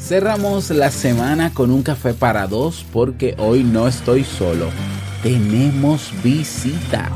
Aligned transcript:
Cerramos 0.00 0.70
la 0.70 0.90
semana 0.90 1.52
con 1.52 1.70
un 1.70 1.82
café 1.82 2.14
para 2.14 2.46
dos 2.48 2.84
porque 2.92 3.36
hoy 3.38 3.62
no 3.62 3.86
estoy 3.86 4.24
solo. 4.24 4.70
Tenemos 5.22 6.12
visita. 6.24 7.10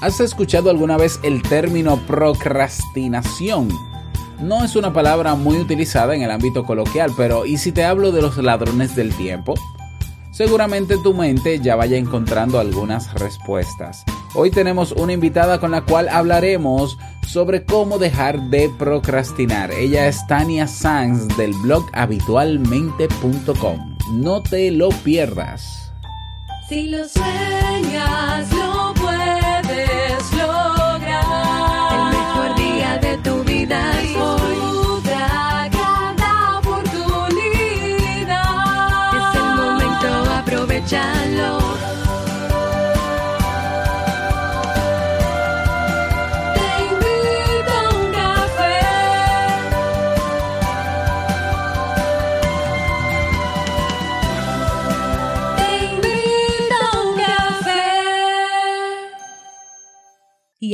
¿Has 0.00 0.20
escuchado 0.20 0.70
alguna 0.70 0.96
vez 0.96 1.20
el 1.22 1.42
término 1.42 1.98
procrastinación? 2.06 3.68
No 4.40 4.64
es 4.64 4.76
una 4.76 4.94
palabra 4.94 5.34
muy 5.34 5.58
utilizada 5.58 6.14
en 6.14 6.22
el 6.22 6.30
ámbito 6.30 6.64
coloquial, 6.64 7.10
pero 7.16 7.44
¿y 7.44 7.58
si 7.58 7.72
te 7.72 7.84
hablo 7.84 8.12
de 8.12 8.22
los 8.22 8.38
ladrones 8.38 8.96
del 8.96 9.12
tiempo? 9.14 9.54
Seguramente 10.30 10.96
tu 11.02 11.12
mente 11.12 11.58
ya 11.58 11.76
vaya 11.76 11.98
encontrando 11.98 12.58
algunas 12.58 13.12
respuestas. 13.12 14.04
Hoy 14.34 14.52
tenemos 14.52 14.92
una 14.92 15.12
invitada 15.12 15.58
con 15.58 15.72
la 15.72 15.84
cual 15.84 16.08
hablaremos 16.08 16.96
sobre 17.26 17.64
cómo 17.64 17.98
dejar 17.98 18.40
de 18.50 18.70
procrastinar. 18.78 19.72
Ella 19.72 20.06
es 20.06 20.24
Tania 20.28 20.68
Sanz 20.68 21.36
del 21.36 21.52
blog 21.54 21.84
habitualmente.com. 21.92 23.96
No 24.12 24.42
te 24.42 24.70
lo 24.70 24.90
pierdas. 24.90 25.92
Si 26.68 26.88
lo 26.88 27.08
sueñas, 27.08 28.52
lo 28.52 28.69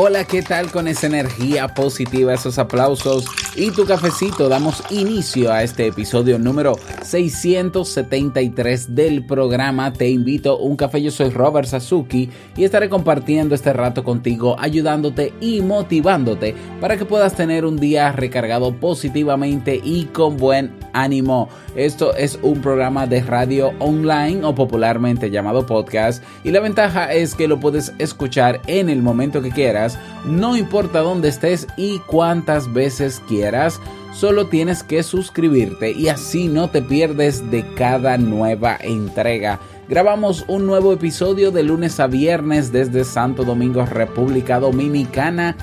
Hola, 0.00 0.22
¿qué 0.22 0.42
tal 0.42 0.70
con 0.70 0.86
esa 0.86 1.08
energía 1.08 1.66
positiva, 1.74 2.32
esos 2.32 2.60
aplausos 2.60 3.24
y 3.56 3.72
tu 3.72 3.84
cafecito? 3.84 4.48
Damos 4.48 4.84
inicio 4.90 5.52
a 5.52 5.64
este 5.64 5.88
episodio 5.88 6.38
número 6.38 6.76
673 7.02 8.94
del 8.94 9.26
programa 9.26 9.92
Te 9.92 10.08
invito 10.08 10.52
a 10.52 10.62
un 10.62 10.76
café. 10.76 11.02
Yo 11.02 11.10
soy 11.10 11.30
Robert 11.30 11.66
Sasuki 11.66 12.30
y 12.56 12.62
estaré 12.62 12.88
compartiendo 12.88 13.56
este 13.56 13.72
rato 13.72 14.04
contigo, 14.04 14.54
ayudándote 14.60 15.34
y 15.40 15.62
motivándote 15.62 16.54
para 16.80 16.96
que 16.96 17.04
puedas 17.04 17.34
tener 17.34 17.64
un 17.64 17.76
día 17.76 18.12
recargado 18.12 18.72
positivamente 18.76 19.80
y 19.82 20.04
con 20.04 20.36
buen 20.36 20.70
ánimo. 20.92 21.48
Esto 21.74 22.14
es 22.14 22.38
un 22.42 22.60
programa 22.60 23.06
de 23.06 23.22
radio 23.22 23.72
online 23.78 24.44
o 24.44 24.54
popularmente 24.54 25.30
llamado 25.30 25.66
podcast 25.66 26.22
y 26.44 26.50
la 26.50 26.60
ventaja 26.60 27.12
es 27.12 27.34
que 27.34 27.48
lo 27.48 27.60
puedes 27.60 27.92
escuchar 27.98 28.60
en 28.66 28.88
el 28.88 29.02
momento 29.02 29.42
que 29.42 29.50
quieras, 29.50 29.87
no 30.24 30.56
importa 30.56 31.00
dónde 31.00 31.28
estés 31.28 31.68
y 31.76 32.00
cuántas 32.00 32.72
veces 32.72 33.22
quieras. 33.28 33.80
Solo 34.12 34.48
tienes 34.48 34.82
que 34.82 35.02
suscribirte 35.04 35.92
y 35.92 36.08
así 36.08 36.48
no 36.48 36.68
te 36.70 36.82
pierdes 36.82 37.50
de 37.50 37.64
cada 37.74 38.18
nueva 38.18 38.76
entrega. 38.80 39.60
Grabamos 39.88 40.44
un 40.48 40.66
nuevo 40.66 40.92
episodio 40.92 41.50
de 41.50 41.62
lunes 41.62 42.00
a 42.00 42.08
viernes 42.08 42.72
desde 42.72 43.04
Santo 43.04 43.44
Domingo, 43.44 43.86
República 43.86 44.58
Dominicana 44.58 45.56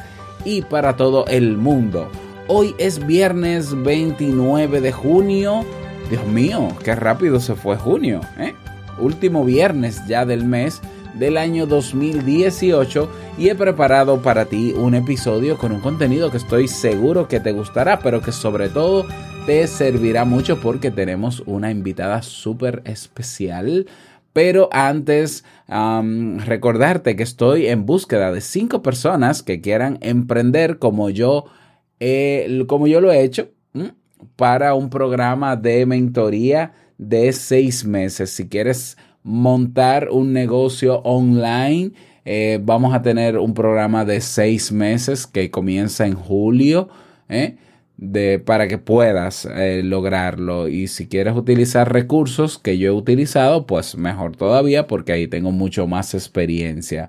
y 0.45 0.61
para 0.61 0.95
todo 0.95 1.25
el 1.27 1.57
mundo. 1.57 2.09
Hoy 2.47 2.75
es 2.77 3.05
viernes 3.05 3.83
29 3.83 4.79
de 4.79 4.91
junio. 4.91 5.65
Dios 6.09 6.25
mío, 6.27 6.69
qué 6.83 6.95
rápido 6.95 7.39
se 7.39 7.55
fue 7.55 7.75
junio. 7.75 8.21
¿eh? 8.37 8.55
Último 8.99 9.43
viernes 9.43 10.01
ya 10.07 10.25
del 10.25 10.45
mes 10.45 10.81
del 11.17 11.37
año 11.37 11.65
2018 11.65 13.09
y 13.37 13.49
he 13.49 13.55
preparado 13.55 14.21
para 14.21 14.45
ti 14.45 14.73
un 14.77 14.95
episodio 14.95 15.57
con 15.57 15.71
un 15.71 15.81
contenido 15.81 16.31
que 16.31 16.37
estoy 16.37 16.67
seguro 16.67 17.27
que 17.27 17.39
te 17.39 17.51
gustará, 17.51 17.99
pero 17.99 18.21
que 18.21 18.31
sobre 18.31 18.69
todo 18.69 19.05
te 19.45 19.67
servirá 19.67 20.25
mucho 20.25 20.59
porque 20.59 20.91
tenemos 20.91 21.43
una 21.45 21.71
invitada 21.71 22.21
súper 22.21 22.81
especial. 22.85 23.87
Pero 24.33 24.67
antes, 24.73 25.45
recordarte 25.67 27.15
que 27.15 27.23
estoy 27.23 27.67
en 27.67 27.85
búsqueda 27.85 28.33
de 28.33 28.41
cinco 28.41 28.81
personas 28.81 29.43
que 29.43 29.61
quieran 29.61 29.97
emprender 30.01 30.77
como 30.77 31.09
yo, 31.09 31.45
como 32.67 32.87
yo 32.87 32.99
lo 32.99 33.13
he 33.13 33.23
hecho, 33.23 33.49
para 34.35 34.73
un 34.73 34.89
programa 34.89 35.55
de 35.55 35.85
mentoría 35.85 36.73
de 36.97 37.31
seis 37.31 37.85
meses. 37.85 38.31
Si 38.31 38.49
quieres 38.49 38.97
montar 39.25 40.09
un 40.11 40.33
negocio 40.33 40.99
online, 40.99 41.93
eh, 42.25 42.59
vamos 42.61 42.93
a 42.93 43.01
tener 43.01 43.39
un 43.39 43.55
programa 43.55 44.05
de 44.05 44.21
seis 44.21 44.71
meses 44.71 45.25
que 45.25 45.49
comienza 45.49 46.05
en 46.05 46.13
julio. 46.13 46.89
¿eh? 47.27 47.57
De, 47.97 48.39
para 48.39 48.67
que 48.67 48.77
puedas 48.77 49.45
eh, 49.45 49.81
lograrlo 49.81 50.67
y 50.67 50.87
si 50.89 51.07
quieres 51.07 51.33
utilizar 51.33 51.91
recursos 51.91 52.59
que 52.59 52.77
yo 52.77 52.89
he 52.89 52.91
utilizado 52.91 53.65
pues 53.65 53.95
mejor 53.95 54.35
todavía 54.35 54.85
porque 54.85 55.13
ahí 55.13 55.27
tengo 55.29 55.53
mucho 55.53 55.87
más 55.87 56.13
experiencia 56.13 57.07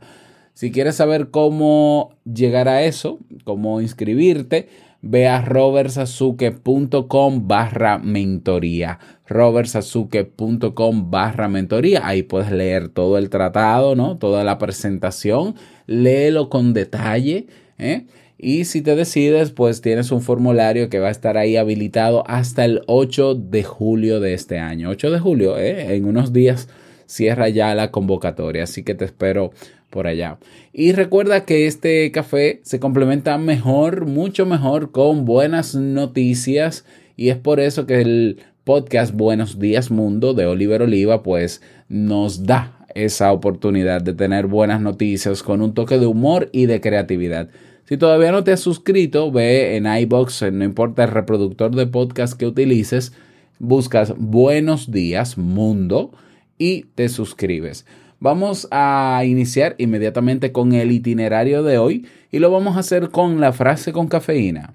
si 0.55 0.71
quieres 0.71 0.95
saber 0.95 1.31
cómo 1.31 2.15
llegar 2.25 2.69
a 2.69 2.85
eso 2.85 3.19
cómo 3.43 3.81
inscribirte 3.81 4.69
ve 5.03 5.29
a 5.29 5.43
robertsazuke.com 5.43 7.49
barra 7.49 7.99
mentoría 7.99 8.99
robertsazuke.com 9.27 11.11
barra 11.11 11.49
mentoría 11.49 12.07
ahí 12.07 12.23
puedes 12.23 12.51
leer 12.51 12.89
todo 12.89 13.19
el 13.19 13.31
tratado 13.31 13.95
no 13.95 14.19
toda 14.19 14.45
la 14.45 14.59
presentación 14.59 15.55
léelo 15.87 16.49
con 16.49 16.73
detalle 16.73 17.47
¿eh? 17.79 18.07
Y 18.39 18.67
si 18.67 18.83
te 18.83 18.95
decides, 18.95 19.51
pues 19.51 19.81
tienes 19.81 20.13
un 20.13 20.21
formulario 20.21 20.91
que 20.91 20.99
va 20.99 21.09
a 21.09 21.11
estar 21.11 21.39
ahí 21.39 21.57
habilitado 21.57 22.23
hasta 22.27 22.67
el 22.67 22.83
8 22.87 23.35
de 23.35 23.65
julio 23.65 24.21
de 24.21 24.35
este 24.35 24.59
año. 24.59 24.91
8 24.91 25.11
de 25.11 25.19
julio, 25.19 25.59
¿eh? 25.59 25.97
en 25.97 26.05
unos 26.05 26.35
días 26.35 26.69
cierra 27.07 27.49
ya 27.49 27.75
la 27.75 27.91
convocatoria, 27.91 28.65
así 28.65 28.83
que 28.83 28.95
te 28.95 29.05
espero 29.05 29.53
por 29.91 30.07
allá. 30.07 30.39
Y 30.73 30.93
recuerda 30.93 31.45
que 31.45 31.67
este 31.67 32.11
café 32.13 32.61
se 32.63 32.81
complementa 32.81 33.39
mejor, 33.39 34.07
mucho 34.07 34.47
mejor 34.47 34.91
con 34.91 35.25
buenas 35.25 35.75
noticias 35.75 36.85
y 37.17 37.31
es 37.31 37.37
por 37.37 37.61
eso 37.61 37.87
que 37.87 38.01
el 38.01 38.39
podcast 38.65 39.15
Buenos 39.15 39.59
Días 39.59 39.91
Mundo 39.91 40.35
de 40.35 40.47
Oliver 40.47 40.83
Oliva 40.83 41.23
pues 41.23 41.63
nos 41.89 42.45
da 42.45 42.87
esa 42.95 43.33
oportunidad 43.33 44.03
de 44.03 44.15
tener 44.15 44.47
buenas 44.47 44.81
noticias 44.81 45.43
con 45.43 45.61
un 45.61 45.75
toque 45.75 45.99
de 45.99 46.07
humor 46.07 46.49
y 46.53 46.67
de 46.67 46.81
creatividad. 46.81 47.49
Si 47.85 47.97
todavía 47.97 48.33
no 48.33 48.43
te 48.43 48.53
has 48.53 48.61
suscrito, 48.61 49.31
ve 49.31 49.77
en 49.77 49.87
iBox, 49.87 50.51
no 50.51 50.65
importa 50.65 51.05
el 51.05 51.11
reproductor 51.11 51.75
de 51.75 51.87
podcast 51.87 52.37
que 52.37 52.47
utilices, 52.47 53.13
buscas 53.59 54.15
Buenos 54.17 54.91
Días 54.91 55.39
Mundo 55.39 56.11
y 56.59 56.87
te 56.95 57.09
suscribes. 57.09 57.87
Vamos 58.19 58.67
a 58.71 59.23
iniciar 59.27 59.75
inmediatamente 59.79 60.51
con 60.51 60.73
el 60.73 60.91
itinerario 60.91 61.63
de 61.63 61.79
hoy 61.79 62.07
y 62.31 62.39
lo 62.39 62.51
vamos 62.51 62.77
a 62.77 62.81
hacer 62.81 63.11
con 63.11 63.41
la 63.41 63.53
frase 63.53 63.93
con 63.93 64.09
cafeína. 64.09 64.75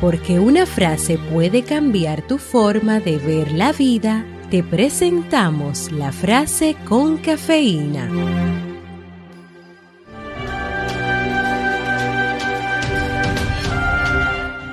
Porque 0.00 0.38
una 0.38 0.66
frase 0.66 1.18
puede 1.32 1.62
cambiar 1.62 2.26
tu 2.26 2.38
forma 2.38 3.00
de 3.00 3.18
ver 3.18 3.52
la 3.52 3.72
vida, 3.72 4.24
te 4.50 4.62
presentamos 4.62 5.90
la 5.92 6.12
frase 6.12 6.76
con 6.86 7.18
cafeína. 7.18 8.08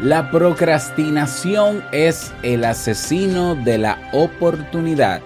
La 0.02 0.30
procrastinación 0.32 1.82
es 1.94 2.34
el 2.44 2.66
asesino 2.66 3.56
de 3.56 3.78
la 3.78 4.10
oportunidad. 4.12 5.22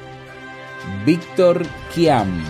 Víctor 1.06 1.66
Kiam. 1.94 2.44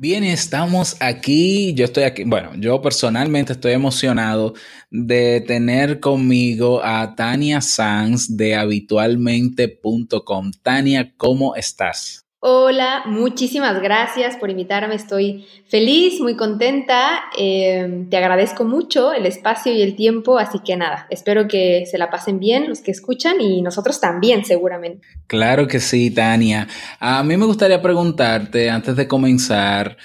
Bien, 0.00 0.24
estamos 0.24 0.96
aquí. 1.00 1.74
Yo 1.74 1.84
estoy 1.84 2.04
aquí. 2.04 2.24
Bueno, 2.24 2.52
yo 2.56 2.80
personalmente 2.80 3.52
estoy 3.52 3.72
emocionado 3.72 4.54
de 4.90 5.42
tener 5.42 6.00
conmigo 6.00 6.82
a 6.82 7.14
Tania 7.14 7.60
Sanz 7.60 8.34
de 8.34 8.54
habitualmente.com. 8.54 10.52
Tania, 10.62 11.12
¿cómo 11.18 11.54
estás? 11.54 12.29
Hola, 12.42 13.02
muchísimas 13.04 13.82
gracias 13.82 14.36
por 14.36 14.48
invitarme. 14.48 14.94
Estoy 14.94 15.44
feliz, 15.68 16.22
muy 16.22 16.36
contenta. 16.36 17.24
Eh, 17.36 18.06
te 18.08 18.16
agradezco 18.16 18.64
mucho 18.64 19.12
el 19.12 19.26
espacio 19.26 19.74
y 19.74 19.82
el 19.82 19.94
tiempo, 19.94 20.38
así 20.38 20.58
que 20.60 20.74
nada, 20.74 21.06
espero 21.10 21.46
que 21.48 21.84
se 21.84 21.98
la 21.98 22.08
pasen 22.08 22.38
bien 22.40 22.66
los 22.66 22.80
que 22.80 22.92
escuchan 22.92 23.42
y 23.42 23.60
nosotros 23.60 24.00
también, 24.00 24.46
seguramente. 24.46 25.06
Claro 25.26 25.68
que 25.68 25.80
sí, 25.80 26.10
Tania. 26.12 26.66
A 26.98 27.22
mí 27.24 27.36
me 27.36 27.44
gustaría 27.44 27.82
preguntarte, 27.82 28.70
antes 28.70 28.96
de 28.96 29.06
comenzar, 29.06 29.98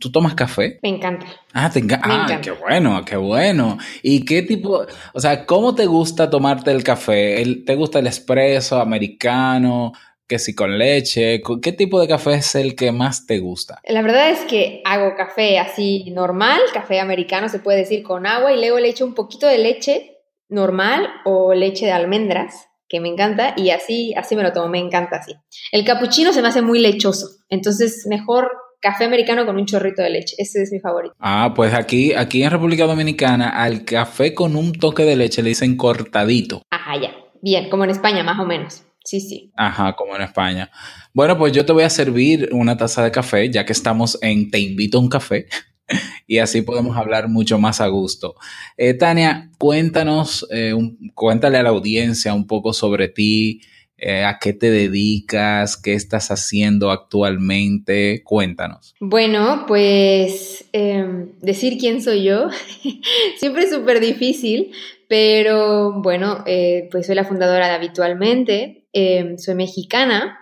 ¿tú 0.00 0.10
tomas 0.10 0.34
café? 0.34 0.80
Me 0.82 0.88
encanta. 0.88 1.26
Ah, 1.52 1.70
te 1.70 1.78
enca- 1.84 2.04
Me 2.04 2.14
ah, 2.14 2.22
encanta. 2.24 2.40
qué 2.40 2.50
bueno, 2.50 3.04
qué 3.04 3.16
bueno. 3.16 3.78
¿Y 4.02 4.24
qué 4.24 4.42
tipo, 4.42 4.86
o 5.14 5.20
sea, 5.20 5.46
cómo 5.46 5.72
te 5.76 5.86
gusta 5.86 6.28
tomarte 6.28 6.72
el 6.72 6.82
café? 6.82 7.40
¿El- 7.40 7.64
¿Te 7.64 7.76
gusta 7.76 8.00
el 8.00 8.08
espresso 8.08 8.80
americano? 8.80 9.92
¿Que 10.28 10.38
si 10.38 10.54
con 10.54 10.78
leche? 10.78 11.40
¿Con- 11.42 11.60
¿Qué 11.60 11.72
tipo 11.72 12.00
de 12.00 12.08
café 12.08 12.34
es 12.34 12.54
el 12.54 12.74
que 12.74 12.90
más 12.92 13.26
te 13.26 13.38
gusta? 13.38 13.80
La 13.86 14.02
verdad 14.02 14.30
es 14.30 14.40
que 14.40 14.80
hago 14.84 15.14
café 15.16 15.58
así 15.58 16.10
normal, 16.12 16.60
café 16.72 17.00
americano 17.00 17.48
se 17.48 17.58
puede 17.58 17.78
decir 17.78 18.02
con 18.02 18.26
agua 18.26 18.52
y 18.52 18.56
luego 18.58 18.78
le 18.78 18.88
echo 18.88 19.04
un 19.04 19.14
poquito 19.14 19.46
de 19.46 19.58
leche 19.58 20.16
normal 20.48 21.06
o 21.24 21.54
leche 21.54 21.86
de 21.86 21.92
almendras, 21.92 22.66
que 22.88 23.00
me 23.00 23.08
encanta, 23.08 23.54
y 23.56 23.70
así, 23.70 24.12
así 24.16 24.36
me 24.36 24.42
lo 24.42 24.52
tomo, 24.52 24.68
me 24.68 24.78
encanta 24.78 25.16
así. 25.16 25.32
El 25.72 25.84
capuchino 25.84 26.32
se 26.32 26.42
me 26.42 26.48
hace 26.48 26.60
muy 26.62 26.78
lechoso, 26.78 27.26
entonces 27.48 28.06
mejor 28.08 28.50
café 28.80 29.04
americano 29.04 29.46
con 29.46 29.56
un 29.56 29.64
chorrito 29.64 30.02
de 30.02 30.10
leche, 30.10 30.34
ese 30.38 30.62
es 30.62 30.72
mi 30.72 30.80
favorito. 30.80 31.14
Ah, 31.18 31.52
pues 31.56 31.72
aquí, 31.72 32.12
aquí 32.14 32.42
en 32.42 32.50
República 32.50 32.84
Dominicana, 32.84 33.48
al 33.48 33.84
café 33.84 34.34
con 34.34 34.56
un 34.56 34.72
toque 34.72 35.04
de 35.04 35.16
leche 35.16 35.42
le 35.42 35.50
dicen 35.50 35.76
cortadito. 35.76 36.62
Ajá, 36.70 37.00
ya. 37.00 37.14
Bien, 37.40 37.70
como 37.70 37.84
en 37.84 37.90
España 37.90 38.22
más 38.22 38.38
o 38.38 38.44
menos. 38.44 38.82
Sí, 39.04 39.20
sí. 39.20 39.52
Ajá, 39.56 39.94
como 39.96 40.14
en 40.16 40.22
España. 40.22 40.70
Bueno, 41.12 41.36
pues 41.36 41.52
yo 41.52 41.64
te 41.66 41.72
voy 41.72 41.82
a 41.84 41.90
servir 41.90 42.48
una 42.52 42.76
taza 42.76 43.02
de 43.04 43.10
café, 43.10 43.50
ya 43.50 43.64
que 43.66 43.72
estamos 43.72 44.18
en 44.22 44.50
Te 44.50 44.58
invito 44.60 44.98
a 44.98 45.00
un 45.00 45.08
café, 45.08 45.46
y 46.26 46.38
así 46.38 46.62
podemos 46.62 46.96
hablar 46.96 47.28
mucho 47.28 47.58
más 47.58 47.80
a 47.80 47.88
gusto. 47.88 48.36
Eh, 48.76 48.94
Tania, 48.94 49.50
cuéntanos, 49.58 50.46
eh, 50.50 50.72
un- 50.72 51.10
cuéntale 51.14 51.58
a 51.58 51.62
la 51.62 51.70
audiencia 51.70 52.32
un 52.32 52.46
poco 52.46 52.72
sobre 52.72 53.08
ti, 53.08 53.60
eh, 53.98 54.24
a 54.24 54.38
qué 54.40 54.52
te 54.52 54.70
dedicas, 54.70 55.76
qué 55.76 55.94
estás 55.94 56.30
haciendo 56.30 56.90
actualmente, 56.90 58.22
cuéntanos. 58.24 58.94
Bueno, 59.00 59.64
pues 59.68 60.64
em, 60.72 61.32
decir 61.40 61.76
quién 61.78 62.02
soy 62.02 62.24
yo 62.24 62.48
siempre 63.38 63.64
es 63.64 63.70
súper 63.70 64.00
difícil, 64.00 64.72
pero 65.08 66.00
bueno, 66.02 66.44
pues 66.90 67.06
soy 67.06 67.14
la 67.14 67.24
fundadora 67.24 67.68
de 67.68 67.74
Habitualmente, 67.74 68.81
em, 68.92 69.38
soy 69.38 69.54
mexicana, 69.54 70.38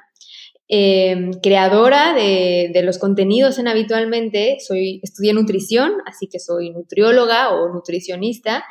em, 0.69 1.33
creadora 1.43 2.15
de, 2.15 2.83
los 2.85 2.99
contenidos 2.99 3.59
en 3.59 3.69
Habitualmente, 3.69 4.59
soy, 4.67 5.01
estudié 5.03 5.33
nutrición, 5.33 5.93
así 6.07 6.29
que 6.29 6.39
soy 6.39 6.71
nutrióloga 6.71 7.51
o 7.51 7.73
nutricionista. 7.73 8.65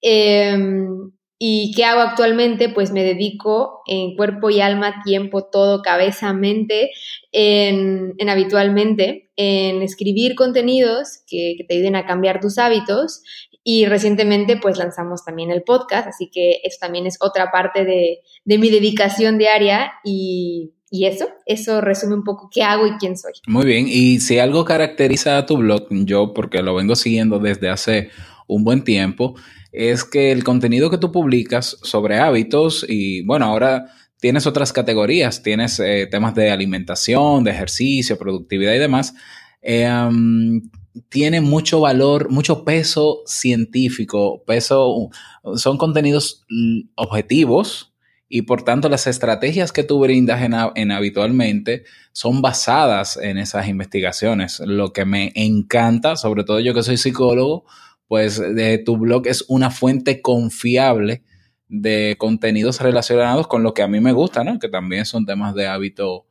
Em, 0.00 1.12
¿Y 1.40 1.72
qué 1.76 1.84
hago 1.84 2.00
actualmente? 2.00 2.68
Pues 2.68 2.90
me 2.90 3.04
dedico 3.04 3.82
en 3.86 4.16
cuerpo 4.16 4.50
y 4.50 4.60
alma, 4.60 5.02
tiempo, 5.04 5.44
todo, 5.44 5.82
cabeza, 5.82 6.32
mente, 6.32 6.90
en, 7.30 8.14
en 8.18 8.28
habitualmente, 8.28 9.30
en 9.36 9.82
escribir 9.82 10.34
contenidos 10.34 11.22
que, 11.28 11.54
que 11.56 11.62
te 11.62 11.74
ayuden 11.74 11.94
a 11.94 12.06
cambiar 12.06 12.40
tus 12.40 12.58
hábitos. 12.58 13.22
Y 13.64 13.86
recientemente 13.86 14.56
pues 14.56 14.78
lanzamos 14.78 15.24
también 15.24 15.50
el 15.50 15.62
podcast, 15.62 16.08
así 16.08 16.30
que 16.32 16.60
eso 16.64 16.78
también 16.80 17.06
es 17.06 17.16
otra 17.20 17.50
parte 17.50 17.84
de, 17.84 18.20
de 18.44 18.58
mi 18.58 18.70
dedicación 18.70 19.36
diaria 19.36 19.92
y, 20.04 20.72
y 20.90 21.04
eso, 21.06 21.28
eso 21.44 21.80
resume 21.80 22.14
un 22.14 22.24
poco 22.24 22.48
qué 22.52 22.62
hago 22.62 22.86
y 22.86 22.92
quién 22.92 23.16
soy. 23.16 23.32
Muy 23.46 23.66
bien, 23.66 23.86
y 23.88 24.20
si 24.20 24.38
algo 24.38 24.64
caracteriza 24.64 25.36
a 25.36 25.46
tu 25.46 25.58
blog, 25.58 25.86
yo 25.90 26.32
porque 26.32 26.62
lo 26.62 26.74
vengo 26.74 26.96
siguiendo 26.96 27.38
desde 27.38 27.68
hace 27.68 28.10
un 28.46 28.64
buen 28.64 28.84
tiempo, 28.84 29.34
es 29.72 30.04
que 30.04 30.32
el 30.32 30.44
contenido 30.44 30.90
que 30.90 30.98
tú 30.98 31.12
publicas 31.12 31.78
sobre 31.82 32.18
hábitos 32.18 32.86
y 32.88 33.22
bueno, 33.22 33.44
ahora 33.44 33.86
tienes 34.18 34.46
otras 34.46 34.72
categorías, 34.72 35.42
tienes 35.42 35.78
eh, 35.80 36.08
temas 36.10 36.34
de 36.34 36.50
alimentación, 36.50 37.44
de 37.44 37.50
ejercicio, 37.50 38.18
productividad 38.18 38.74
y 38.74 38.78
demás, 38.78 39.14
eh, 39.62 39.88
um, 39.90 40.60
tiene 41.08 41.40
mucho 41.40 41.80
valor, 41.80 42.30
mucho 42.30 42.64
peso 42.64 43.22
científico, 43.26 44.42
peso, 44.46 45.10
son 45.56 45.78
contenidos 45.78 46.46
objetivos 46.94 47.92
y 48.28 48.42
por 48.42 48.62
tanto 48.62 48.88
las 48.88 49.06
estrategias 49.06 49.72
que 49.72 49.84
tú 49.84 50.00
brindas 50.00 50.42
en, 50.42 50.54
en 50.74 50.92
habitualmente 50.92 51.84
son 52.12 52.42
basadas 52.42 53.16
en 53.16 53.38
esas 53.38 53.68
investigaciones. 53.68 54.60
Lo 54.60 54.92
que 54.92 55.04
me 55.04 55.32
encanta, 55.34 56.16
sobre 56.16 56.44
todo 56.44 56.60
yo 56.60 56.74
que 56.74 56.82
soy 56.82 56.96
psicólogo, 56.96 57.64
pues 58.06 58.38
de 58.38 58.78
tu 58.78 58.96
blog 58.96 59.26
es 59.26 59.44
una 59.48 59.70
fuente 59.70 60.20
confiable 60.22 61.22
de 61.68 62.16
contenidos 62.18 62.80
relacionados 62.80 63.46
con 63.46 63.62
lo 63.62 63.74
que 63.74 63.82
a 63.82 63.88
mí 63.88 64.00
me 64.00 64.12
gusta, 64.12 64.44
¿no? 64.44 64.58
Que 64.58 64.68
también 64.68 65.04
son 65.04 65.26
temas 65.26 65.54
de 65.54 65.66
hábito 65.66 66.27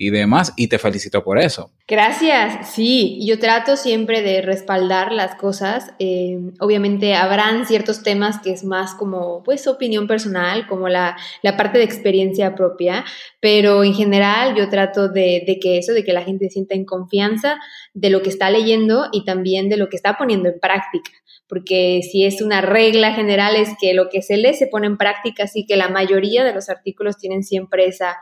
y 0.00 0.08
demás, 0.08 0.54
y 0.56 0.68
te 0.68 0.78
felicito 0.78 1.22
por 1.22 1.38
eso. 1.38 1.72
Gracias, 1.86 2.72
sí, 2.72 3.20
yo 3.22 3.38
trato 3.38 3.76
siempre 3.76 4.22
de 4.22 4.40
respaldar 4.40 5.12
las 5.12 5.34
cosas. 5.34 5.92
Eh, 5.98 6.38
obviamente 6.58 7.14
habrán 7.14 7.66
ciertos 7.66 8.02
temas 8.02 8.40
que 8.40 8.50
es 8.50 8.64
más 8.64 8.94
como, 8.94 9.42
pues, 9.42 9.66
opinión 9.66 10.06
personal, 10.06 10.66
como 10.66 10.88
la, 10.88 11.18
la 11.42 11.58
parte 11.58 11.76
de 11.76 11.84
experiencia 11.84 12.54
propia, 12.54 13.04
pero 13.40 13.84
en 13.84 13.92
general 13.92 14.54
yo 14.56 14.70
trato 14.70 15.10
de, 15.10 15.44
de, 15.46 15.58
que 15.60 15.76
eso, 15.76 15.92
de 15.92 16.02
que 16.02 16.14
la 16.14 16.22
gente 16.22 16.48
sienta 16.48 16.74
en 16.74 16.86
confianza 16.86 17.58
de 17.92 18.08
lo 18.08 18.22
que 18.22 18.30
está 18.30 18.48
leyendo 18.48 19.08
y 19.12 19.26
también 19.26 19.68
de 19.68 19.76
lo 19.76 19.90
que 19.90 19.96
está 19.96 20.16
poniendo 20.16 20.48
en 20.48 20.58
práctica 20.58 21.10
porque 21.46 22.00
si 22.08 22.24
es 22.24 22.42
una 22.42 22.60
regla 22.60 23.12
general 23.12 23.56
es 23.56 23.70
que 23.80 23.92
lo 23.92 24.08
que 24.08 24.22
se 24.22 24.36
lee 24.36 24.54
se 24.54 24.68
pone 24.68 24.86
en 24.86 24.96
práctica, 24.96 25.42
así 25.42 25.66
que 25.66 25.74
la 25.74 25.88
mayoría 25.88 26.44
de 26.44 26.54
los 26.54 26.68
artículos 26.68 27.16
tienen 27.16 27.42
siempre 27.42 27.86
esa, 27.86 28.18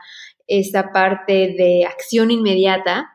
esa 0.49 0.91
parte 0.91 1.55
de 1.57 1.85
acción 1.85 2.31
inmediata, 2.31 3.09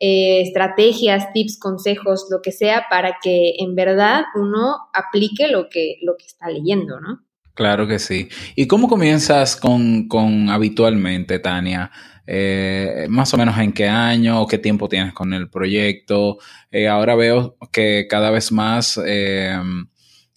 eh, 0.00 0.40
estrategias, 0.42 1.32
tips, 1.32 1.58
consejos, 1.58 2.26
lo 2.30 2.40
que 2.42 2.52
sea, 2.52 2.86
para 2.90 3.18
que 3.22 3.54
en 3.58 3.74
verdad 3.74 4.24
uno 4.34 4.76
aplique 4.92 5.48
lo 5.48 5.68
que, 5.68 5.98
lo 6.02 6.16
que 6.16 6.26
está 6.26 6.48
leyendo, 6.48 7.00
¿no? 7.00 7.20
Claro 7.54 7.88
que 7.88 7.98
sí. 7.98 8.28
¿Y 8.54 8.68
cómo 8.68 8.88
comienzas 8.88 9.56
con, 9.56 10.06
con 10.06 10.48
habitualmente, 10.48 11.40
Tania? 11.40 11.90
Eh, 12.30 13.06
más 13.08 13.32
o 13.32 13.38
menos 13.38 13.56
en 13.58 13.72
qué 13.72 13.88
año 13.88 14.46
qué 14.46 14.58
tiempo 14.58 14.88
tienes 14.88 15.14
con 15.14 15.32
el 15.32 15.48
proyecto. 15.48 16.38
Eh, 16.70 16.86
ahora 16.86 17.16
veo 17.16 17.56
que 17.72 18.06
cada 18.08 18.30
vez 18.30 18.52
más 18.52 19.00
eh, 19.04 19.58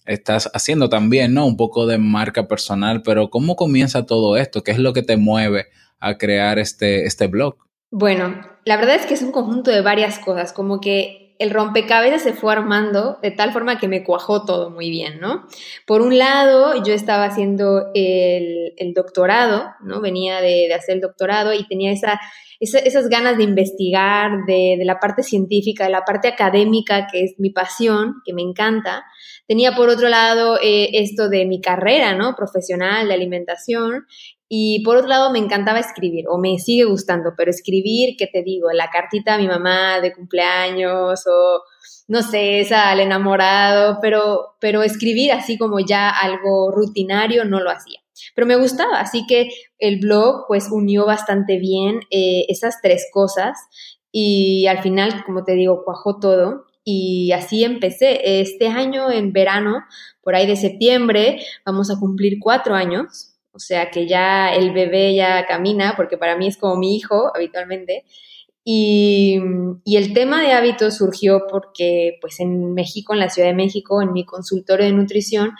estás 0.06 0.50
haciendo 0.54 0.88
también, 0.88 1.34
¿no? 1.34 1.46
Un 1.46 1.58
poco 1.58 1.86
de 1.86 1.98
marca 1.98 2.48
personal, 2.48 3.02
pero 3.02 3.28
¿cómo 3.28 3.56
comienza 3.56 4.06
todo 4.06 4.38
esto? 4.38 4.64
¿Qué 4.64 4.70
es 4.70 4.78
lo 4.78 4.94
que 4.94 5.02
te 5.02 5.18
mueve 5.18 5.66
a 6.02 6.18
crear 6.18 6.58
este, 6.58 7.06
este 7.06 7.28
blog? 7.28 7.56
Bueno, 7.90 8.40
la 8.64 8.76
verdad 8.76 8.96
es 8.96 9.06
que 9.06 9.14
es 9.14 9.22
un 9.22 9.32
conjunto 9.32 9.70
de 9.70 9.82
varias 9.82 10.18
cosas, 10.18 10.52
como 10.52 10.80
que 10.80 11.22
el 11.38 11.50
rompecabezas 11.50 12.22
se 12.22 12.34
fue 12.34 12.52
armando 12.52 13.18
de 13.20 13.32
tal 13.32 13.52
forma 13.52 13.78
que 13.78 13.88
me 13.88 14.04
cuajó 14.04 14.44
todo 14.44 14.70
muy 14.70 14.90
bien, 14.90 15.18
¿no? 15.18 15.46
Por 15.86 16.00
un 16.00 16.16
lado, 16.16 16.82
yo 16.84 16.94
estaba 16.94 17.24
haciendo 17.24 17.90
el, 17.94 18.74
el 18.76 18.94
doctorado, 18.94 19.66
¿no? 19.82 20.00
Venía 20.00 20.40
de, 20.40 20.68
de, 20.68 20.74
hacer 20.74 20.94
el 20.94 21.00
doctorado 21.00 21.52
y 21.52 21.66
tenía 21.66 21.90
esa, 21.90 22.20
esa, 22.60 22.78
esas 22.78 23.08
ganas 23.08 23.38
de 23.38 23.42
investigar, 23.42 24.44
de, 24.46 24.76
de, 24.78 24.84
la 24.84 25.00
parte 25.00 25.24
científica, 25.24 25.84
de 25.84 25.90
la 25.90 26.04
parte 26.04 26.28
académica, 26.28 27.08
que 27.10 27.24
es 27.24 27.34
mi 27.38 27.50
pasión, 27.50 28.22
que 28.24 28.32
me 28.32 28.42
encanta. 28.42 29.02
Tenía 29.48 29.74
por 29.74 29.88
otro 29.88 30.08
lado 30.08 30.58
eh, 30.62 30.90
esto 30.92 31.28
de 31.28 31.44
mi 31.44 31.60
carrera, 31.60 32.14
¿no? 32.14 32.36
Profesional, 32.36 33.08
de 33.08 33.14
alimentación. 33.14 34.06
Y 34.54 34.84
por 34.84 34.98
otro 34.98 35.08
lado, 35.08 35.32
me 35.32 35.38
encantaba 35.38 35.78
escribir, 35.78 36.26
o 36.28 36.36
me 36.36 36.58
sigue 36.58 36.84
gustando, 36.84 37.32
pero 37.38 37.50
escribir, 37.50 38.16
¿qué 38.18 38.26
te 38.26 38.42
digo? 38.42 38.70
La 38.70 38.90
cartita 38.90 39.32
a 39.32 39.38
mi 39.38 39.48
mamá 39.48 39.98
de 40.02 40.12
cumpleaños, 40.12 41.24
o 41.26 41.62
no 42.06 42.20
sé, 42.20 42.60
esa 42.60 42.90
al 42.90 43.00
enamorado, 43.00 43.96
pero, 44.02 44.56
pero 44.60 44.82
escribir 44.82 45.32
así 45.32 45.56
como 45.56 45.80
ya 45.80 46.10
algo 46.10 46.70
rutinario 46.70 47.46
no 47.46 47.60
lo 47.60 47.70
hacía. 47.70 48.00
Pero 48.34 48.46
me 48.46 48.56
gustaba, 48.56 49.00
así 49.00 49.24
que 49.26 49.48
el 49.78 50.00
blog 50.00 50.44
pues 50.48 50.68
unió 50.70 51.06
bastante 51.06 51.58
bien 51.58 52.00
eh, 52.10 52.44
esas 52.48 52.82
tres 52.82 53.08
cosas 53.10 53.56
y 54.10 54.66
al 54.66 54.82
final, 54.82 55.24
como 55.24 55.44
te 55.44 55.52
digo, 55.54 55.82
cuajó 55.82 56.18
todo. 56.20 56.66
Y 56.84 57.32
así 57.32 57.64
empecé. 57.64 58.40
Este 58.42 58.66
año, 58.68 59.10
en 59.10 59.32
verano, 59.32 59.84
por 60.20 60.34
ahí 60.34 60.46
de 60.46 60.56
septiembre, 60.56 61.42
vamos 61.64 61.90
a 61.90 61.98
cumplir 61.98 62.38
cuatro 62.38 62.74
años 62.74 63.31
o 63.52 63.58
sea 63.58 63.90
que 63.90 64.06
ya 64.06 64.54
el 64.54 64.72
bebé 64.72 65.14
ya 65.14 65.46
camina, 65.46 65.94
porque 65.96 66.18
para 66.18 66.36
mí 66.36 66.48
es 66.48 66.56
como 66.56 66.76
mi 66.76 66.96
hijo 66.96 67.30
habitualmente. 67.34 68.04
Y, 68.64 69.40
y, 69.84 69.96
el 69.96 70.14
tema 70.14 70.40
de 70.40 70.52
hábitos 70.52 70.98
surgió 70.98 71.46
porque, 71.50 72.18
pues, 72.20 72.38
en 72.38 72.74
México, 72.74 73.12
en 73.12 73.18
la 73.18 73.28
Ciudad 73.28 73.48
de 73.48 73.54
México, 73.54 74.00
en 74.00 74.12
mi 74.12 74.24
consultorio 74.24 74.86
de 74.86 74.92
nutrición, 74.92 75.54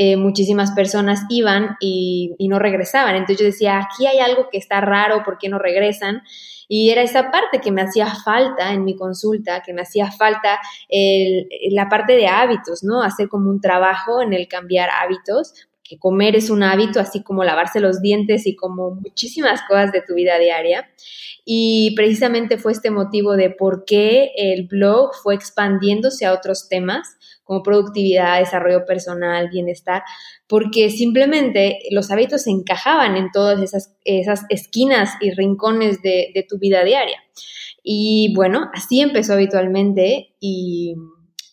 eh, 0.00 0.16
muchísimas 0.16 0.70
personas 0.70 1.22
iban 1.28 1.76
y, 1.80 2.36
no 2.48 2.60
regresaban. 2.60 3.16
Entonces 3.16 3.38
yo 3.40 3.46
decía, 3.46 3.78
aquí 3.80 4.06
hay 4.06 4.20
algo 4.20 4.48
que 4.48 4.56
está 4.56 4.80
raro, 4.80 5.24
¿por 5.24 5.38
qué 5.38 5.48
no 5.48 5.58
regresan? 5.58 6.22
Y 6.68 6.90
era 6.90 7.02
esa 7.02 7.32
parte 7.32 7.60
que 7.60 7.72
me 7.72 7.82
hacía 7.82 8.06
falta 8.06 8.72
en 8.72 8.84
mi 8.84 8.94
consulta, 8.94 9.60
que 9.60 9.72
me 9.72 9.82
hacía 9.82 10.12
falta 10.12 10.60
el, 10.88 11.48
la 11.72 11.88
parte 11.88 12.12
de 12.12 12.28
hábitos, 12.28 12.84
¿no? 12.84 13.02
Hacer 13.02 13.28
como 13.28 13.50
un 13.50 13.60
trabajo 13.60 14.22
en 14.22 14.34
el 14.34 14.46
cambiar 14.46 14.88
hábitos, 15.02 15.52
que 15.88 15.98
comer 15.98 16.36
es 16.36 16.50
un 16.50 16.62
hábito, 16.62 17.00
así 17.00 17.22
como 17.22 17.44
lavarse 17.44 17.80
los 17.80 18.02
dientes 18.02 18.46
y 18.46 18.54
como 18.54 18.90
muchísimas 18.90 19.62
cosas 19.66 19.90
de 19.90 20.02
tu 20.06 20.14
vida 20.14 20.38
diaria. 20.38 20.88
Y 21.44 21.94
precisamente 21.96 22.58
fue 22.58 22.72
este 22.72 22.90
motivo 22.90 23.36
de 23.36 23.48
por 23.48 23.84
qué 23.86 24.32
el 24.36 24.66
blog 24.66 25.14
fue 25.22 25.34
expandiéndose 25.34 26.26
a 26.26 26.34
otros 26.34 26.68
temas 26.68 27.16
como 27.42 27.62
productividad, 27.62 28.40
desarrollo 28.40 28.84
personal, 28.84 29.48
bienestar, 29.48 30.02
porque 30.46 30.90
simplemente 30.90 31.78
los 31.90 32.10
hábitos 32.10 32.42
se 32.42 32.50
encajaban 32.50 33.16
en 33.16 33.30
todas 33.32 33.62
esas, 33.62 33.96
esas 34.04 34.42
esquinas 34.50 35.12
y 35.22 35.30
rincones 35.30 36.02
de, 36.02 36.30
de 36.34 36.42
tu 36.42 36.58
vida 36.58 36.84
diaria. 36.84 37.16
Y 37.82 38.34
bueno, 38.34 38.68
así 38.74 39.00
empezó 39.00 39.32
habitualmente 39.32 40.34
y, 40.40 40.94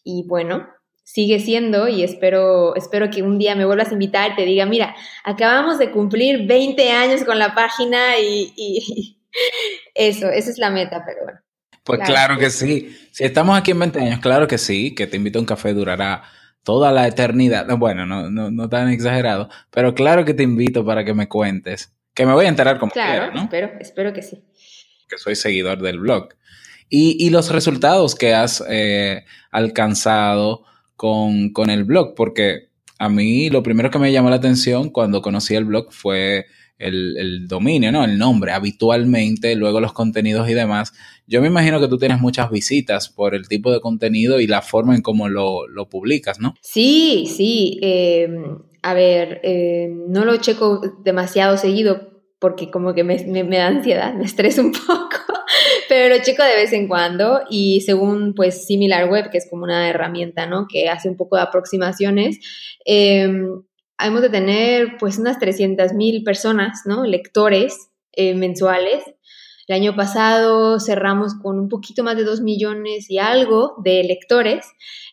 y 0.04 0.28
bueno, 0.28 0.68
sigue 1.16 1.40
siendo 1.40 1.88
y 1.88 2.04
espero, 2.04 2.76
espero 2.76 3.10
que 3.10 3.24
un 3.24 3.38
día 3.38 3.56
me 3.56 3.64
vuelvas 3.64 3.88
a 3.88 3.94
invitar 3.94 4.34
y 4.34 4.36
te 4.36 4.44
diga, 4.44 4.66
mira, 4.66 4.98
acabamos 5.24 5.80
de 5.80 5.90
cumplir 5.90 6.46
20 6.46 6.92
años 6.92 7.24
con 7.24 7.40
la 7.40 7.56
página 7.56 8.20
y, 8.20 8.52
y 8.58 9.18
eso, 9.96 10.28
esa 10.30 10.50
es 10.50 10.58
la 10.58 10.70
meta, 10.70 11.04
pero 11.06 11.24
bueno. 11.24 11.40
Pues 11.86 12.00
claro, 12.00 12.14
claro 12.14 12.38
que 12.38 12.50
sí. 12.50 12.98
Si 13.14 13.24
estamos 13.24 13.58
aquí 13.58 13.72
en 13.72 13.80
20 13.80 14.00
años, 14.02 14.20
claro 14.20 14.46
que 14.46 14.58
sí, 14.58 14.94
que 14.94 15.08
te 15.08 15.16
invito 15.16 15.40
a 15.40 15.44
un 15.44 15.46
café, 15.46 15.74
durará 15.74 16.24
toda 16.64 16.92
la 16.92 17.08
eternidad. 17.08 17.66
Bueno, 17.78 18.06
no, 18.06 18.30
no, 18.30 18.52
no 18.52 18.68
tan 18.68 18.90
exagerado, 18.90 19.48
pero 19.72 19.96
claro 19.96 20.26
que 20.26 20.34
te 20.34 20.44
invito 20.44 20.84
para 20.84 21.06
que 21.06 21.14
me 21.14 21.30
cuentes. 21.30 21.94
Que 22.14 22.26
me 22.26 22.34
voy 22.34 22.46
a 22.46 22.50
enterar 22.50 22.78
como 22.78 22.92
claro, 22.92 23.32
quiera, 23.32 23.34
¿no? 23.34 23.44
espero, 23.44 23.72
espero 23.80 24.12
que 24.12 24.22
sí. 24.22 24.44
Que 25.08 25.18
soy 25.18 25.38
seguidor 25.38 25.82
del 25.82 26.00
blog. 26.00 26.34
Y, 26.90 27.16
y 27.26 27.30
los 27.30 27.52
resultados 27.52 28.16
que 28.16 28.34
has 28.34 28.62
eh, 28.68 29.24
alcanzado 29.52 30.66
con, 30.96 31.52
con 31.52 31.70
el 31.70 31.84
blog, 31.84 32.16
porque 32.16 32.70
a 32.98 33.10
mí 33.10 33.50
lo 33.50 33.64
primero 33.64 33.90
que 33.92 34.00
me 34.00 34.12
llamó 34.12 34.30
la 34.30 34.38
atención 34.38 34.90
cuando 34.90 35.22
conocí 35.22 35.56
el 35.56 35.66
blog 35.66 35.92
fue 35.92 36.46
el, 36.78 37.18
el, 37.18 37.48
dominio, 37.48 37.92
¿no? 37.92 38.04
El 38.04 38.18
nombre, 38.18 38.52
habitualmente, 38.52 39.56
luego 39.56 39.80
los 39.80 39.94
contenidos 39.94 40.50
y 40.50 40.54
demás. 40.54 40.94
Yo 41.28 41.42
me 41.42 41.48
imagino 41.48 41.80
que 41.80 41.88
tú 41.88 41.98
tienes 41.98 42.20
muchas 42.20 42.50
visitas 42.50 43.10
por 43.10 43.34
el 43.34 43.48
tipo 43.48 43.72
de 43.72 43.80
contenido 43.80 44.40
y 44.40 44.48
la 44.48 44.62
forma 44.62 44.96
en 44.96 45.02
cómo 45.02 45.30
lo, 45.30 45.68
lo 45.68 45.90
publicas, 45.90 46.40
¿no? 46.40 46.54
Sí, 46.62 47.26
sí. 47.28 47.80
Eh, 47.82 48.28
a 48.82 48.94
ver, 48.94 49.40
eh, 49.44 49.90
no 50.10 50.26
lo 50.26 50.38
checo 50.38 50.82
demasiado 51.04 51.58
seguido 51.58 52.16
porque 52.40 52.70
como 52.70 52.94
que 52.94 53.04
me, 53.04 53.18
me, 53.26 53.58
da 53.58 53.68
ansiedad, 53.68 54.14
me 54.14 54.26
estresa 54.26 54.62
un 54.62 54.72
poco, 54.88 55.15
pero 55.88 56.16
lo 56.16 56.22
checo 56.22 56.44
de 56.44 56.56
vez 56.56 56.74
en 56.74 56.88
cuando 56.88 57.42
y 57.50 57.82
según 57.82 58.34
pues 58.34 58.66
SimilarWeb, 58.66 59.30
que 59.30 59.38
es 59.38 59.48
como 59.50 59.64
una 59.64 59.90
herramienta, 59.90 60.46
¿no? 60.46 60.68
Que 60.70 60.90
hace 60.90 61.10
un 61.10 61.18
poco 61.18 61.36
de 61.36 61.44
aproximaciones, 61.44 62.40
eh, 62.86 63.28
hemos 64.00 64.22
de 64.22 64.30
tener 64.30 64.98
pues 65.00 65.18
unas 65.18 65.40
300 65.40 65.94
mil 65.94 66.24
personas, 66.24 66.82
¿no? 66.86 67.06
Lectores 67.06 67.90
eh, 68.12 68.34
mensuales. 68.34 69.04
El 69.68 69.76
año 69.76 69.96
pasado 69.96 70.80
cerramos 70.80 71.34
con 71.42 71.60
un 71.60 71.70
poquito 71.70 72.04
más 72.04 72.16
de 72.16 72.24
2 72.24 72.42
millones 72.42 73.10
y 73.10 73.18
algo 73.18 73.74
de 73.84 74.04
lectores. 74.04 74.64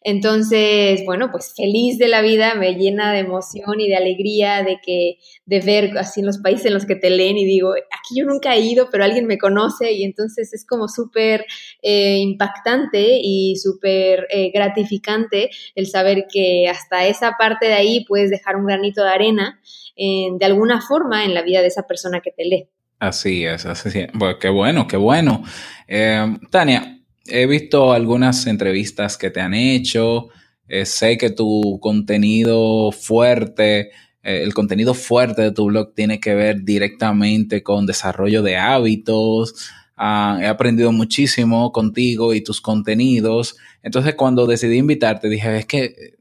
Entonces, 0.02 1.02
bueno, 1.06 1.30
pues 1.30 1.54
feliz 1.56 1.96
de 1.96 2.08
la 2.08 2.20
vida, 2.20 2.54
me 2.54 2.74
llena 2.74 3.12
de 3.12 3.20
emoción 3.20 3.80
y 3.80 3.88
de 3.88 3.96
alegría 3.96 4.62
de 4.62 4.78
que 4.84 5.16
de 5.46 5.60
ver 5.60 5.96
así 5.96 6.20
en 6.20 6.26
los 6.26 6.38
países 6.38 6.66
en 6.66 6.74
los 6.74 6.84
que 6.84 6.96
te 6.96 7.08
leen 7.08 7.38
y 7.38 7.46
digo, 7.46 7.72
aquí 7.72 8.18
yo 8.18 8.26
nunca 8.26 8.54
he 8.54 8.60
ido, 8.60 8.88
pero 8.90 9.04
alguien 9.04 9.26
me 9.26 9.38
conoce 9.38 9.92
y 9.92 10.04
entonces 10.04 10.52
es 10.52 10.66
como 10.66 10.86
súper 10.86 11.46
eh, 11.80 12.18
impactante 12.18 13.20
y 13.22 13.56
súper 13.56 14.26
eh, 14.30 14.50
gratificante 14.52 15.48
el 15.74 15.86
saber 15.86 16.26
que 16.30 16.68
hasta 16.68 17.06
esa 17.06 17.36
parte 17.38 17.66
de 17.66 17.74
ahí 17.74 18.04
puedes 18.06 18.28
dejar 18.28 18.56
un 18.56 18.66
granito 18.66 19.02
de 19.02 19.10
arena 19.10 19.60
eh, 19.96 20.28
de 20.38 20.44
alguna 20.44 20.82
forma 20.82 21.24
en 21.24 21.32
la 21.32 21.42
vida 21.42 21.62
de 21.62 21.68
esa 21.68 21.86
persona 21.86 22.20
que 22.20 22.32
te 22.32 22.44
lee. 22.44 22.68
Así 23.02 23.44
es, 23.44 23.66
así 23.66 23.98
es. 23.98 24.12
Bueno, 24.14 24.38
qué 24.38 24.48
bueno, 24.48 24.86
qué 24.86 24.96
bueno. 24.96 25.42
Eh, 25.88 26.38
Tania, 26.52 27.00
he 27.26 27.46
visto 27.46 27.92
algunas 27.92 28.46
entrevistas 28.46 29.16
que 29.16 29.30
te 29.30 29.40
han 29.40 29.54
hecho. 29.54 30.28
Eh, 30.68 30.86
sé 30.86 31.18
que 31.18 31.30
tu 31.30 31.80
contenido 31.82 32.92
fuerte, 32.92 33.90
eh, 34.22 34.44
el 34.44 34.54
contenido 34.54 34.94
fuerte 34.94 35.42
de 35.42 35.50
tu 35.50 35.64
blog 35.66 35.94
tiene 35.96 36.20
que 36.20 36.36
ver 36.36 36.62
directamente 36.62 37.64
con 37.64 37.86
desarrollo 37.86 38.40
de 38.40 38.56
hábitos. 38.56 39.68
Uh, 39.98 40.38
he 40.40 40.46
aprendido 40.46 40.92
muchísimo 40.92 41.72
contigo 41.72 42.34
y 42.34 42.44
tus 42.44 42.60
contenidos. 42.60 43.56
Entonces, 43.82 44.14
cuando 44.14 44.46
decidí 44.46 44.78
invitarte, 44.78 45.28
dije, 45.28 45.58
es 45.58 45.66
que 45.66 46.14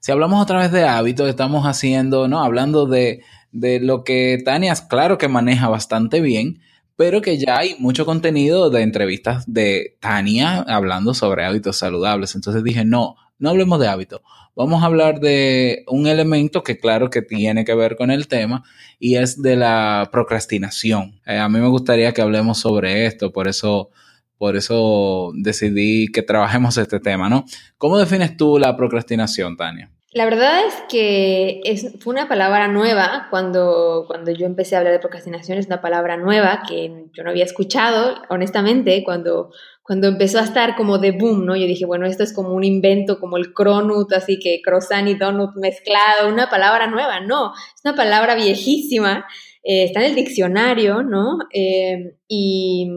si 0.00 0.10
hablamos 0.10 0.42
otra 0.42 0.58
vez 0.58 0.72
de 0.72 0.82
hábitos, 0.82 1.28
estamos 1.28 1.64
haciendo, 1.64 2.26
¿no? 2.26 2.42
Hablando 2.42 2.86
de 2.86 3.22
de 3.56 3.80
lo 3.80 4.04
que 4.04 4.38
Tania, 4.44 4.74
claro 4.88 5.16
que 5.16 5.28
maneja 5.28 5.68
bastante 5.68 6.20
bien, 6.20 6.60
pero 6.94 7.22
que 7.22 7.38
ya 7.38 7.58
hay 7.58 7.74
mucho 7.78 8.04
contenido 8.04 8.68
de 8.70 8.82
entrevistas 8.82 9.44
de 9.46 9.96
Tania 10.00 10.58
hablando 10.68 11.14
sobre 11.14 11.44
hábitos 11.44 11.78
saludables. 11.78 12.34
Entonces 12.34 12.62
dije, 12.62 12.84
no, 12.84 13.16
no 13.38 13.50
hablemos 13.50 13.80
de 13.80 13.88
hábitos, 13.88 14.20
vamos 14.54 14.82
a 14.82 14.86
hablar 14.86 15.20
de 15.20 15.84
un 15.88 16.06
elemento 16.06 16.62
que 16.62 16.78
claro 16.78 17.08
que 17.08 17.22
tiene 17.22 17.64
que 17.64 17.74
ver 17.74 17.96
con 17.96 18.10
el 18.10 18.28
tema 18.28 18.62
y 18.98 19.16
es 19.16 19.40
de 19.40 19.56
la 19.56 20.10
procrastinación. 20.12 21.20
Eh, 21.26 21.38
a 21.38 21.48
mí 21.48 21.58
me 21.58 21.68
gustaría 21.68 22.12
que 22.12 22.22
hablemos 22.22 22.58
sobre 22.58 23.06
esto, 23.06 23.32
por 23.32 23.48
eso, 23.48 23.90
por 24.36 24.56
eso 24.56 25.32
decidí 25.34 26.08
que 26.08 26.22
trabajemos 26.22 26.76
este 26.76 27.00
tema, 27.00 27.30
¿no? 27.30 27.46
¿Cómo 27.78 27.96
defines 27.96 28.36
tú 28.36 28.58
la 28.58 28.76
procrastinación, 28.76 29.56
Tania? 29.56 29.90
La 30.16 30.24
verdad 30.24 30.64
es 30.66 30.82
que 30.88 31.60
es, 31.64 31.92
fue 32.00 32.14
una 32.14 32.26
palabra 32.26 32.68
nueva 32.68 33.26
cuando, 33.28 34.04
cuando 34.06 34.30
yo 34.30 34.46
empecé 34.46 34.74
a 34.74 34.78
hablar 34.78 34.94
de 34.94 34.98
procrastinación, 34.98 35.58
es 35.58 35.66
una 35.66 35.82
palabra 35.82 36.16
nueva 36.16 36.62
que 36.66 37.04
yo 37.12 37.22
no 37.22 37.28
había 37.28 37.44
escuchado, 37.44 38.14
honestamente, 38.30 39.04
cuando, 39.04 39.52
cuando 39.86 40.08
empezó 40.08 40.38
a 40.38 40.44
estar 40.44 40.74
como 40.74 40.98
de 40.98 41.12
boom, 41.12 41.46
¿no? 41.46 41.54
Yo 41.54 41.66
dije, 41.66 41.86
bueno, 41.86 42.06
esto 42.06 42.24
es 42.24 42.32
como 42.32 42.54
un 42.54 42.64
invento, 42.64 43.20
como 43.20 43.36
el 43.36 43.54
cronut, 43.54 44.12
así 44.12 44.38
que 44.38 44.60
croissant 44.62 45.08
y 45.08 45.14
donut 45.14 45.54
mezclado, 45.56 46.28
una 46.28 46.50
palabra 46.50 46.88
nueva, 46.88 47.20
no, 47.20 47.52
es 47.54 47.82
una 47.84 47.94
palabra 47.94 48.34
viejísima 48.34 49.26
eh, 49.68 49.82
está 49.82 49.98
en 49.98 50.10
el 50.10 50.14
diccionario, 50.14 51.02
¿no? 51.02 51.38
Eh, 51.52 52.14
y, 52.28 52.88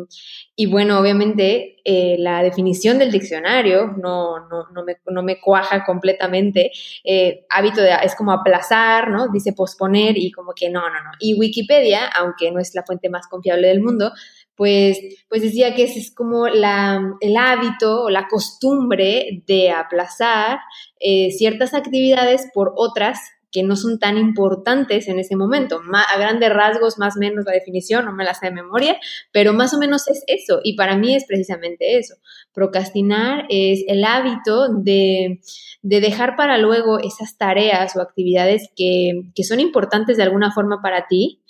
y, 0.56 0.68
bueno, 0.68 1.00
obviamente 1.00 1.78
eh, 1.84 2.16
la 2.20 2.44
definición 2.44 3.00
del 3.00 3.12
diccionario 3.12 3.88
no, 3.88 4.48
no, 4.48 4.68
no, 4.72 4.84
me, 4.84 4.98
no 5.08 5.24
me, 5.24 5.42
cuaja 5.42 5.84
completamente. 5.84 6.70
Eh, 7.04 7.48
hábito 7.50 7.82
de, 7.82 7.92
es 8.04 8.14
como 8.14 8.32
aplazar, 8.32 9.10
¿no? 9.10 9.30
Dice 9.30 9.54
posponer 9.54 10.16
y 10.16 10.32
como 10.32 10.54
que 10.54 10.70
no, 10.70 10.82
no, 10.82 11.04
no. 11.04 11.10
Y 11.20 11.34
Wikipedia, 11.34 12.06
aunque 12.06 12.52
no 12.52 12.60
es 12.60 12.76
la 12.76 12.84
fuente 12.84 13.10
más 13.10 13.26
confiable 13.28 13.70
del 13.70 13.82
mundo, 13.82 14.12
pues, 14.60 15.00
pues 15.30 15.42
decía 15.42 15.74
que 15.74 15.84
ese 15.84 16.00
es 16.00 16.14
como 16.14 16.46
el 16.46 16.66
hábito 16.66 18.04
o 18.04 18.10
la 18.10 18.28
costumbre 18.28 19.42
de 19.48 19.72
aplazar 19.72 20.60
eh, 21.00 21.32
ciertas 21.32 21.74
actividades 21.74 22.50
por 22.54 22.74
otras 22.76 23.20
que 23.54 23.64
no 23.64 23.78
son 23.78 24.00
tan 24.00 24.18
importantes 24.18 25.08
en 25.08 25.18
ese 25.18 25.38
momento. 25.38 25.80
a 25.94 26.18
grandes 26.20 26.50
rasgos, 26.50 26.98
más 26.98 27.16
o 27.16 27.22
menos 27.22 27.46
la 27.46 27.54
definición, 27.54 28.04
no 28.04 28.12
me 28.12 28.26
la 28.26 28.34
sé 28.34 28.48
de 28.48 28.52
memoria, 28.52 29.00
pero 29.32 29.54
más 29.54 29.74
o 29.74 29.80
menos 29.80 30.10
es 30.10 30.26
eso. 30.28 30.60
Y 30.62 30.76
para 30.76 30.98
mí 30.98 31.16
es 31.16 31.24
precisamente 31.26 31.98
eso. 31.98 32.16
Procrastinar 32.52 33.46
es 33.48 33.86
el 33.88 34.04
hábito 34.04 34.68
de, 34.74 35.40
de 35.82 36.02
dejar 36.02 36.36
para 36.36 36.58
luego 36.58 37.00
esas 37.00 37.38
tareas 37.38 37.96
o 37.96 38.02
actividades 38.02 38.68
que, 38.76 39.22
que 39.34 39.46
son 39.46 39.62
importantes 39.62 40.18
de 40.18 40.24
alguna 40.24 40.52
forma 40.52 40.82
para 40.82 41.08
ti. 41.08 41.44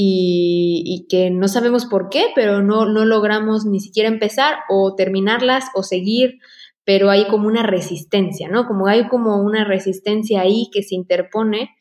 Y, 0.00 0.84
y, 0.86 1.08
que 1.08 1.28
no 1.30 1.48
sabemos 1.48 1.84
por 1.84 2.08
qué, 2.08 2.26
pero 2.36 2.62
no, 2.62 2.86
no 2.86 3.04
logramos 3.04 3.66
ni 3.66 3.80
siquiera 3.80 4.08
empezar 4.08 4.58
o 4.68 4.94
terminarlas 4.94 5.64
o 5.74 5.82
seguir 5.82 6.38
pero 6.88 7.10
hay 7.10 7.26
como 7.26 7.48
una 7.48 7.62
resistencia, 7.62 8.48
¿no? 8.48 8.66
Como 8.66 8.86
hay 8.86 9.08
como 9.08 9.42
una 9.42 9.62
resistencia 9.62 10.40
ahí 10.40 10.70
que 10.72 10.82
se 10.82 10.94
interpone 10.94 11.76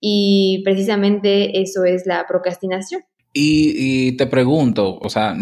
y 0.00 0.62
precisamente 0.64 1.60
eso 1.60 1.84
es 1.84 2.06
la 2.06 2.26
procrastinación. 2.28 3.02
Y, 3.32 3.74
y 3.76 4.12
te 4.12 4.28
pregunto, 4.28 5.00
o 5.00 5.08
sea, 5.08 5.36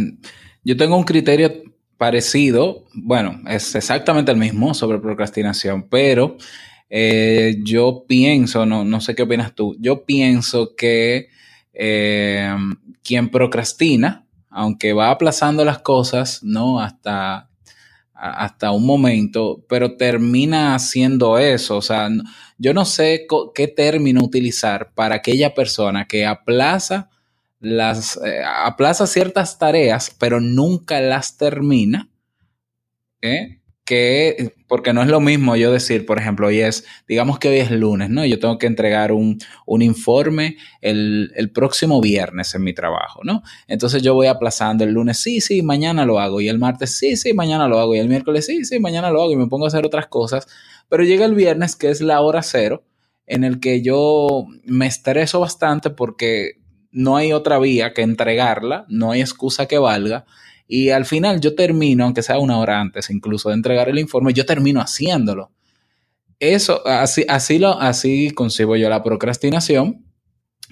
yo 0.64 0.74
tengo 0.78 0.96
un 0.96 1.04
criterio 1.04 1.52
parecido, 1.98 2.86
bueno, 2.94 3.42
es 3.46 3.74
exactamente 3.74 4.32
el 4.32 4.38
mismo 4.38 4.72
sobre 4.72 5.00
procrastinación, 5.00 5.86
pero 5.90 6.38
eh, 6.88 7.56
yo 7.62 8.06
pienso, 8.08 8.64
no, 8.64 8.86
no 8.86 9.02
sé 9.02 9.14
qué 9.14 9.24
opinas 9.24 9.54
tú, 9.54 9.76
yo 9.78 10.06
pienso 10.06 10.74
que 10.74 11.28
eh, 11.72 12.54
quien 13.02 13.30
procrastina 13.30 14.26
aunque 14.50 14.92
va 14.92 15.10
aplazando 15.10 15.64
las 15.64 15.78
cosas, 15.78 16.42
¿no? 16.42 16.80
Hasta, 16.80 17.48
hasta 18.12 18.72
un 18.72 18.84
momento, 18.84 19.64
pero 19.68 19.96
termina 19.96 20.74
haciendo 20.74 21.38
eso. 21.38 21.76
O 21.76 21.82
sea, 21.82 22.08
yo 22.58 22.74
no 22.74 22.84
sé 22.84 23.26
qué 23.54 23.68
término 23.68 24.22
utilizar 24.22 24.92
para 24.92 25.16
aquella 25.16 25.54
persona 25.54 26.06
que 26.06 26.26
aplaza 26.26 27.08
las 27.60 28.18
eh, 28.24 28.42
aplaza 28.42 29.06
ciertas 29.06 29.58
tareas, 29.58 30.14
pero 30.18 30.40
nunca 30.40 31.00
las 31.00 31.36
termina. 31.36 32.10
¿eh? 33.22 33.59
Que, 33.90 34.54
porque 34.68 34.92
no 34.92 35.02
es 35.02 35.08
lo 35.08 35.18
mismo 35.18 35.56
yo 35.56 35.72
decir, 35.72 36.06
por 36.06 36.16
ejemplo, 36.16 36.46
hoy 36.46 36.60
es, 36.60 36.84
digamos 37.08 37.40
que 37.40 37.48
hoy 37.48 37.56
es 37.56 37.72
lunes, 37.72 38.08
¿no? 38.08 38.24
Yo 38.24 38.38
tengo 38.38 38.56
que 38.56 38.68
entregar 38.68 39.10
un, 39.10 39.40
un 39.66 39.82
informe 39.82 40.58
el, 40.80 41.32
el, 41.34 41.50
próximo 41.50 42.00
viernes 42.00 42.54
en 42.54 42.62
mi 42.62 42.72
trabajo, 42.72 43.22
¿no? 43.24 43.42
Entonces 43.66 44.00
yo 44.00 44.14
voy 44.14 44.28
aplazando 44.28 44.84
el 44.84 44.92
lunes, 44.92 45.18
sí, 45.18 45.40
sí, 45.40 45.62
mañana 45.62 46.06
lo 46.06 46.20
hago, 46.20 46.40
y 46.40 46.48
el 46.48 46.60
martes, 46.60 46.96
sí, 46.96 47.16
sí, 47.16 47.34
mañana 47.34 47.66
lo 47.66 47.80
hago, 47.80 47.96
y 47.96 47.98
el 47.98 48.08
miércoles, 48.08 48.46
sí, 48.46 48.64
sí, 48.64 48.78
mañana 48.78 49.10
lo 49.10 49.22
hago, 49.22 49.32
y 49.32 49.36
me 49.36 49.48
pongo 49.48 49.64
a 49.64 49.68
hacer 49.68 49.84
otras 49.84 50.06
cosas, 50.06 50.46
pero 50.88 51.02
llega 51.02 51.24
el 51.24 51.34
viernes, 51.34 51.74
que 51.74 51.90
es 51.90 52.00
la 52.00 52.20
hora 52.20 52.44
cero, 52.44 52.84
en 53.26 53.42
el 53.42 53.58
que 53.58 53.82
yo 53.82 54.46
me 54.66 54.86
estreso 54.86 55.40
bastante 55.40 55.90
porque 55.90 56.60
no 56.92 57.16
hay 57.16 57.32
otra 57.32 57.58
vía 57.58 57.92
que 57.92 58.02
entregarla, 58.02 58.86
no 58.88 59.10
hay 59.10 59.20
excusa 59.20 59.66
que 59.66 59.78
valga. 59.78 60.26
Y 60.72 60.90
al 60.90 61.04
final 61.04 61.40
yo 61.40 61.56
termino, 61.56 62.04
aunque 62.04 62.22
sea 62.22 62.38
una 62.38 62.56
hora 62.58 62.80
antes 62.80 63.10
incluso 63.10 63.48
de 63.48 63.56
entregar 63.56 63.88
el 63.88 63.98
informe, 63.98 64.32
yo 64.32 64.46
termino 64.46 64.80
haciéndolo. 64.80 65.50
Eso, 66.38 66.86
así, 66.86 67.26
así, 67.28 67.58
lo, 67.58 67.80
así 67.80 68.30
concibo 68.30 68.76
yo 68.76 68.88
la 68.88 69.02
procrastinación. 69.02 70.06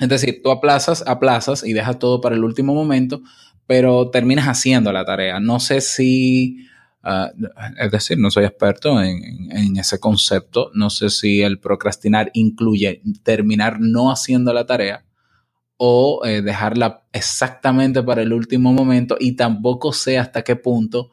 Es 0.01 0.09
decir, 0.09 0.41
tú 0.41 0.53
aplazas, 0.53 1.03
aplazas 1.05 1.65
y 1.65 1.73
dejas 1.73 1.99
todo 1.99 2.21
para 2.21 2.37
el 2.37 2.45
último 2.45 2.75
momento, 2.75 3.23
pero 3.67 4.09
terminas 4.11 4.47
haciendo 4.47 4.93
la 4.93 5.05
tarea. 5.05 5.41
No 5.41 5.59
sé 5.59 5.81
si, 5.81 6.59
uh, 7.03 7.33
es 7.81 7.91
decir, 7.91 8.19
no 8.19 8.31
soy 8.31 8.45
experto 8.45 9.03
en, 9.03 9.51
en, 9.51 9.77
ese 9.79 9.99
concepto. 9.99 10.71
No 10.75 10.91
sé 10.91 11.11
si 11.11 11.43
el 11.43 11.59
procrastinar 11.59 12.31
incluye 12.35 13.03
terminar 13.25 13.81
no 13.81 14.13
haciendo 14.13 14.53
la 14.53 14.65
tarea 14.65 15.08
o 15.79 16.23
eh, 16.25 16.43
dejarla 16.43 17.05
exactamente 17.13 18.03
para 18.03 18.23
el 18.23 18.33
último 18.33 18.73
momento 18.73 19.17
y 19.19 19.37
tampoco 19.37 19.93
sé 19.93 20.19
hasta 20.19 20.43
qué 20.43 20.57
punto 20.57 21.13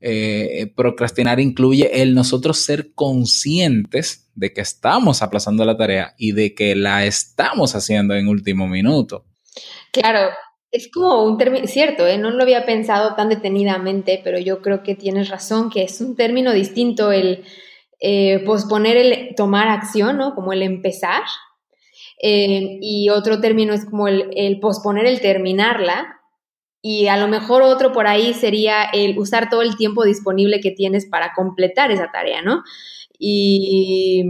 eh, 0.00 0.72
procrastinar 0.74 1.40
incluye 1.40 2.02
el 2.02 2.14
nosotros 2.14 2.58
ser 2.58 2.94
conscientes 2.94 4.30
de 4.34 4.52
que 4.52 4.62
estamos 4.62 5.22
aplazando 5.22 5.64
la 5.64 5.76
tarea 5.76 6.14
y 6.16 6.32
de 6.32 6.54
que 6.54 6.74
la 6.74 7.04
estamos 7.04 7.74
haciendo 7.74 8.14
en 8.14 8.28
último 8.28 8.66
minuto. 8.66 9.26
Claro, 9.92 10.30
es 10.70 10.90
como 10.90 11.24
un 11.24 11.36
término, 11.36 11.66
cierto, 11.66 12.06
¿eh? 12.06 12.16
no 12.16 12.30
lo 12.30 12.42
había 12.42 12.64
pensado 12.64 13.14
tan 13.14 13.28
detenidamente, 13.28 14.20
pero 14.24 14.38
yo 14.38 14.62
creo 14.62 14.82
que 14.82 14.94
tienes 14.94 15.28
razón, 15.28 15.68
que 15.68 15.82
es 15.82 16.00
un 16.00 16.16
término 16.16 16.52
distinto 16.52 17.12
el 17.12 17.44
posponer 18.46 18.96
el 18.96 19.34
tomar 19.34 19.68
acción, 19.68 20.18
¿no? 20.18 20.36
Como 20.36 20.52
el 20.52 20.62
empezar, 20.62 21.24
eh, 22.20 22.78
y 22.80 23.08
otro 23.10 23.40
término 23.40 23.72
es 23.72 23.84
como 23.84 24.08
el, 24.08 24.58
posponer 24.60 25.06
el 25.06 25.20
terminarla. 25.20 26.14
Y 26.80 27.08
a 27.08 27.16
lo 27.16 27.26
mejor 27.26 27.62
otro 27.62 27.92
por 27.92 28.06
ahí 28.06 28.34
sería 28.34 28.84
el 28.84 29.18
usar 29.18 29.50
todo 29.50 29.62
el 29.62 29.76
tiempo 29.76 30.04
disponible 30.04 30.60
que 30.60 30.70
tienes 30.70 31.06
para 31.06 31.32
completar 31.34 31.90
esa 31.90 32.10
tarea, 32.12 32.40
¿no? 32.40 32.62
Y, 33.20 34.24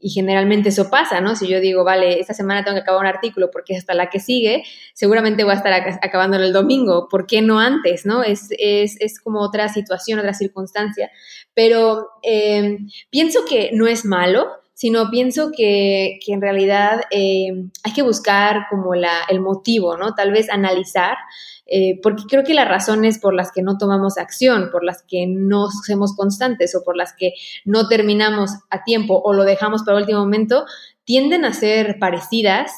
generalmente 0.00 0.70
eso 0.70 0.88
pasa, 0.88 1.20
¿no? 1.20 1.36
Si 1.36 1.46
yo 1.46 1.60
digo, 1.60 1.84
vale, 1.84 2.20
esta 2.20 2.32
semana 2.32 2.64
tengo 2.64 2.76
que 2.76 2.80
acabar 2.80 3.02
un 3.02 3.06
artículo 3.06 3.50
porque 3.50 3.76
hasta 3.76 3.92
la 3.92 4.08
que 4.08 4.18
sigue, 4.18 4.64
seguramente 4.94 5.44
voy 5.44 5.52
a 5.52 5.56
estar 5.56 5.72
acabándolo 6.02 6.44
el 6.44 6.54
domingo. 6.54 7.06
¿Por 7.10 7.26
qué 7.26 7.42
no 7.42 7.60
antes, 7.60 8.06
no? 8.06 8.22
Es, 8.22 8.48
es, 8.58 8.96
es 8.98 9.20
como 9.20 9.40
otra 9.40 9.68
situación, 9.68 10.18
otra 10.18 10.32
circunstancia. 10.32 11.10
Pero 11.52 12.08
eh, 12.22 12.78
pienso 13.10 13.44
que 13.44 13.70
no 13.74 13.86
es 13.86 14.06
malo, 14.06 14.46
sino 14.80 15.10
pienso 15.10 15.50
que, 15.54 16.18
en 16.26 16.40
realidad 16.40 17.02
eh, 17.10 17.48
hay 17.84 17.92
que 17.92 18.00
buscar 18.00 18.62
como 18.70 18.94
la, 18.94 19.12
el 19.28 19.42
motivo, 19.42 19.98
¿no? 19.98 20.14
Tal 20.14 20.32
vez 20.32 20.48
analizar, 20.48 21.18
eh, 21.66 22.00
porque 22.02 22.22
creo 22.26 22.44
que 22.44 22.54
las 22.54 22.66
razones 22.66 23.18
por 23.18 23.34
las 23.34 23.52
que 23.52 23.60
no 23.60 23.76
tomamos 23.76 24.16
acción, 24.16 24.70
por 24.72 24.82
las 24.82 25.02
que 25.06 25.26
no 25.26 25.66
somos 25.86 26.16
constantes 26.16 26.74
o 26.74 26.82
por 26.82 26.96
las 26.96 27.12
que 27.12 27.34
no 27.66 27.88
terminamos 27.88 28.52
a 28.70 28.82
tiempo 28.82 29.20
o 29.22 29.34
lo 29.34 29.44
dejamos 29.44 29.82
para 29.82 29.98
el 29.98 30.04
último 30.04 30.20
momento, 30.20 30.64
tienden 31.04 31.44
a 31.44 31.52
ser 31.52 31.98
parecidas, 31.98 32.72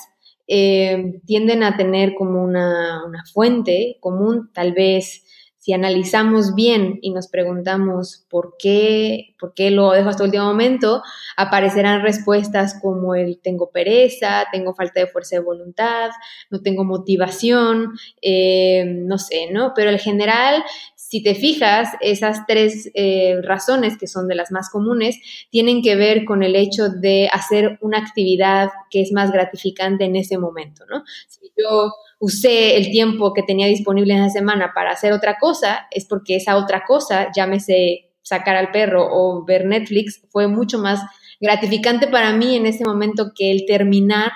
eh, 0.48 1.20
tienden 1.24 1.62
a 1.62 1.76
tener 1.76 2.14
como 2.14 2.42
una, 2.42 3.04
una 3.06 3.22
fuente 3.32 3.98
común, 4.00 4.50
tal 4.52 4.72
vez 4.72 5.21
si 5.62 5.72
analizamos 5.72 6.57
bien 6.57 6.98
y 7.03 7.12
nos 7.12 7.29
preguntamos 7.29 8.27
por 8.29 8.57
qué, 8.59 9.37
por 9.38 9.55
qué 9.55 9.70
lo 9.70 9.92
dejo 9.92 10.09
hasta 10.09 10.25
el 10.25 10.31
último 10.31 10.46
momento, 10.46 11.05
aparecerán 11.37 12.03
respuestas 12.03 12.81
como 12.83 13.14
el 13.14 13.38
tengo 13.38 13.70
pereza, 13.70 14.46
tengo 14.51 14.75
falta 14.75 14.98
de 14.98 15.07
fuerza 15.07 15.37
de 15.37 15.42
voluntad, 15.42 16.11
no 16.51 16.62
tengo 16.62 16.83
motivación, 16.83 17.92
eh, 18.20 18.85
no 18.87 19.18
sé, 19.18 19.53
¿no? 19.53 19.72
Pero 19.77 19.90
en 19.90 20.01
general, 20.01 20.64
si 20.96 21.22
te 21.22 21.37
fijas, 21.37 21.90
esas 22.01 22.44
tres 22.48 22.90
eh, 22.94 23.37
razones, 23.44 23.96
que 23.96 24.09
son 24.09 24.27
de 24.27 24.35
las 24.35 24.51
más 24.51 24.68
comunes, 24.68 25.16
tienen 25.51 25.81
que 25.81 25.94
ver 25.94 26.25
con 26.25 26.42
el 26.42 26.57
hecho 26.57 26.88
de 26.88 27.29
hacer 27.33 27.79
una 27.83 27.98
actividad 27.98 28.70
que 28.90 29.01
es 29.01 29.12
más 29.12 29.31
gratificante 29.31 30.07
en 30.07 30.16
ese 30.16 30.38
momento, 30.38 30.85
¿no? 30.87 31.05
Si 31.29 31.53
yo 31.57 31.92
usé 32.22 32.76
el 32.76 32.92
tiempo 32.92 33.32
que 33.35 33.42
tenía 33.42 33.66
disponible 33.66 34.14
en 34.14 34.22
esa 34.22 34.38
semana 34.38 34.70
para 34.76 34.92
hacer 34.92 35.12
otra 35.12 35.38
cosa, 35.40 35.88
es 35.90 36.06
porque 36.06 36.37
esa 36.37 36.56
otra 36.56 36.85
cosa, 36.87 37.32
llámese 37.35 38.12
sacar 38.22 38.54
al 38.54 38.70
perro 38.70 39.08
o 39.11 39.44
ver 39.44 39.66
Netflix, 39.66 40.22
fue 40.30 40.46
mucho 40.46 40.78
más 40.78 41.00
gratificante 41.40 42.06
para 42.06 42.32
mí 42.32 42.54
en 42.54 42.66
ese 42.66 42.85
momento 42.85 43.32
que 43.35 43.50
el 43.50 43.66
terminar 43.66 44.30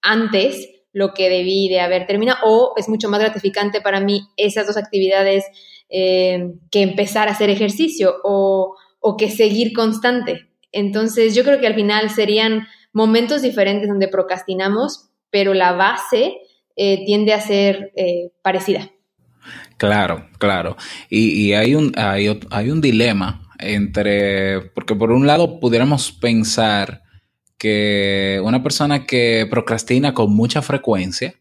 antes 0.00 0.70
lo 0.92 1.12
que 1.12 1.28
debí 1.28 1.68
de 1.68 1.80
haber 1.80 2.06
terminado, 2.06 2.38
o 2.44 2.74
es 2.76 2.88
mucho 2.88 3.08
más 3.08 3.18
gratificante 3.18 3.80
para 3.80 3.98
mí 3.98 4.20
esas 4.36 4.68
dos 4.68 4.76
actividades 4.76 5.44
eh, 5.90 6.52
que 6.70 6.82
empezar 6.82 7.26
a 7.26 7.32
hacer 7.32 7.50
ejercicio 7.50 8.14
o, 8.22 8.76
o 9.00 9.16
que 9.16 9.28
seguir 9.28 9.72
constante. 9.72 10.50
Entonces 10.70 11.34
yo 11.34 11.42
creo 11.42 11.58
que 11.58 11.66
al 11.66 11.74
final 11.74 12.10
serían 12.10 12.68
momentos 12.92 13.42
diferentes 13.42 13.88
donde 13.88 14.06
procrastinamos, 14.06 15.10
pero 15.30 15.52
la 15.52 15.72
base 15.72 16.36
eh, 16.76 17.04
tiende 17.04 17.32
a 17.32 17.40
ser 17.40 17.92
eh, 17.96 18.30
parecida. 18.42 18.90
Claro, 19.76 20.28
claro. 20.38 20.76
Y, 21.10 21.52
hay, 21.52 21.74
un, 21.74 21.92
hay, 21.96 22.40
hay, 22.50 22.70
un 22.70 22.80
dilema 22.80 23.42
entre, 23.58 24.60
porque 24.74 24.94
por 24.94 25.12
un 25.12 25.26
lado 25.26 25.60
pudiéramos 25.60 26.12
pensar 26.12 27.02
que 27.58 28.40
una 28.44 28.62
persona 28.62 29.06
que 29.06 29.46
procrastina 29.50 30.14
con 30.14 30.34
mucha 30.34 30.62
frecuencia 30.62 31.34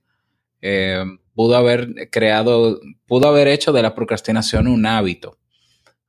eh, 0.61 1.03
pudo 1.33 1.55
haber 1.55 2.09
creado, 2.11 2.79
pudo 3.07 3.27
haber 3.27 3.47
hecho 3.47 3.71
de 3.71 3.81
la 3.81 3.95
procrastinación 3.95 4.67
un 4.67 4.85
hábito. 4.85 5.37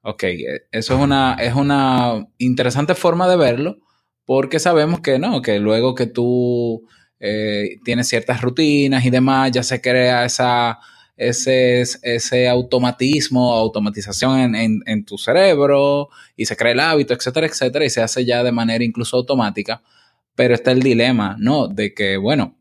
Ok, 0.03 0.25
eso 0.71 0.95
es 0.95 1.01
una, 1.01 1.35
es 1.41 1.55
una 1.55 2.27
interesante 2.39 2.95
forma 2.95 3.27
de 3.27 3.37
verlo 3.37 3.79
porque 4.27 4.59
sabemos 4.59 5.01
que 5.01 5.19
no, 5.19 5.43
que 5.43 5.59
luego 5.59 5.95
que 5.95 6.07
tú 6.07 6.87
eh, 7.27 7.79
tiene 7.83 8.05
ciertas 8.05 8.43
rutinas 8.43 9.03
y 9.07 9.09
demás, 9.09 9.51
ya 9.51 9.63
se 9.63 9.81
crea 9.81 10.27
esa, 10.27 10.79
ese, 11.17 11.81
ese 11.81 12.49
automatismo, 12.51 13.55
automatización 13.55 14.55
en, 14.55 15.05
tu 15.07 15.17
cerebro 15.17 16.11
y 16.37 16.45
se 16.45 16.55
crea 16.55 16.73
el 16.73 16.81
hábito, 16.81 17.15
etcétera, 17.15 17.47
etcétera, 17.47 17.87
y 17.87 17.89
se 17.89 18.03
hace 18.03 18.27
ya 18.27 18.43
de 18.43 18.53
manera 18.53 18.85
incluso 18.85 19.17
automática. 19.17 19.83
Pero 20.35 20.53
está 20.53 20.73
el 20.73 20.83
dilema, 20.83 21.37
¿no? 21.39 21.67
De 21.67 21.95
que, 21.95 22.19
bueno, 22.19 22.59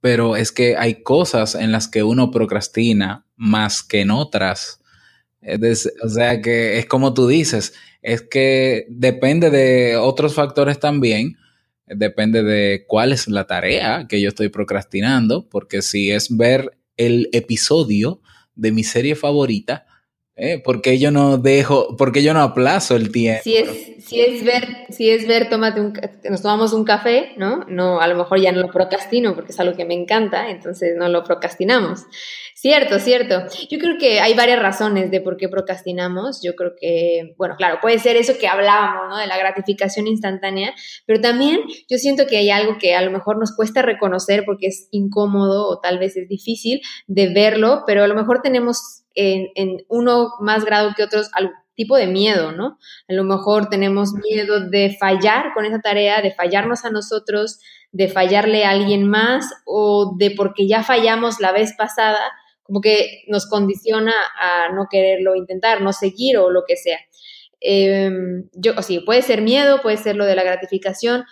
pero 0.00 0.34
es 0.34 0.50
que 0.50 0.76
hay 0.76 1.04
cosas 1.04 1.54
en 1.54 1.70
las 1.70 1.86
que 1.86 2.02
uno 2.02 2.32
procrastina 2.32 3.24
más 3.36 3.84
que 3.84 4.00
en 4.00 4.10
otras. 4.10 4.80
o 6.02 6.08
sea 6.08 6.42
que 6.42 6.78
es 6.78 6.86
como 6.86 7.14
tú 7.14 7.28
dices, 7.28 7.74
es 8.02 8.22
que 8.22 8.86
depende 8.88 9.50
de 9.50 9.96
otros 9.96 10.34
factores 10.34 10.80
también 10.80 11.36
depende 11.94 12.42
de 12.42 12.84
cuál 12.86 13.12
es 13.12 13.28
la 13.28 13.46
tarea 13.46 14.06
que 14.08 14.20
yo 14.20 14.28
estoy 14.28 14.48
procrastinando, 14.48 15.48
porque 15.48 15.82
si 15.82 16.10
es 16.10 16.36
ver 16.36 16.78
el 16.96 17.28
episodio 17.32 18.20
de 18.54 18.72
mi 18.72 18.84
serie 18.84 19.14
favorita, 19.14 19.86
¿Eh? 20.42 20.58
Porque 20.64 20.98
yo 20.98 21.10
no 21.10 21.36
dejo, 21.36 21.96
porque 21.98 22.22
yo 22.22 22.32
no 22.32 22.40
aplazo 22.40 22.96
el 22.96 23.12
tiempo. 23.12 23.42
Si 23.44 23.56
es, 23.56 23.68
si 24.06 24.22
es 24.22 24.42
ver, 24.42 24.86
si 24.88 25.10
es 25.10 25.28
ver, 25.28 25.50
tómate 25.50 25.82
un, 25.82 25.92
nos 26.30 26.40
tomamos 26.40 26.72
un 26.72 26.84
café, 26.84 27.32
¿no? 27.36 27.66
No, 27.68 28.00
a 28.00 28.08
lo 28.08 28.16
mejor 28.16 28.40
ya 28.40 28.50
no 28.50 28.62
lo 28.62 28.70
procrastino 28.70 29.34
porque 29.34 29.52
es 29.52 29.60
algo 29.60 29.76
que 29.76 29.84
me 29.84 29.92
encanta, 29.92 30.48
entonces 30.48 30.94
no 30.96 31.10
lo 31.10 31.24
procrastinamos. 31.24 32.06
Cierto, 32.54 32.98
cierto. 33.00 33.42
Yo 33.70 33.78
creo 33.78 33.98
que 33.98 34.20
hay 34.20 34.32
varias 34.32 34.60
razones 34.60 35.10
de 35.10 35.20
por 35.20 35.36
qué 35.36 35.50
procrastinamos. 35.50 36.42
Yo 36.42 36.54
creo 36.54 36.72
que, 36.78 37.34
bueno, 37.36 37.56
claro, 37.56 37.78
puede 37.82 37.98
ser 37.98 38.16
eso 38.16 38.38
que 38.38 38.48
hablábamos, 38.48 39.10
¿no? 39.10 39.18
De 39.18 39.26
la 39.26 39.36
gratificación 39.36 40.06
instantánea, 40.06 40.74
pero 41.06 41.20
también 41.20 41.60
yo 41.88 41.98
siento 41.98 42.26
que 42.26 42.38
hay 42.38 42.48
algo 42.48 42.78
que 42.78 42.94
a 42.94 43.02
lo 43.02 43.10
mejor 43.10 43.38
nos 43.38 43.54
cuesta 43.54 43.82
reconocer 43.82 44.44
porque 44.46 44.68
es 44.68 44.88
incómodo 44.90 45.68
o 45.68 45.80
tal 45.80 45.98
vez 45.98 46.16
es 46.16 46.28
difícil 46.28 46.80
de 47.06 47.28
verlo, 47.28 47.82
pero 47.86 48.04
a 48.04 48.08
lo 48.08 48.14
mejor 48.14 48.40
tenemos 48.42 48.99
en, 49.14 49.48
en 49.54 49.84
uno 49.88 50.30
más 50.40 50.64
grado 50.64 50.92
que 50.96 51.02
otros 51.02 51.30
algún 51.32 51.54
tipo 51.74 51.96
de 51.96 52.06
miedo, 52.06 52.52
¿no? 52.52 52.78
A 53.08 53.12
lo 53.14 53.24
mejor 53.24 53.70
tenemos 53.70 54.12
miedo 54.12 54.68
de 54.68 54.96
fallar 55.00 55.54
con 55.54 55.64
esa 55.64 55.80
tarea, 55.80 56.20
de 56.20 56.30
fallarnos 56.30 56.84
a 56.84 56.90
nosotros, 56.90 57.58
de 57.92 58.08
fallarle 58.08 58.64
a 58.64 58.70
alguien 58.70 59.08
más 59.08 59.46
o 59.64 60.14
de 60.18 60.30
porque 60.30 60.68
ya 60.68 60.82
fallamos 60.82 61.40
la 61.40 61.52
vez 61.52 61.74
pasada, 61.76 62.20
como 62.62 62.80
que 62.80 63.24
nos 63.28 63.46
condiciona 63.46 64.12
a 64.38 64.72
no 64.74 64.88
quererlo 64.90 65.34
intentar, 65.34 65.80
no 65.80 65.92
seguir 65.92 66.36
o 66.36 66.50
lo 66.50 66.64
que 66.68 66.76
sea. 66.76 66.98
Eh, 67.60 68.10
yo, 68.52 68.74
o 68.76 68.82
sí, 68.82 69.00
puede 69.00 69.22
ser 69.22 69.42
miedo, 69.42 69.80
puede 69.80 69.96
ser 69.96 70.16
lo 70.16 70.26
de 70.26 70.34
la 70.34 70.44
gratificación. 70.44 71.24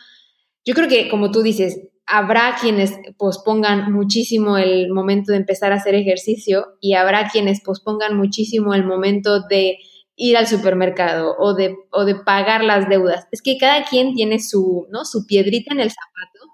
Yo 0.64 0.74
creo 0.74 0.88
que, 0.88 1.08
como 1.08 1.30
tú 1.30 1.42
dices, 1.42 1.88
habrá 2.08 2.56
quienes 2.60 2.94
pospongan 3.16 3.92
muchísimo 3.92 4.56
el 4.56 4.90
momento 4.90 5.32
de 5.32 5.38
empezar 5.38 5.72
a 5.72 5.76
hacer 5.76 5.94
ejercicio 5.94 6.66
y 6.80 6.94
habrá 6.94 7.28
quienes 7.28 7.60
pospongan 7.62 8.16
muchísimo 8.16 8.74
el 8.74 8.84
momento 8.84 9.42
de 9.48 9.78
ir 10.16 10.36
al 10.36 10.46
supermercado 10.46 11.36
o 11.38 11.54
de, 11.54 11.76
o 11.92 12.04
de 12.04 12.16
pagar 12.16 12.64
las 12.64 12.88
deudas. 12.88 13.28
Es 13.30 13.42
que 13.42 13.58
cada 13.58 13.84
quien 13.84 14.14
tiene 14.14 14.40
su, 14.40 14.86
¿no? 14.90 15.04
su 15.04 15.26
piedrita 15.26 15.72
en 15.72 15.80
el 15.80 15.90
zapato 15.90 16.48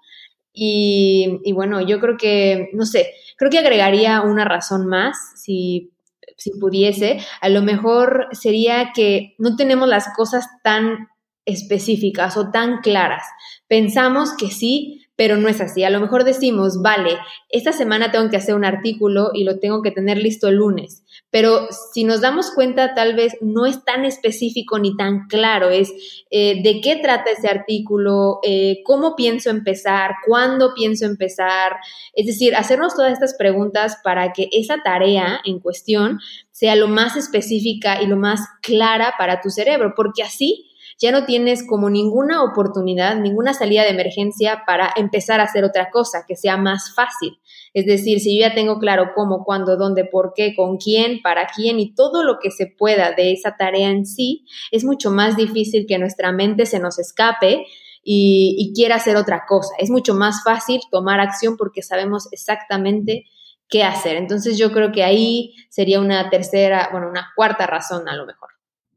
y, 0.57 1.53
bueno, 1.53 1.81
yo 1.81 1.99
creo 1.99 2.17
que, 2.17 2.71
no 2.75 2.87
sé, 2.87 3.13
creo 3.37 3.51
que 3.51 3.59
agregaría 3.59 4.23
una 4.23 4.45
razón 4.45 4.87
más, 4.87 5.17
si, 5.35 5.93
si 6.37 6.53
pudiese. 6.61 7.19
A 7.41 7.49
lo 7.49 7.63
mejor 7.63 8.29
sería 8.31 8.93
que 8.95 9.35
no 9.39 9.57
tenemos 9.57 9.89
las 9.89 10.15
cosas 10.15 10.47
tan 10.63 11.09
específicas 11.45 12.37
o 12.37 12.53
tan 12.53 12.79
claras. 12.83 13.25
Pensamos 13.67 14.37
que 14.37 14.51
sí, 14.51 15.04
pero 15.17 15.37
no 15.37 15.49
es 15.49 15.61
así. 15.61 15.85
A 15.85 15.91
lo 15.91 16.01
mejor 16.01 16.25
decimos, 16.25 16.83
vale, 16.83 17.19
esta 17.49 17.73
semana 17.73 18.11
tengo 18.11 18.29
que 18.31 18.37
hacer 18.37 18.55
un 18.55 18.65
artículo 18.65 19.31
y 19.33 19.45
lo 19.45 19.59
tengo 19.59 19.83
que 19.83 19.91
tener 19.91 20.19
listo 20.19 20.49
el 20.49 20.57
lunes, 20.57 21.05
pero 21.31 21.69
si 21.93 22.05
nos 22.05 22.21
damos 22.21 22.51
cuenta, 22.51 22.95
tal 22.95 23.15
vez 23.15 23.37
no 23.41 23.67
es 23.67 23.85
tan 23.85 24.05
específico 24.05 24.79
ni 24.79 24.97
tan 24.97 25.27
claro, 25.29 25.71
es 25.71 25.93
eh, 26.31 26.63
de 26.63 26.81
qué 26.81 26.97
trata 26.97 27.31
ese 27.31 27.49
artículo, 27.49 28.41
eh, 28.43 28.83
cómo 28.85 29.15
pienso 29.17 29.51
empezar, 29.51 30.13
cuándo 30.27 30.75
pienso 30.75 31.07
empezar, 31.07 31.77
es 32.15 32.27
decir, 32.27 32.57
hacernos 32.57 32.95
todas 32.95 33.13
estas 33.13 33.35
preguntas 33.37 33.99
para 34.03 34.33
que 34.33 34.49
esa 34.53 34.83
tarea 34.83 35.41
en 35.45 35.61
cuestión 35.61 36.19
sea 36.51 36.77
lo 36.77 36.89
más 36.89 37.17
específica 37.17 38.03
y 38.03 38.07
lo 38.07 38.17
más 38.17 38.41
clara 38.63 39.15
para 39.19 39.41
tu 39.41 39.51
cerebro, 39.51 39.93
porque 39.97 40.23
así 40.23 40.71
ya 41.05 41.13
no 41.13 41.27
tienes 41.27 41.67
como 41.67 41.91
ninguna 41.91 42.43
oportunidad, 42.43 43.17
ninguna 43.17 43.53
salida 43.53 43.83
de 43.83 43.91
emergencia 43.91 44.63
para 44.67 44.91
empezar 44.97 45.39
a 45.39 45.43
hacer 45.45 45.63
otra 45.63 45.91
cosa 45.91 46.25
que 46.27 46.35
sea 46.35 46.57
más 46.57 46.95
fácil. 46.95 47.39
Es 47.75 47.85
decir, 47.85 48.21
si 48.21 48.39
yo 48.39 48.49
ya 48.49 48.55
tengo 48.55 48.79
claro 48.79 49.11
cómo, 49.15 49.45
cuándo, 49.45 49.77
dónde, 49.77 50.07
por 50.07 50.33
qué, 50.35 50.55
con 50.57 50.79
quién, 50.79 51.21
para 51.21 51.47
quién 51.55 51.79
y 51.79 51.95
todo 51.95 52.23
lo 52.23 52.39
que 52.41 52.51
se 52.51 52.67
pueda 52.67 53.13
de 53.13 53.33
esa 53.33 53.55
tarea 53.59 53.91
en 53.91 54.07
sí, 54.07 54.47
es 54.71 54.83
mucho 54.83 55.11
más 55.11 55.37
difícil 55.37 55.85
que 55.87 55.99
nuestra 55.99 56.33
mente 56.33 56.65
se 56.65 56.79
nos 56.79 56.99
escape 56.99 57.67
y, 58.03 58.57
y 58.59 58.73
quiera 58.73 58.97
hacer 58.97 59.17
otra 59.17 59.43
cosa. 59.47 59.75
Es 59.79 59.91
mucho 59.91 60.15
más 60.15 60.43
fácil 60.43 60.81
tomar 60.91 61.21
acción 61.21 61.59
porque 61.59 61.83
sabemos 61.83 62.29
exactamente 62.33 63.27
qué 63.69 63.83
hacer. 63.83 64.17
Entonces 64.17 64.57
yo 64.57 64.73
creo 64.73 64.91
que 64.91 65.05
ahí 65.05 65.55
sería 65.69 66.01
una 66.01 66.31
tercera, 66.31 66.89
bueno, 66.93 67.11
una 67.11 67.31
cuarta 67.37 67.67
razón 67.67 68.09
a 68.09 68.17
lo 68.17 68.25
mejor. 68.25 68.54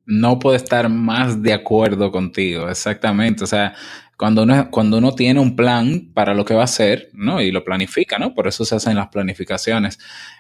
No 0.08 0.40
puedo 0.40 0.56
estar 0.56 0.90
más 0.90 1.44
de 1.44 1.54
acuerdo 1.54 2.12
contigo, 2.12 2.70
exactamente. 2.70 3.44
O 3.44 3.48
sea, 3.48 3.76
cuando 4.18 4.44
uno, 4.44 4.72
cuando 4.72 4.98
uno 4.98 5.14
tiene 5.14 5.40
un 5.40 5.56
plan 5.56 6.10
para 6.14 6.34
lo 6.34 6.44
que 6.44 6.56
va 6.56 6.62
a 6.62 6.64
hacer, 6.64 7.10
¿no? 7.14 7.40
Y 7.40 7.52
lo 7.52 7.64
planifica, 7.64 8.18
¿no? 8.18 8.34
Por 8.34 8.48
eso 8.48 8.66
se 8.66 8.76
hacen 8.76 8.96
las 8.96 9.10
planificaciones. 9.10 10.00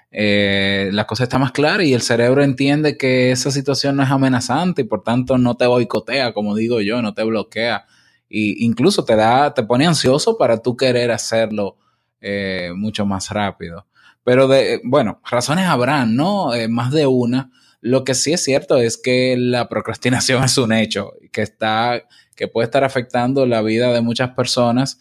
Eh, 0.09 0.89
la 0.93 1.05
cosa 1.05 1.23
está 1.23 1.37
más 1.37 1.51
clara 1.51 1.83
y 1.83 1.93
el 1.93 2.01
cerebro 2.01 2.43
entiende 2.43 2.97
que 2.97 3.31
esa 3.31 3.51
situación 3.51 3.97
no 3.97 4.03
es 4.03 4.09
amenazante 4.09 4.81
y 4.81 4.85
por 4.85 5.03
tanto 5.03 5.37
no 5.37 5.55
te 5.55 5.67
boicotea, 5.67 6.33
como 6.33 6.55
digo 6.55 6.81
yo, 6.81 7.03
no 7.03 7.13
te 7.13 7.23
bloquea. 7.23 7.85
Y 8.29 8.65
incluso 8.65 9.05
te 9.05 9.15
da, 9.15 9.53
te 9.53 9.63
pone 9.63 9.85
ansioso 9.85 10.37
para 10.37 10.61
tú 10.61 10.75
querer 10.75 11.11
hacerlo 11.11 11.77
eh, 12.19 12.71
mucho 12.75 13.05
más 13.05 13.29
rápido. 13.29 13.85
Pero 14.23 14.47
de, 14.47 14.81
bueno, 14.83 15.21
razones 15.29 15.67
habrán, 15.67 16.15
¿no? 16.15 16.53
Eh, 16.53 16.67
más 16.67 16.91
de 16.91 17.05
una. 17.05 17.51
Lo 17.81 18.03
que 18.03 18.15
sí 18.15 18.33
es 18.33 18.43
cierto 18.43 18.77
es 18.77 18.97
que 18.97 19.35
la 19.37 19.69
procrastinación 19.69 20.43
es 20.45 20.57
un 20.57 20.73
hecho 20.73 21.13
que 21.31 21.41
está, 21.41 22.03
que 22.35 22.47
puede 22.47 22.65
estar 22.65 22.83
afectando 22.83 23.45
la 23.45 23.61
vida 23.61 23.93
de 23.93 24.01
muchas 24.01 24.31
personas 24.31 24.99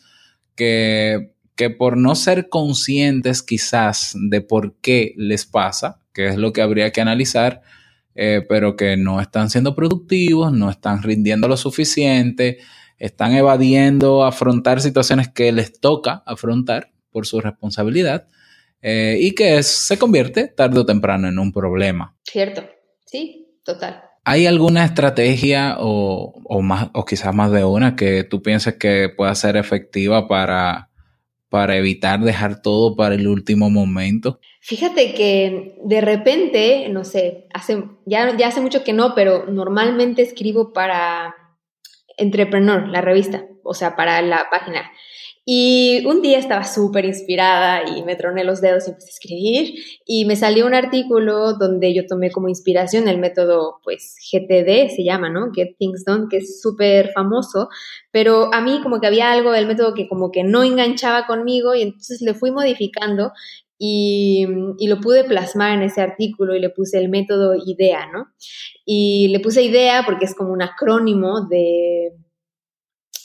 que, 0.54 1.32
que 1.54 1.70
por 1.70 1.96
no 1.96 2.14
ser 2.14 2.48
conscientes 2.48 3.42
quizás 3.42 4.14
de 4.14 4.40
por 4.40 4.76
qué 4.80 5.14
les 5.16 5.46
pasa, 5.46 6.00
que 6.12 6.28
es 6.28 6.36
lo 6.36 6.52
que 6.52 6.62
habría 6.62 6.92
que 6.92 7.00
analizar, 7.00 7.62
eh, 8.14 8.42
pero 8.48 8.76
que 8.76 8.96
no 8.96 9.20
están 9.20 9.50
siendo 9.50 9.74
productivos, 9.74 10.52
no 10.52 10.70
están 10.70 11.02
rindiendo 11.02 11.48
lo 11.48 11.56
suficiente, 11.56 12.58
están 12.98 13.34
evadiendo 13.34 14.24
afrontar 14.24 14.80
situaciones 14.80 15.28
que 15.28 15.52
les 15.52 15.78
toca 15.78 16.22
afrontar 16.24 16.92
por 17.10 17.26
su 17.26 17.40
responsabilidad 17.40 18.26
eh, 18.88 19.18
y 19.18 19.34
que 19.34 19.58
es, 19.58 19.66
se 19.66 19.98
convierte 19.98 20.46
tarde 20.46 20.78
o 20.78 20.86
temprano 20.86 21.26
en 21.26 21.40
un 21.40 21.50
problema. 21.50 22.16
Cierto, 22.22 22.64
sí, 23.04 23.58
total. 23.64 24.04
¿Hay 24.22 24.46
alguna 24.46 24.84
estrategia 24.84 25.78
o, 25.80 26.40
o, 26.44 26.62
más, 26.62 26.90
o 26.94 27.04
quizás 27.04 27.34
más 27.34 27.50
de 27.50 27.64
una 27.64 27.96
que 27.96 28.22
tú 28.22 28.42
pienses 28.42 28.74
que 28.74 29.08
pueda 29.08 29.34
ser 29.34 29.56
efectiva 29.56 30.28
para, 30.28 30.90
para 31.48 31.76
evitar 31.76 32.20
dejar 32.20 32.62
todo 32.62 32.94
para 32.94 33.16
el 33.16 33.26
último 33.26 33.70
momento? 33.70 34.38
Fíjate 34.60 35.14
que 35.14 35.80
de 35.82 36.00
repente, 36.00 36.88
no 36.88 37.02
sé, 37.02 37.48
hace, 37.52 37.82
ya, 38.04 38.36
ya 38.36 38.46
hace 38.46 38.60
mucho 38.60 38.84
que 38.84 38.92
no, 38.92 39.16
pero 39.16 39.46
normalmente 39.46 40.22
escribo 40.22 40.72
para 40.72 41.34
Entrepreneur, 42.16 42.86
la 42.86 43.00
revista, 43.00 43.46
o 43.64 43.74
sea, 43.74 43.96
para 43.96 44.22
la 44.22 44.46
página. 44.48 44.92
Y 45.48 46.04
un 46.06 46.22
día 46.22 46.40
estaba 46.40 46.64
súper 46.64 47.04
inspirada 47.04 47.88
y 47.88 48.02
me 48.02 48.16
troné 48.16 48.42
los 48.42 48.60
dedos 48.60 48.88
y 48.88 48.90
empecé 48.90 49.06
a 49.06 49.10
escribir 49.10 49.74
y 50.04 50.24
me 50.24 50.34
salió 50.34 50.66
un 50.66 50.74
artículo 50.74 51.52
donde 51.52 51.94
yo 51.94 52.04
tomé 52.04 52.32
como 52.32 52.48
inspiración 52.48 53.06
el 53.06 53.18
método, 53.18 53.78
pues, 53.84 54.16
GTD 54.28 54.90
se 54.90 55.04
llama, 55.04 55.30
¿no? 55.30 55.52
Get 55.54 55.76
Things 55.78 56.04
Done, 56.04 56.26
que 56.28 56.38
es 56.38 56.60
súper 56.60 57.12
famoso, 57.12 57.68
pero 58.10 58.52
a 58.52 58.60
mí 58.60 58.80
como 58.82 59.00
que 59.00 59.06
había 59.06 59.30
algo 59.30 59.52
del 59.52 59.68
método 59.68 59.94
que 59.94 60.08
como 60.08 60.32
que 60.32 60.42
no 60.42 60.64
enganchaba 60.64 61.28
conmigo 61.28 61.76
y 61.76 61.82
entonces 61.82 62.22
le 62.22 62.34
fui 62.34 62.50
modificando 62.50 63.30
y, 63.78 64.46
y, 64.78 64.88
lo 64.88 65.00
pude 65.00 65.22
plasmar 65.22 65.76
en 65.76 65.82
ese 65.82 66.00
artículo 66.00 66.56
y 66.56 66.60
le 66.60 66.70
puse 66.70 66.98
el 66.98 67.08
método 67.08 67.54
IDEA, 67.54 68.10
¿no? 68.10 68.32
Y 68.84 69.28
le 69.28 69.38
puse 69.38 69.62
IDEA 69.62 70.02
porque 70.04 70.24
es 70.24 70.34
como 70.34 70.52
un 70.52 70.62
acrónimo 70.62 71.46
de, 71.46 72.14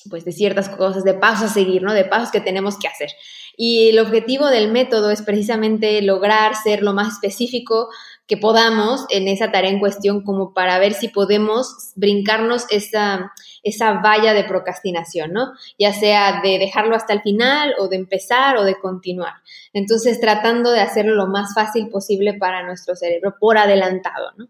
pues, 0.09 0.25
de 0.25 0.31
ciertas 0.31 0.69
cosas, 0.69 1.03
de 1.03 1.13
pasos 1.13 1.51
a 1.51 1.53
seguir, 1.53 1.83
¿no? 1.83 1.93
De 1.93 2.05
pasos 2.05 2.31
que 2.31 2.41
tenemos 2.41 2.77
que 2.77 2.87
hacer. 2.87 3.09
Y 3.57 3.89
el 3.89 3.99
objetivo 3.99 4.47
del 4.47 4.71
método 4.71 5.11
es 5.11 5.21
precisamente 5.21 6.01
lograr 6.01 6.55
ser 6.55 6.81
lo 6.81 6.93
más 6.93 7.13
específico 7.13 7.89
que 8.27 8.37
podamos 8.37 9.05
en 9.09 9.27
esa 9.27 9.51
tarea 9.51 9.69
en 9.69 9.79
cuestión 9.79 10.23
como 10.23 10.53
para 10.53 10.79
ver 10.79 10.93
si 10.93 11.09
podemos 11.09 11.91
brincarnos 11.95 12.65
esa, 12.69 13.33
esa 13.61 13.93
valla 13.99 14.33
de 14.33 14.45
procrastinación, 14.45 15.33
¿no? 15.33 15.51
Ya 15.77 15.91
sea 15.91 16.39
de 16.41 16.57
dejarlo 16.57 16.95
hasta 16.95 17.11
el 17.11 17.21
final 17.21 17.75
o 17.77 17.89
de 17.89 17.97
empezar 17.97 18.55
o 18.55 18.63
de 18.63 18.79
continuar. 18.79 19.33
Entonces, 19.73 20.21
tratando 20.21 20.71
de 20.71 20.79
hacerlo 20.79 21.15
lo 21.15 21.27
más 21.27 21.53
fácil 21.53 21.89
posible 21.89 22.33
para 22.33 22.65
nuestro 22.65 22.95
cerebro 22.95 23.35
por 23.37 23.57
adelantado, 23.57 24.31
¿no? 24.37 24.47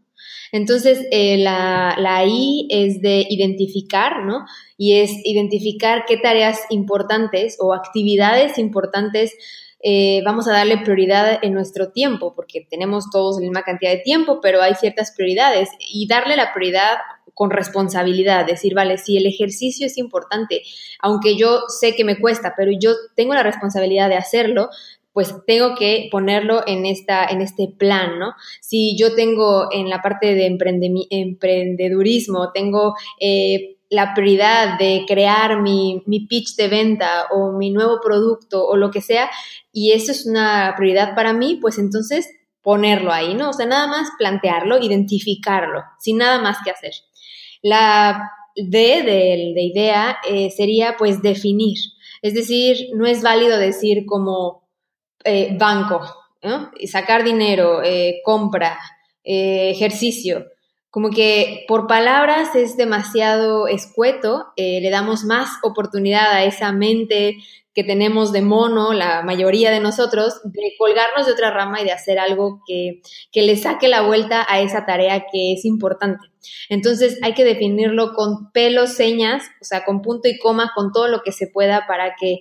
Entonces, 0.52 1.06
eh, 1.12 1.38
la, 1.38 1.96
la 1.98 2.26
I 2.26 2.68
es 2.70 3.02
de 3.02 3.26
identificar, 3.30 4.24
¿no? 4.26 4.46
Y 4.78 4.98
es 5.00 5.12
identificar 5.24 6.06
qué 6.08 6.18
tareas 6.18 6.60
importantes 6.70 7.58
o 7.60 7.74
actividades 7.74 8.58
importantes 8.58 9.36
eh, 9.84 10.22
vamos 10.24 10.48
a 10.48 10.52
darle 10.52 10.78
prioridad 10.78 11.40
en 11.42 11.54
nuestro 11.54 11.92
tiempo, 11.92 12.36
porque 12.36 12.68
tenemos 12.70 13.10
todos 13.10 13.38
la 13.38 13.42
misma 13.42 13.64
cantidad 13.64 13.92
de 13.92 13.98
tiempo, 13.98 14.40
pero 14.42 14.62
hay 14.62 14.76
ciertas 14.76 15.12
prioridades 15.16 15.70
y 15.80 16.08
darle 16.08 16.36
la 16.36 16.54
prioridad 16.54 17.00
con 17.34 17.50
responsabilidad, 17.50 18.46
decir, 18.46 18.76
vale, 18.76 18.98
si 18.98 19.18
el 19.18 19.26
ejercicio 19.26 19.88
es 19.88 19.98
importante, 19.98 20.62
aunque 21.00 21.36
yo 21.36 21.62
sé 21.68 21.96
que 21.96 22.04
me 22.04 22.20
cuesta, 22.20 22.54
pero 22.56 22.72
yo 22.80 22.92
tengo 23.16 23.34
la 23.34 23.42
responsabilidad 23.42 24.10
de 24.10 24.18
hacerlo, 24.18 24.70
pues 25.14 25.36
tengo 25.46 25.76
que 25.76 26.08
ponerlo 26.12 26.64
en, 26.66 26.86
esta, 26.86 27.26
en 27.26 27.42
este 27.42 27.68
plan, 27.78 28.20
¿no? 28.20 28.34
Si 28.62 28.98
yo 28.98 29.14
tengo 29.16 29.68
en 29.72 29.90
la 29.90 30.02
parte 30.02 30.34
de 30.36 30.46
emprendedurismo, 31.10 32.52
tengo... 32.52 32.96
Eh, 33.20 33.78
la 33.92 34.14
prioridad 34.14 34.80
de 34.80 35.04
crear 35.06 35.62
mi, 35.62 36.02
mi, 36.06 36.22
pitch 36.26 36.56
de 36.56 36.70
venta 36.70 37.26
o 37.30 37.52
mi 37.52 37.72
nuevo 37.72 38.00
producto 38.02 38.66
o 38.66 38.78
lo 38.78 38.90
que 38.90 39.02
sea, 39.02 39.30
y 39.74 39.92
eso 39.92 40.14
es 40.14 40.26
una 40.26 40.74
prioridad 40.78 41.14
para 41.14 41.34
mí, 41.34 41.60
pues 41.62 41.78
entonces 41.78 42.26
ponerlo 42.62 43.12
ahí, 43.12 43.34
¿no? 43.34 43.50
O 43.50 43.54
sea, 43.54 43.66
nada 43.66 43.88
más 43.88 44.10
plantearlo, 44.18 44.82
identificarlo, 44.82 45.84
sin 46.00 46.18
nada 46.18 46.42
más 46.42 46.58
que 46.64 46.72
hacer. 46.72 46.94
La 47.62 48.32
D 48.56 49.04
de, 49.04 49.54
de 49.54 49.62
idea 49.62 50.18
eh, 50.28 50.52
sería 50.52 50.96
pues 50.98 51.22
definir, 51.22 51.78
es 52.22 52.34
decir, 52.34 52.90
no 52.94 53.06
es 53.06 53.22
válido 53.22 53.58
decir 53.58 54.06
como 54.06 54.61
eh, 55.24 55.56
banco, 55.58 56.02
¿no? 56.44 56.72
sacar 56.88 57.24
dinero, 57.24 57.82
eh, 57.84 58.22
compra, 58.24 58.80
ejercicio, 59.24 60.48
como 60.92 61.10
que 61.10 61.64
por 61.70 61.88
palabras 61.88 62.54
es 62.54 62.76
demasiado 62.76 63.68
escueto, 63.68 64.48
eh, 64.58 64.82
le 64.82 64.90
damos 64.90 65.24
más 65.24 65.50
oportunidad 65.64 66.30
a 66.34 66.44
esa 66.44 66.74
mente 66.74 67.38
que 67.74 67.86
tenemos 67.86 68.34
de 68.34 68.42
mono, 68.42 68.92
la 68.92 69.22
mayoría 69.22 69.72
de 69.72 69.80
nosotros, 69.80 70.42
de 70.44 70.74
colgarnos 70.78 71.26
de 71.26 71.32
otra 71.32 71.52
rama 71.52 71.80
y 71.80 71.86
de 71.86 71.94
hacer 71.94 72.20
algo 72.20 72.62
que, 72.68 73.02
que 73.32 73.42
le 73.44 73.56
saque 73.56 73.88
la 73.88 74.02
vuelta 74.02 74.46
a 74.50 74.60
esa 74.60 74.86
tarea 74.86 75.28
que 75.32 75.54
es 75.54 75.64
importante. 75.64 76.28
Entonces 76.68 77.20
hay 77.22 77.36
que 77.36 77.46
definirlo 77.46 78.12
con 78.14 78.52
pelos, 78.52 78.92
señas, 78.92 79.44
o 79.62 79.64
sea, 79.64 79.86
con 79.86 80.02
punto 80.02 80.28
y 80.28 80.38
coma, 80.38 80.74
con 80.76 80.92
todo 80.92 81.08
lo 81.08 81.22
que 81.22 81.32
se 81.32 81.48
pueda 81.48 81.88
para 81.88 82.16
que, 82.20 82.40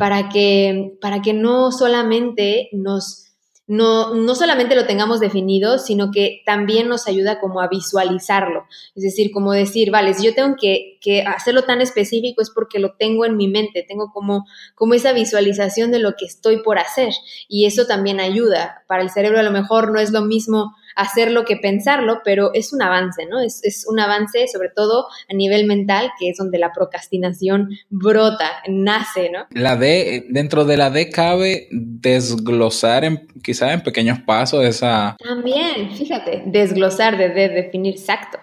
para 0.00 0.30
que, 0.30 0.96
para 1.02 1.20
que 1.20 1.34
no 1.34 1.70
solamente 1.72 2.70
nos 2.72 3.26
no, 3.66 4.14
no 4.14 4.34
solamente 4.34 4.74
lo 4.74 4.84
tengamos 4.84 5.20
definido, 5.20 5.78
sino 5.78 6.10
que 6.10 6.40
también 6.44 6.88
nos 6.88 7.06
ayuda 7.06 7.38
como 7.38 7.60
a 7.60 7.68
visualizarlo. 7.68 8.64
Es 8.96 9.04
decir, 9.04 9.30
como 9.30 9.52
decir, 9.52 9.92
vale, 9.92 10.12
si 10.12 10.24
yo 10.24 10.34
tengo 10.34 10.56
que, 10.60 10.98
que 11.00 11.22
hacerlo 11.22 11.62
tan 11.62 11.80
específico 11.80 12.42
es 12.42 12.50
porque 12.50 12.80
lo 12.80 12.94
tengo 12.96 13.24
en 13.24 13.36
mi 13.36 13.46
mente, 13.46 13.84
tengo 13.86 14.10
como, 14.12 14.44
como 14.74 14.94
esa 14.94 15.12
visualización 15.12 15.92
de 15.92 16.00
lo 16.00 16.14
que 16.18 16.24
estoy 16.24 16.62
por 16.64 16.80
hacer. 16.80 17.12
Y 17.46 17.66
eso 17.66 17.86
también 17.86 18.18
ayuda. 18.18 18.82
Para 18.88 19.02
el 19.02 19.10
cerebro 19.10 19.38
a 19.38 19.44
lo 19.44 19.52
mejor 19.52 19.92
no 19.92 20.00
es 20.00 20.10
lo 20.10 20.22
mismo 20.22 20.74
hacerlo 20.96 21.44
que 21.44 21.56
pensarlo, 21.56 22.20
pero 22.24 22.50
es 22.54 22.72
un 22.72 22.82
avance, 22.82 23.26
¿no? 23.26 23.40
Es, 23.40 23.60
es, 23.64 23.86
un 23.88 24.00
avance 24.00 24.46
sobre 24.48 24.68
todo 24.68 25.06
a 25.28 25.34
nivel 25.34 25.66
mental, 25.66 26.10
que 26.18 26.30
es 26.30 26.38
donde 26.38 26.58
la 26.58 26.72
procrastinación 26.72 27.70
brota, 27.88 28.50
nace, 28.68 29.30
¿no? 29.30 29.46
La 29.50 29.76
D, 29.76 30.26
dentro 30.28 30.64
de 30.64 30.76
la 30.76 30.90
D 30.90 31.10
cabe 31.10 31.68
desglosar 31.70 33.04
en, 33.04 33.26
quizás 33.42 33.72
en 33.72 33.82
pequeños 33.82 34.20
pasos 34.20 34.64
esa... 34.64 35.16
También, 35.18 35.90
fíjate, 35.92 36.42
desglosar 36.46 37.16
de, 37.16 37.30
de 37.30 37.48
definir 37.48 37.94
exacto. 37.94 38.38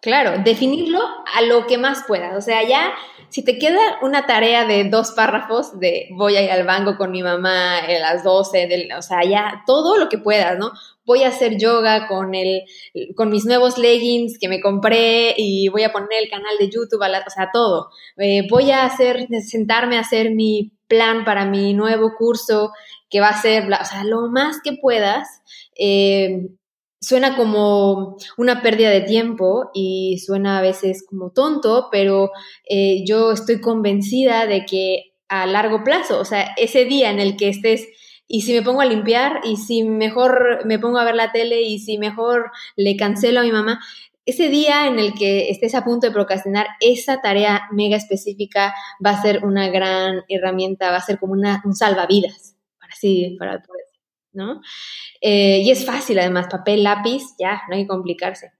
Claro, 0.00 0.42
definirlo 0.42 1.00
a 1.34 1.42
lo 1.42 1.66
que 1.66 1.76
más 1.76 2.04
puedas. 2.06 2.34
O 2.34 2.40
sea, 2.40 2.66
ya 2.66 2.94
si 3.30 3.44
te 3.44 3.58
queda 3.58 3.78
una 4.02 4.26
tarea 4.26 4.66
de 4.66 4.84
dos 4.84 5.12
párrafos 5.12 5.78
de 5.78 6.08
voy 6.12 6.36
a 6.36 6.42
ir 6.42 6.50
al 6.50 6.66
banco 6.66 6.96
con 6.96 7.10
mi 7.12 7.22
mamá 7.22 7.78
a 7.78 7.98
las 7.98 8.24
12, 8.24 8.66
del, 8.66 8.92
o 8.92 9.02
sea, 9.02 9.22
ya 9.24 9.62
todo 9.66 9.96
lo 9.96 10.08
que 10.08 10.18
puedas, 10.18 10.58
¿no? 10.58 10.72
Voy 11.10 11.24
a 11.24 11.28
hacer 11.30 11.58
yoga 11.58 12.06
con, 12.06 12.36
el, 12.36 12.62
con 13.16 13.30
mis 13.30 13.44
nuevos 13.44 13.78
leggings 13.78 14.38
que 14.38 14.46
me 14.46 14.60
compré 14.60 15.34
y 15.36 15.66
voy 15.66 15.82
a 15.82 15.90
poner 15.90 16.22
el 16.22 16.30
canal 16.30 16.56
de 16.56 16.70
YouTube, 16.70 17.02
o 17.02 17.30
sea, 17.30 17.50
todo. 17.52 17.88
Eh, 18.16 18.46
voy 18.48 18.70
a 18.70 18.84
hacer, 18.84 19.26
sentarme 19.44 19.96
a 19.96 20.02
hacer 20.02 20.30
mi 20.30 20.70
plan 20.86 21.24
para 21.24 21.46
mi 21.46 21.74
nuevo 21.74 22.12
curso 22.16 22.70
que 23.08 23.18
va 23.18 23.30
a 23.30 23.42
ser, 23.42 23.64
o 23.68 23.84
sea, 23.84 24.04
lo 24.04 24.30
más 24.30 24.58
que 24.62 24.74
puedas. 24.80 25.42
Eh, 25.76 26.46
suena 27.00 27.36
como 27.36 28.16
una 28.36 28.62
pérdida 28.62 28.90
de 28.90 29.00
tiempo 29.00 29.70
y 29.74 30.18
suena 30.24 30.58
a 30.58 30.62
veces 30.62 31.04
como 31.10 31.32
tonto, 31.32 31.88
pero 31.90 32.30
eh, 32.68 33.02
yo 33.04 33.32
estoy 33.32 33.60
convencida 33.60 34.46
de 34.46 34.64
que 34.64 35.10
a 35.28 35.46
largo 35.46 35.82
plazo, 35.82 36.20
o 36.20 36.24
sea, 36.24 36.54
ese 36.56 36.84
día 36.84 37.10
en 37.10 37.18
el 37.18 37.36
que 37.36 37.48
estés 37.48 37.88
y 38.32 38.42
si 38.42 38.52
me 38.52 38.62
pongo 38.62 38.80
a 38.80 38.86
limpiar 38.86 39.40
y 39.42 39.56
si 39.56 39.82
mejor 39.82 40.64
me 40.64 40.78
pongo 40.78 40.98
a 40.98 41.04
ver 41.04 41.16
la 41.16 41.32
tele 41.32 41.62
y 41.62 41.80
si 41.80 41.98
mejor 41.98 42.52
le 42.76 42.96
cancelo 42.96 43.40
a 43.40 43.42
mi 43.42 43.50
mamá, 43.50 43.80
ese 44.24 44.48
día 44.48 44.86
en 44.86 45.00
el 45.00 45.14
que 45.14 45.50
estés 45.50 45.74
a 45.74 45.82
punto 45.82 46.06
de 46.06 46.12
procrastinar, 46.12 46.68
esa 46.78 47.20
tarea 47.20 47.62
mega 47.72 47.96
específica 47.96 48.72
va 49.04 49.10
a 49.10 49.22
ser 49.22 49.44
una 49.44 49.68
gran 49.68 50.22
herramienta, 50.28 50.92
va 50.92 50.98
a 50.98 51.02
ser 51.02 51.18
como 51.18 51.32
una, 51.32 51.60
un 51.64 51.74
salvavidas, 51.74 52.54
para 52.78 52.92
así, 52.92 53.34
para 53.36 53.60
poder 53.60 53.86
¿no? 54.32 54.60
Eh, 55.20 55.62
y 55.64 55.72
es 55.72 55.84
fácil, 55.84 56.20
además, 56.20 56.46
papel, 56.48 56.84
lápiz, 56.84 57.34
ya, 57.36 57.62
no 57.68 57.74
hay 57.74 57.82
que 57.82 57.88
complicarse. 57.88 58.52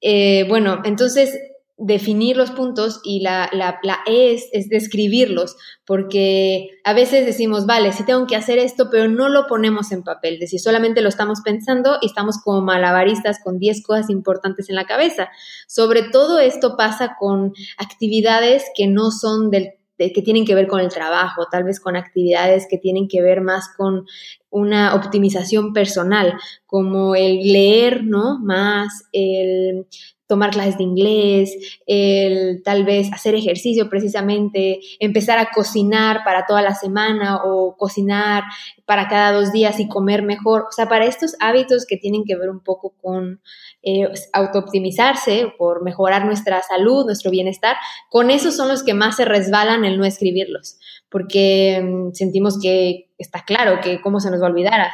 Eh, 0.00 0.44
bueno, 0.48 0.80
entonces 0.84 1.36
definir 1.78 2.36
los 2.36 2.50
puntos 2.50 3.00
y 3.04 3.20
la, 3.20 3.48
la, 3.52 3.78
E 4.04 4.34
es, 4.34 4.48
es, 4.52 4.68
describirlos, 4.68 5.56
porque 5.86 6.68
a 6.82 6.92
veces 6.92 7.24
decimos, 7.24 7.66
vale, 7.66 7.92
sí 7.92 8.04
tengo 8.04 8.26
que 8.26 8.34
hacer 8.34 8.58
esto, 8.58 8.88
pero 8.90 9.08
no 9.08 9.28
lo 9.28 9.46
ponemos 9.46 9.92
en 9.92 10.02
papel, 10.02 10.34
es 10.34 10.40
decir, 10.40 10.60
solamente 10.60 11.02
lo 11.02 11.08
estamos 11.08 11.40
pensando 11.42 11.98
y 12.02 12.06
estamos 12.06 12.42
como 12.42 12.62
malabaristas 12.62 13.38
con 13.42 13.58
10 13.58 13.84
cosas 13.84 14.10
importantes 14.10 14.68
en 14.68 14.74
la 14.74 14.86
cabeza. 14.86 15.28
Sobre 15.68 16.02
todo 16.02 16.40
esto 16.40 16.76
pasa 16.76 17.16
con 17.18 17.52
actividades 17.78 18.64
que 18.74 18.88
no 18.88 19.10
son 19.12 19.50
del 19.50 19.74
que 19.98 20.22
tienen 20.22 20.44
que 20.44 20.54
ver 20.54 20.68
con 20.68 20.80
el 20.80 20.90
trabajo, 20.90 21.46
tal 21.50 21.64
vez 21.64 21.80
con 21.80 21.96
actividades 21.96 22.68
que 22.70 22.78
tienen 22.78 23.08
que 23.08 23.20
ver 23.20 23.40
más 23.40 23.68
con 23.76 24.06
una 24.48 24.94
optimización 24.94 25.72
personal, 25.72 26.34
como 26.66 27.16
el 27.16 27.52
leer, 27.52 28.04
¿no? 28.04 28.38
Más 28.38 29.08
el 29.10 29.86
tomar 30.28 30.50
clases 30.50 30.76
de 30.76 30.84
inglés, 30.84 31.80
el 31.86 32.62
tal 32.62 32.84
vez 32.84 33.10
hacer 33.12 33.34
ejercicio 33.34 33.88
precisamente, 33.88 34.78
empezar 35.00 35.38
a 35.38 35.50
cocinar 35.50 36.22
para 36.22 36.44
toda 36.46 36.62
la 36.62 36.74
semana 36.74 37.40
o 37.44 37.76
cocinar 37.76 38.44
para 38.84 39.08
cada 39.08 39.32
dos 39.32 39.52
días 39.52 39.80
y 39.80 39.88
comer 39.88 40.22
mejor. 40.22 40.66
O 40.68 40.72
sea, 40.72 40.88
para 40.88 41.06
estos 41.06 41.34
hábitos 41.40 41.86
que 41.86 41.96
tienen 41.96 42.24
que 42.24 42.36
ver 42.36 42.50
un 42.50 42.60
poco 42.60 42.94
con 43.00 43.40
eh, 43.82 44.06
autooptimizarse, 44.34 45.52
por 45.56 45.82
mejorar 45.82 46.26
nuestra 46.26 46.60
salud, 46.62 47.06
nuestro 47.06 47.30
bienestar, 47.30 47.76
con 48.10 48.30
esos 48.30 48.54
son 48.54 48.68
los 48.68 48.82
que 48.82 48.92
más 48.92 49.16
se 49.16 49.24
resbalan 49.24 49.86
el 49.86 49.98
no 49.98 50.04
escribirlos, 50.04 50.78
porque 51.08 51.80
mm, 51.82 52.12
sentimos 52.12 52.60
que 52.60 53.10
está 53.16 53.44
claro 53.44 53.80
que 53.82 54.00
cómo 54.02 54.20
se 54.20 54.30
nos 54.30 54.42
va 54.42 54.46
a 54.46 54.50
olvidar. 54.50 54.90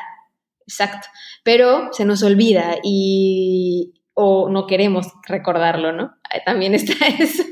Exacto, 0.67 1.09
pero 1.43 1.93
se 1.93 2.05
nos 2.05 2.23
olvida 2.23 2.77
y, 2.85 3.95
o 4.15 4.49
no 4.49 4.67
queremos 4.67 5.09
recordarlo, 5.27 5.93
¿no? 5.93 6.15
También 6.45 6.75
está 6.75 6.95
eso. 7.07 7.43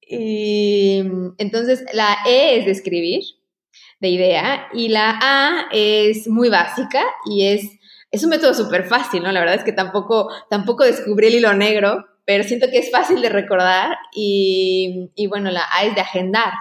y 0.00 1.02
entonces 1.38 1.84
la 1.92 2.18
E 2.26 2.58
es 2.58 2.66
de 2.66 2.72
escribir, 2.72 3.24
de 4.00 4.08
idea, 4.08 4.68
y 4.72 4.88
la 4.88 5.18
A 5.20 5.68
es 5.72 6.28
muy 6.28 6.48
básica 6.48 7.02
y 7.26 7.46
es, 7.46 7.62
es 8.10 8.22
un 8.22 8.30
método 8.30 8.54
súper 8.54 8.84
fácil, 8.84 9.22
¿no? 9.22 9.32
La 9.32 9.40
verdad 9.40 9.56
es 9.56 9.64
que 9.64 9.72
tampoco, 9.72 10.30
tampoco 10.50 10.84
descubrí 10.84 11.28
el 11.28 11.34
hilo 11.36 11.54
negro, 11.54 12.04
pero 12.24 12.44
siento 12.44 12.68
que 12.70 12.78
es 12.78 12.90
fácil 12.90 13.22
de 13.22 13.30
recordar 13.30 13.96
y, 14.14 15.10
y 15.14 15.26
bueno, 15.26 15.50
la 15.50 15.64
A 15.74 15.84
es 15.84 15.94
de 15.94 16.02
agendar, 16.02 16.52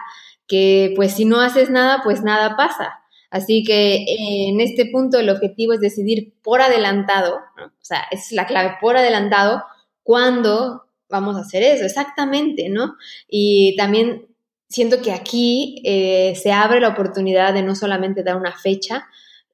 que 0.47 0.93
pues 0.95 1.13
si 1.13 1.25
no 1.25 1.41
haces 1.41 1.69
nada, 1.69 2.01
pues 2.03 2.23
nada 2.23 2.55
pasa. 2.55 3.01
Así 3.29 3.63
que 3.63 3.95
eh, 3.95 4.49
en 4.49 4.61
este 4.61 4.85
punto 4.85 5.19
el 5.19 5.29
objetivo 5.29 5.73
es 5.73 5.81
decidir 5.81 6.33
por 6.41 6.61
adelantado, 6.61 7.35
o 7.57 7.71
sea, 7.81 8.05
es 8.11 8.31
la 8.31 8.45
clave, 8.45 8.75
por 8.79 8.97
adelantado, 8.97 9.63
cuándo 10.03 10.83
vamos 11.09 11.35
a 11.35 11.41
hacer 11.41 11.63
eso, 11.63 11.85
exactamente, 11.85 12.69
¿no? 12.69 12.95
Y 13.27 13.75
también 13.75 14.27
siento 14.69 15.01
que 15.01 15.11
aquí 15.11 15.81
eh, 15.85 16.35
se 16.35 16.51
abre 16.51 16.79
la 16.79 16.89
oportunidad 16.89 17.53
de 17.53 17.63
no 17.63 17.75
solamente 17.75 18.23
dar 18.23 18.37
una 18.37 18.57
fecha 18.57 19.07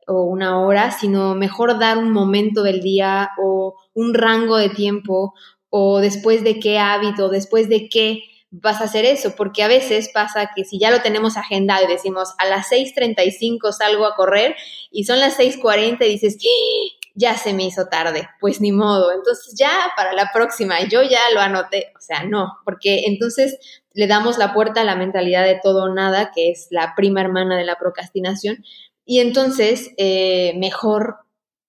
o 0.07 0.23
una 0.23 0.59
hora, 0.59 0.91
sino 0.91 1.35
mejor 1.35 1.79
dar 1.79 1.97
un 1.97 2.11
momento 2.11 2.63
del 2.63 2.81
día 2.81 3.31
o 3.41 3.75
un 3.93 4.13
rango 4.13 4.57
de 4.57 4.69
tiempo 4.69 5.33
o 5.69 5.99
después 5.99 6.43
de 6.43 6.59
qué 6.59 6.77
hábito, 6.77 7.29
después 7.29 7.69
de 7.69 7.89
qué 7.89 8.23
vas 8.61 8.81
a 8.81 8.83
hacer 8.83 9.03
eso, 9.03 9.35
porque 9.35 9.63
a 9.63 9.67
veces 9.67 10.09
pasa 10.13 10.51
que 10.55 10.63
si 10.63 10.77
ya 10.77 10.91
lo 10.91 11.01
tenemos 11.01 11.37
agendado 11.37 11.85
y 11.85 11.91
decimos 11.91 12.35
a 12.37 12.45
las 12.45 12.71
6.35 12.71 13.71
salgo 13.71 14.05
a 14.05 14.15
correr 14.15 14.55
y 14.91 15.05
son 15.05 15.19
las 15.19 15.39
6.40 15.39 16.05
y 16.05 16.09
dices, 16.09 16.37
¡Ah! 16.39 17.03
ya 17.15 17.35
se 17.35 17.53
me 17.53 17.65
hizo 17.65 17.87
tarde, 17.87 18.29
pues 18.39 18.61
ni 18.61 18.71
modo, 18.71 19.11
entonces 19.11 19.55
ya 19.57 19.71
para 19.95 20.13
la 20.13 20.29
próxima, 20.31 20.81
yo 20.87 21.01
ya 21.01 21.19
lo 21.33 21.41
anoté, 21.41 21.93
o 21.97 22.01
sea, 22.01 22.23
no, 22.23 22.59
porque 22.63 23.05
entonces 23.05 23.57
le 23.93 24.07
damos 24.07 24.37
la 24.37 24.53
puerta 24.53 24.81
a 24.81 24.85
la 24.85 24.95
mentalidad 24.95 25.43
de 25.45 25.59
todo 25.61 25.85
o 25.85 25.93
nada, 25.93 26.31
que 26.33 26.51
es 26.51 26.67
la 26.69 26.93
prima 26.95 27.21
hermana 27.21 27.57
de 27.57 27.65
la 27.65 27.77
procrastinación, 27.77 28.63
y 29.05 29.19
entonces 29.19 29.91
eh, 29.97 30.53
mejor 30.57 31.17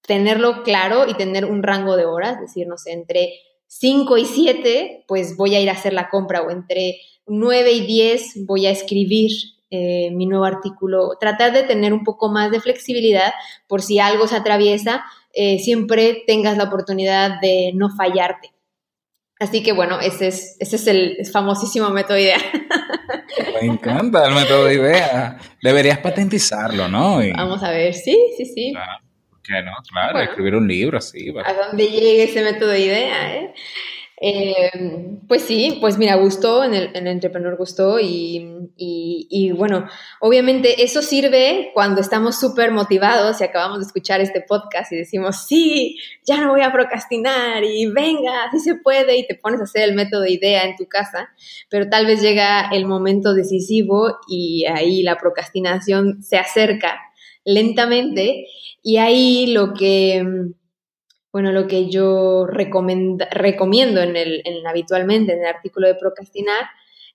tenerlo 0.03 0.62
claro 0.64 1.09
y 1.09 1.14
tener 1.14 1.47
un 1.47 1.62
rango 1.62 1.97
de 1.97 2.05
horas, 2.05 2.40
decir, 2.40 2.66
no 2.66 2.77
sé, 2.77 2.92
entre 2.92 3.33
5 3.66 4.18
y 4.18 4.24
7, 4.24 5.05
pues 5.09 5.37
voy 5.37 5.55
a 5.55 5.61
ir 5.61 5.68
a 5.68 5.72
hacer 5.72 5.92
la 5.92 6.09
compra 6.09 6.42
o 6.42 6.50
entre 6.50 6.96
9 7.27 7.72
y 7.72 7.87
10 7.87 8.46
voy 8.46 8.66
a 8.66 8.70
escribir 8.70 9.31
eh, 9.70 10.11
mi 10.12 10.27
nuevo 10.27 10.44
artículo, 10.44 11.16
tratar 11.18 11.53
de 11.53 11.64
tener 11.64 11.92
un 11.92 12.05
poco 12.05 12.31
más 12.31 12.50
de 12.50 12.61
flexibilidad 12.61 13.33
por 13.66 13.83
si 13.83 13.98
algo 13.98 14.29
se 14.29 14.37
atraviesa, 14.37 15.05
eh, 15.33 15.59
siempre 15.59 16.22
tengas 16.27 16.57
la 16.57 16.64
oportunidad 16.64 17.40
de 17.40 17.72
no 17.74 17.88
fallarte. 17.96 18.53
Así 19.40 19.64
que 19.64 19.72
bueno, 19.72 19.98
ese 20.00 20.29
es, 20.29 20.57
ese 20.61 20.77
es 20.77 20.87
el 20.87 21.16
famosísimo 21.33 21.90
método 21.90 22.18
IDEA. 22.18 22.38
Me 23.61 23.66
encanta 23.66 24.29
el 24.29 24.35
método 24.35 24.66
de 24.66 24.74
idea. 24.74 25.38
Deberías 25.61 25.98
patentizarlo, 25.98 26.88
¿no? 26.88 27.22
Y- 27.22 27.33
Vamos 27.33 27.62
a 27.64 27.70
ver, 27.70 27.94
sí, 27.94 28.16
sí, 28.37 28.44
sí. 28.44 28.72
Claro, 28.72 29.03
¿por 29.03 29.04
qué 29.45 29.63
no? 29.63 29.73
Claro, 29.91 30.13
Bueno. 30.15 30.31
escribir 30.31 30.55
un 30.57 30.67
libro, 30.69 31.01
sí. 31.01 31.33
a 31.45 31.53
dónde 31.55 31.87
llegue 31.87 32.25
ese 32.25 32.43
método 32.43 32.71
de 32.71 32.81
idea, 32.81 33.37
¿eh? 33.37 33.55
Eh, 34.21 34.71
pues 35.29 35.43
sí, 35.43 35.79
pues 35.81 35.99
mira, 35.99 36.15
gustó, 36.15 36.63
en 36.63 36.73
el, 36.73 36.85
en 36.95 37.09
el 37.09 37.15
Entrepreneur 37.15 37.57
gustó 37.57 37.99
y, 37.99 38.37
y- 38.77 39.27
y 39.29 39.51
bueno, 39.51 39.87
obviamente 40.21 40.85
eso 40.85 41.03
sirve 41.03 41.73
cuando 41.75 42.01
estamos 42.01 42.39
súper 42.39 42.71
motivados 42.71 43.41
y 43.41 43.45
acabamos 43.45 43.81
de 43.81 43.87
escuchar 43.87 44.21
este 44.21 44.41
podcast 44.41 44.93
y 44.93 44.97
decimos, 44.97 45.45
sí, 45.49 45.99
ya 46.25 46.41
no 46.41 46.53
voy 46.53 46.63
a 46.63 46.71
procrastinar 46.73 47.65
y 47.65 47.87
venga, 47.87 48.49
sí 48.53 48.61
se 48.61 48.77
puede 48.77 49.19
y 49.19 49.27
te 49.27 49.35
pones 49.35 49.61
a 49.61 49.65
hacer 49.65 49.83
el 49.83 49.97
método 49.97 50.23
de 50.23 50.31
idea 50.31 50.63
en 50.65 50.77
tu 50.77 50.87
casa, 50.87 51.29
pero 51.69 51.91
tal 51.91 52.07
vez 52.07 52.23
llega 52.23 52.71
el 52.73 52.87
momento 52.87 53.35
decisivo 53.35 54.17
y 54.29 54.65
ahí 54.67 55.03
la 55.03 55.17
procrastinación 55.17 56.23
se 56.23 56.39
acerca 56.39 57.01
lentamente 57.45 58.47
y 58.85 58.99
ahí 58.99 59.49
lo 59.49 59.75
que... 59.75 60.23
mm, 60.25 60.53
bueno, 61.33 61.53
lo 61.53 61.66
que 61.66 61.90
yo 61.90 62.47
recomiendo 62.47 64.01
en 64.01 64.16
el, 64.16 64.42
en- 64.44 64.66
habitualmente 64.66 65.33
en 65.33 65.40
el 65.40 65.47
artículo 65.47 65.88
de 65.88 65.97
procrastinar 65.97 66.66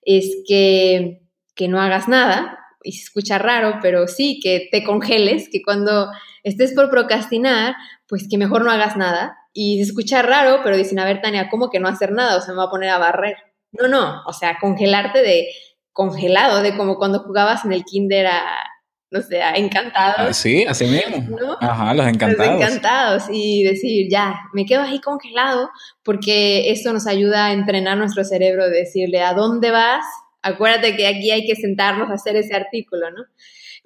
es 0.02 0.42
que, 0.46 1.22
que 1.54 1.68
no 1.68 1.80
hagas 1.80 2.08
nada, 2.08 2.58
y 2.82 2.92
se 2.92 3.04
escucha 3.04 3.38
raro, 3.38 3.78
pero 3.82 4.08
sí, 4.08 4.40
que 4.42 4.68
te 4.70 4.84
congeles, 4.84 5.48
que 5.52 5.62
cuando 5.62 6.10
estés 6.44 6.72
por 6.74 6.90
procrastinar, 6.90 7.74
pues 8.08 8.26
que 8.30 8.38
mejor 8.38 8.64
no 8.64 8.70
hagas 8.70 8.96
nada. 8.96 9.36
Y 9.52 9.76
se 9.78 9.82
escucha 9.90 10.22
raro, 10.22 10.60
pero 10.64 10.76
dicen, 10.76 10.98
a 10.98 11.04
ver, 11.04 11.20
Tania, 11.20 11.48
¿cómo 11.50 11.68
que 11.70 11.80
no 11.80 11.88
hacer 11.88 12.12
nada? 12.12 12.36
O 12.38 12.40
sea, 12.40 12.50
me 12.54 12.60
voy 12.60 12.66
a 12.68 12.70
poner 12.70 12.90
a 12.90 12.98
barrer. 12.98 13.36
No, 13.72 13.88
no, 13.88 14.22
o 14.26 14.32
sea, 14.32 14.56
congelarte 14.60 15.20
de 15.22 15.48
congelado, 15.92 16.62
de 16.62 16.76
como 16.76 16.96
cuando 16.96 17.18
jugabas 17.20 17.64
en 17.66 17.72
el 17.72 17.84
kinder 17.84 18.26
a, 18.28 18.62
no 19.10 19.20
sé, 19.22 19.42
a 19.42 19.50
Ah, 19.50 19.56
encantados. 19.56 20.36
sí, 20.36 20.64
así 20.68 20.84
mismo. 20.86 21.36
¿No? 21.38 21.56
Ajá, 21.60 21.94
los 21.94 22.04
Los 22.06 22.14
encantados. 22.14 22.54
encantados 22.62 23.22
y 23.32 23.64
decir, 23.64 24.06
ya, 24.10 24.34
me 24.52 24.64
quedo 24.64 24.82
ahí 24.82 25.00
congelado 25.00 25.68
porque 26.04 26.70
esto 26.70 26.92
nos 26.92 27.06
ayuda 27.06 27.46
a 27.46 27.52
entrenar 27.52 27.98
nuestro 27.98 28.22
cerebro, 28.24 28.64
de 28.68 28.78
decirle, 28.78 29.20
¿a 29.22 29.34
dónde 29.34 29.70
vas? 29.70 30.04
Acuérdate 30.42 30.96
que 30.96 31.06
aquí 31.06 31.30
hay 31.30 31.44
que 31.44 31.56
sentarnos 31.56 32.08
a 32.10 32.14
hacer 32.14 32.36
ese 32.36 32.54
artículo, 32.54 33.10
¿no? 33.10 33.24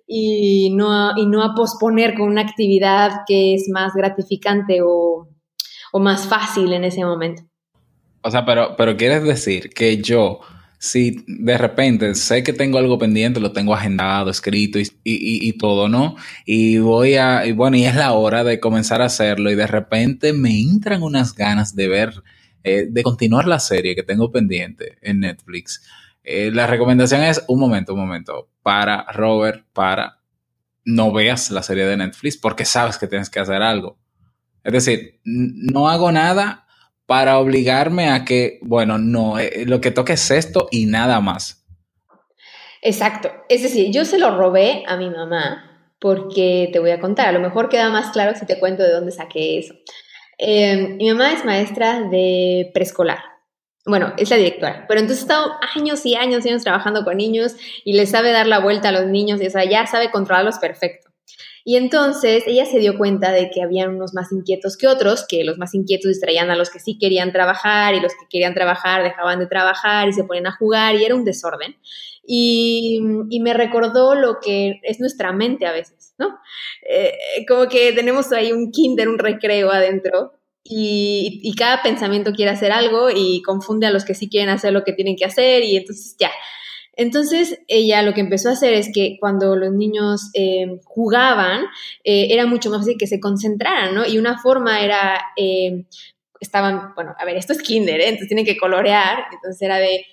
Y 0.06 0.74
no, 0.76 0.92
a- 0.92 1.14
y 1.16 1.26
no 1.26 1.42
a 1.42 1.54
posponer 1.54 2.14
con 2.14 2.28
una 2.28 2.42
actividad 2.42 3.22
que 3.26 3.54
es 3.54 3.68
más 3.72 3.92
gratificante 3.94 4.80
o, 4.82 5.28
o 5.92 5.98
más 6.00 6.26
fácil 6.28 6.72
en 6.74 6.84
ese 6.84 7.04
momento. 7.04 7.42
O 8.22 8.30
sea, 8.30 8.44
pero, 8.44 8.74
pero 8.76 8.96
quieres 8.96 9.22
decir 9.24 9.70
que 9.70 9.96
yo, 10.02 10.40
si 10.84 11.24
de 11.26 11.56
repente 11.56 12.14
sé 12.14 12.42
que 12.42 12.52
tengo 12.52 12.76
algo 12.76 12.98
pendiente, 12.98 13.40
lo 13.40 13.52
tengo 13.52 13.72
agendado, 13.74 14.30
escrito 14.30 14.78
y, 14.78 14.82
y- 15.02 15.48
y- 15.48 15.52
todo, 15.56 15.88
¿no? 15.88 16.14
Y 16.44 16.76
voy 16.76 17.14
a, 17.14 17.46
y 17.46 17.52
bueno, 17.52 17.78
y 17.78 17.86
es 17.86 17.94
la 17.94 18.12
hora 18.12 18.44
de 18.44 18.60
comenzar 18.60 19.00
a 19.00 19.06
hacerlo 19.06 19.50
y 19.50 19.54
de 19.54 19.66
repente 19.66 20.34
me 20.34 20.60
entran 20.60 21.02
unas 21.02 21.34
ganas 21.34 21.74
de 21.74 21.88
ver, 21.88 22.22
eh, 22.64 22.86
de 22.90 23.02
continuar 23.02 23.46
la 23.46 23.60
serie 23.60 23.94
que 23.94 24.02
tengo 24.02 24.30
pendiente 24.30 24.98
en 25.00 25.20
Netflix. 25.20 25.82
Eh, 26.22 26.50
la 26.52 26.66
recomendación 26.66 27.22
es, 27.22 27.42
un 27.48 27.60
momento, 27.60 27.94
un 27.94 28.00
momento, 28.00 28.50
para 28.62 29.06
Robert, 29.10 29.64
para, 29.72 30.20
no 30.84 31.12
veas 31.12 31.50
la 31.50 31.62
serie 31.62 31.86
de 31.86 31.96
Netflix 31.96 32.36
porque 32.36 32.66
sabes 32.66 32.98
que 32.98 33.06
tienes 33.06 33.30
que 33.30 33.40
hacer 33.40 33.62
algo. 33.62 33.98
Es 34.62 34.72
decir, 34.74 35.20
no 35.24 35.88
hago 35.88 36.12
nada 36.12 36.63
para 37.06 37.38
obligarme 37.38 38.08
a 38.08 38.24
que, 38.24 38.58
bueno, 38.62 38.98
no, 38.98 39.38
eh, 39.38 39.64
lo 39.66 39.80
que 39.80 39.90
toque 39.90 40.14
es 40.14 40.30
esto 40.30 40.68
y 40.70 40.86
nada 40.86 41.20
más. 41.20 41.64
Exacto. 42.82 43.30
Es 43.48 43.62
decir, 43.62 43.90
yo 43.90 44.04
se 44.04 44.18
lo 44.18 44.36
robé 44.36 44.84
a 44.86 44.96
mi 44.96 45.10
mamá 45.10 45.70
porque 45.98 46.68
te 46.72 46.80
voy 46.80 46.90
a 46.90 47.00
contar, 47.00 47.28
a 47.28 47.32
lo 47.32 47.40
mejor 47.40 47.70
queda 47.70 47.88
más 47.88 48.10
claro 48.12 48.38
si 48.38 48.44
te 48.44 48.58
cuento 48.58 48.82
de 48.82 48.92
dónde 48.92 49.10
saqué 49.10 49.58
eso. 49.58 49.74
Eh, 50.38 50.96
mi 50.98 51.08
mamá 51.10 51.32
es 51.32 51.44
maestra 51.44 52.02
de 52.10 52.70
preescolar. 52.74 53.20
Bueno, 53.86 54.14
es 54.16 54.30
la 54.30 54.36
directora, 54.36 54.86
pero 54.88 55.00
entonces 55.00 55.24
ha 55.24 55.26
estado 55.26 55.52
años 55.76 56.04
y 56.06 56.14
años 56.14 56.44
y 56.44 56.48
años 56.48 56.62
trabajando 56.62 57.04
con 57.04 57.18
niños 57.18 57.54
y 57.84 57.94
les 57.94 58.10
sabe 58.10 58.32
dar 58.32 58.46
la 58.46 58.60
vuelta 58.60 58.88
a 58.88 58.92
los 58.92 59.06
niños 59.06 59.42
y 59.42 59.46
o 59.46 59.50
sea, 59.50 59.64
ya 59.64 59.86
sabe 59.86 60.10
controlarlos 60.10 60.58
perfecto. 60.58 61.03
Y 61.66 61.76
entonces 61.76 62.44
ella 62.46 62.66
se 62.66 62.78
dio 62.78 62.98
cuenta 62.98 63.32
de 63.32 63.50
que 63.50 63.62
había 63.62 63.88
unos 63.88 64.12
más 64.12 64.30
inquietos 64.32 64.76
que 64.76 64.86
otros, 64.86 65.24
que 65.26 65.44
los 65.44 65.56
más 65.56 65.74
inquietos 65.74 66.10
distraían 66.10 66.50
a 66.50 66.56
los 66.56 66.68
que 66.68 66.78
sí 66.78 66.98
querían 66.98 67.32
trabajar 67.32 67.94
y 67.94 68.00
los 68.00 68.12
que 68.12 68.26
querían 68.28 68.52
trabajar 68.52 69.02
dejaban 69.02 69.38
de 69.38 69.46
trabajar 69.46 70.08
y 70.08 70.12
se 70.12 70.24
ponían 70.24 70.46
a 70.46 70.56
jugar 70.56 70.94
y 70.94 71.04
era 71.04 71.14
un 71.14 71.24
desorden. 71.24 71.76
Y, 72.26 73.00
me 73.40 73.54
recordó 73.54 74.14
lo 74.14 74.40
que 74.40 74.80
es 74.82 75.00
nuestra 75.00 75.32
mente 75.32 75.66
a 75.66 75.72
veces, 75.72 76.14
¿no? 76.18 76.38
Eh, 76.88 77.12
como 77.48 77.68
que 77.68 77.92
tenemos 77.92 78.30
ahí 78.32 78.52
un 78.52 78.70
kinder, 78.70 79.08
un 79.08 79.18
recreo 79.18 79.70
adentro 79.70 80.32
y 80.62 81.54
cada 81.58 81.82
pensamiento 81.82 82.32
quiere 82.32 82.50
hacer 82.50 82.72
algo 82.72 83.10
y 83.14 83.42
confunde 83.42 83.86
a 83.86 83.90
los 83.90 84.04
que 84.04 84.14
sí 84.14 84.30
quieren 84.30 84.48
hacer 84.48 84.72
lo 84.72 84.82
que 84.82 84.94
tienen 84.94 85.16
que 85.16 85.26
hacer 85.26 85.62
y 85.62 85.76
entonces 85.76 86.16
ya. 86.18 86.30
Entonces 86.96 87.60
ella 87.68 88.02
lo 88.02 88.14
que 88.14 88.20
empezó 88.20 88.48
a 88.48 88.52
hacer 88.52 88.74
es 88.74 88.90
que 88.92 89.16
cuando 89.20 89.56
los 89.56 89.72
niños 89.72 90.30
eh, 90.34 90.80
jugaban 90.84 91.64
eh, 92.04 92.28
era 92.30 92.46
mucho 92.46 92.70
más 92.70 92.80
fácil 92.80 92.96
que 92.98 93.06
se 93.06 93.20
concentraran, 93.20 93.94
¿no? 93.94 94.06
Y 94.06 94.18
una 94.18 94.38
forma 94.38 94.80
era, 94.80 95.20
eh, 95.36 95.84
estaban, 96.40 96.94
bueno, 96.94 97.14
a 97.18 97.24
ver, 97.24 97.36
esto 97.36 97.52
es 97.52 97.62
kinder, 97.62 98.00
¿eh? 98.00 98.04
entonces 98.04 98.28
tienen 98.28 98.46
que 98.46 98.56
colorear, 98.56 99.24
entonces 99.32 99.60
era 99.62 99.78
de 99.78 100.06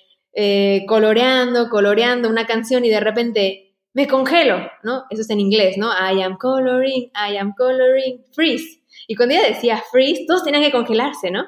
coloreando, 0.86 1.68
coloreando 1.68 2.30
una 2.30 2.46
canción 2.46 2.86
y 2.86 2.88
de 2.88 3.00
repente 3.00 3.74
me 3.92 4.08
congelo, 4.08 4.66
¿no? 4.82 5.04
Eso 5.10 5.20
es 5.20 5.28
en 5.28 5.40
inglés, 5.40 5.76
¿no? 5.76 5.90
I 5.90 6.22
am 6.22 6.38
coloring, 6.38 7.10
I 7.14 7.36
am 7.36 7.52
coloring, 7.54 8.24
freeze. 8.32 8.80
Y 9.06 9.14
cuando 9.14 9.34
ella 9.34 9.46
decía 9.46 9.82
freeze, 9.90 10.24
todos 10.26 10.42
tenían 10.42 10.62
que 10.62 10.72
congelarse, 10.72 11.30
¿no? 11.30 11.44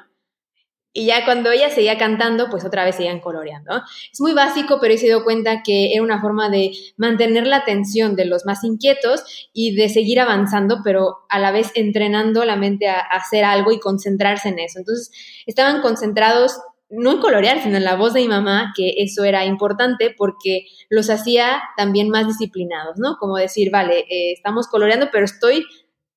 Y 0.97 1.07
ya 1.07 1.25
cuando 1.25 1.51
ella 1.51 1.69
seguía 1.69 1.97
cantando, 1.97 2.49
pues 2.49 2.63
otra 2.63 2.85
vez 2.85 2.95
seguían 2.95 3.19
coloreando. 3.19 3.81
Es 4.13 4.21
muy 4.21 4.31
básico, 4.31 4.77
pero 4.79 4.93
he 4.93 4.97
se 4.97 5.07
dio 5.07 5.25
cuenta 5.25 5.61
que 5.61 5.91
era 5.91 6.01
una 6.01 6.21
forma 6.21 6.49
de 6.49 6.71
mantener 6.95 7.45
la 7.47 7.57
atención 7.57 8.15
de 8.15 8.23
los 8.23 8.45
más 8.45 8.63
inquietos 8.63 9.49
y 9.51 9.75
de 9.75 9.89
seguir 9.89 10.21
avanzando, 10.21 10.79
pero 10.85 11.17
a 11.27 11.37
la 11.37 11.51
vez 11.51 11.73
entrenando 11.75 12.45
la 12.45 12.55
mente 12.55 12.87
a, 12.87 12.95
a 12.97 13.17
hacer 13.17 13.43
algo 13.43 13.73
y 13.73 13.79
concentrarse 13.81 14.47
en 14.47 14.59
eso. 14.59 14.79
Entonces, 14.79 15.11
estaban 15.45 15.81
concentrados 15.81 16.61
no 16.89 17.11
en 17.11 17.17
colorear, 17.17 17.61
sino 17.61 17.75
en 17.75 17.83
la 17.83 17.97
voz 17.97 18.13
de 18.13 18.21
mi 18.21 18.29
mamá, 18.29 18.71
que 18.73 18.93
eso 18.97 19.25
era 19.25 19.43
importante 19.43 20.15
porque 20.17 20.67
los 20.89 21.09
hacía 21.09 21.61
también 21.75 22.09
más 22.09 22.25
disciplinados, 22.25 22.97
¿no? 22.99 23.17
Como 23.19 23.35
decir, 23.35 23.69
vale, 23.69 24.05
eh, 24.09 24.31
estamos 24.31 24.67
coloreando, 24.69 25.09
pero 25.11 25.25
estoy, 25.25 25.65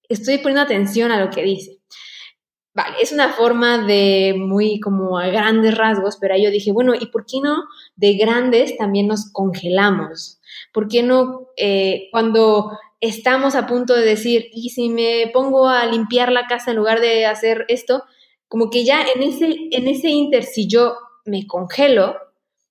estoy 0.09 0.38
poniendo 0.38 0.62
atención 0.62 1.11
a 1.11 1.19
lo 1.19 1.31
que 1.31 1.43
dice. 1.43 1.79
Vale, 2.79 2.99
es 3.01 3.11
una 3.11 3.31
forma 3.33 3.85
de 3.85 4.37
muy 4.38 4.79
como 4.79 5.19
a 5.19 5.27
grandes 5.27 5.77
rasgos, 5.77 6.17
pero 6.17 6.35
ahí 6.35 6.45
yo 6.45 6.51
dije, 6.53 6.71
bueno, 6.71 6.95
¿y 6.95 7.07
por 7.07 7.27
qué 7.27 7.41
no 7.43 7.64
de 7.97 8.14
grandes 8.14 8.77
también 8.77 9.09
nos 9.09 9.33
congelamos? 9.33 10.38
¿Por 10.73 10.87
qué 10.87 11.03
no 11.03 11.49
eh, 11.57 12.07
cuando 12.12 12.71
estamos 13.01 13.57
a 13.57 13.67
punto 13.67 13.95
de 13.97 14.05
decir, 14.05 14.47
y 14.53 14.71
si 14.71 14.91
me 14.91 15.29
pongo 15.33 15.69
a 15.69 15.87
limpiar 15.87 16.31
la 16.31 16.47
casa 16.47 16.71
en 16.71 16.77
lugar 16.77 17.01
de 17.01 17.27
hacer 17.27 17.64
esto, 17.67 18.05
como 18.47 18.71
que 18.71 18.85
ya 18.85 19.05
en 19.12 19.25
ese, 19.25 19.57
en 19.73 19.88
ese 19.88 20.11
inter, 20.11 20.45
si 20.45 20.69
yo 20.69 20.99
me 21.25 21.49
congelo 21.49 22.14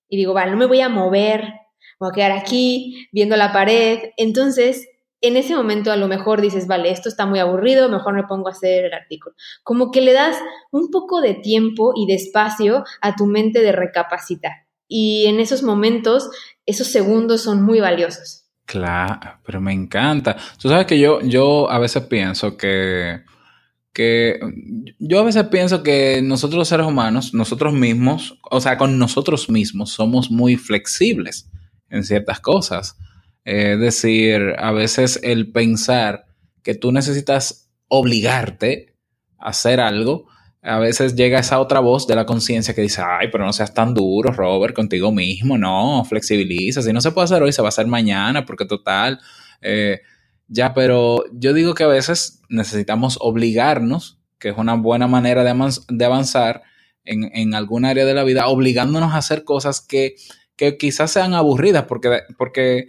y 0.07 0.15
digo, 0.15 0.31
vale, 0.31 0.51
no 0.51 0.57
me 0.57 0.67
voy 0.67 0.79
a 0.79 0.87
mover, 0.87 1.51
voy 1.99 2.11
a 2.11 2.15
quedar 2.15 2.31
aquí 2.31 3.09
viendo 3.11 3.35
la 3.35 3.51
pared, 3.51 4.11
entonces 4.15 4.87
en 5.21 5.35
ese 5.37 5.55
momento 5.55 5.91
a 5.91 5.95
lo 5.95 6.07
mejor 6.07 6.41
dices, 6.41 6.67
vale, 6.67 6.91
esto 6.91 7.09
está 7.09 7.25
muy 7.25 7.39
aburrido, 7.39 7.89
mejor 7.89 8.13
me 8.13 8.23
pongo 8.23 8.47
a 8.47 8.51
hacer 8.51 8.85
el 8.85 8.93
artículo. 8.93 9.35
Como 9.63 9.91
que 9.91 10.01
le 10.01 10.13
das 10.13 10.37
un 10.71 10.91
poco 10.91 11.21
de 11.21 11.33
tiempo 11.33 11.93
y 11.95 12.05
de 12.05 12.15
espacio 12.15 12.83
a 13.01 13.15
tu 13.15 13.25
mente 13.25 13.61
de 13.61 13.71
recapacitar. 13.71 14.67
Y 14.87 15.25
en 15.25 15.39
esos 15.39 15.63
momentos, 15.63 16.29
esos 16.65 16.87
segundos 16.87 17.41
son 17.41 17.63
muy 17.63 17.79
valiosos. 17.79 18.45
Claro, 18.65 19.39
pero 19.45 19.61
me 19.61 19.73
encanta. 19.73 20.37
Tú 20.61 20.69
sabes 20.69 20.85
que 20.85 20.99
yo, 20.99 21.21
yo 21.21 21.69
a 21.71 21.79
veces 21.79 22.03
pienso 22.03 22.57
que, 22.57 23.21
que 23.93 24.39
yo 24.99 25.19
a 25.19 25.23
veces 25.23 25.45
pienso 25.45 25.83
que 25.83 26.21
nosotros 26.21 26.59
los 26.59 26.67
seres 26.67 26.85
humanos, 26.85 27.33
nosotros 27.33 27.73
mismos, 27.73 28.37
o 28.51 28.61
sea, 28.61 28.77
con 28.77 28.99
nosotros 28.99 29.49
mismos 29.49 29.91
somos 29.91 30.29
muy 30.29 30.57
flexibles 30.57 31.49
en 31.89 32.03
ciertas 32.03 32.39
cosas. 32.39 32.97
Es 33.47 33.79
decir, 33.79 34.55
a 34.57 34.71
veces 34.71 35.19
el 35.23 35.51
pensar 35.51 36.25
que 36.63 36.75
tú 36.75 36.91
necesitas 36.91 37.69
obligarte 37.87 38.93
a 39.39 39.49
hacer 39.49 39.79
algo 39.79 40.27
a 40.61 40.79
veces 40.79 41.15
llega 41.15 41.39
esa 41.39 41.59
otra 41.61 41.79
voz 41.79 42.07
de 42.07 42.15
la 42.15 42.25
conciencia 42.25 42.73
que 42.73 42.81
dice, 42.81 43.01
ay, 43.01 43.29
pero 43.31 43.45
no 43.45 43.53
seas 43.53 43.73
tan 43.73 43.93
duro, 43.93 44.33
Robert, 44.33 44.75
contigo 44.75 45.13
mismo, 45.13 45.57
no, 45.57 46.03
flexibiliza, 46.03 46.81
si 46.81 46.91
no 46.91 46.99
se 46.99 47.11
puede 47.11 47.23
hacer 47.25 47.41
hoy, 47.41 47.53
se 47.53 47.61
va 47.61 47.67
a 47.67 47.69
hacer 47.69 47.87
mañana, 47.87 48.45
porque 48.45 48.65
total, 48.65 49.19
eh, 49.61 50.01
ya, 50.49 50.73
pero 50.73 51.23
yo 51.31 51.53
digo 51.53 51.73
que 51.73 51.83
a 51.85 51.87
veces 51.87 52.41
necesitamos 52.49 53.17
obligarnos, 53.21 54.19
que 54.39 54.49
es 54.49 54.57
una 54.57 54.73
buena 54.73 55.07
manera 55.07 55.45
de, 55.45 55.51
avanz- 55.51 55.85
de 55.87 56.03
avanzar 56.03 56.63
en, 57.05 57.31
en 57.33 57.53
algún 57.55 57.85
área 57.85 58.03
de 58.03 58.13
la 58.13 58.25
vida, 58.25 58.47
obligándonos 58.47 59.13
a 59.13 59.17
hacer 59.17 59.45
cosas 59.45 59.79
que, 59.79 60.15
que 60.57 60.77
quizás 60.77 61.11
sean 61.11 61.33
aburridas, 61.33 61.85
porque, 61.85 62.23
porque 62.37 62.77
eh, 62.79 62.87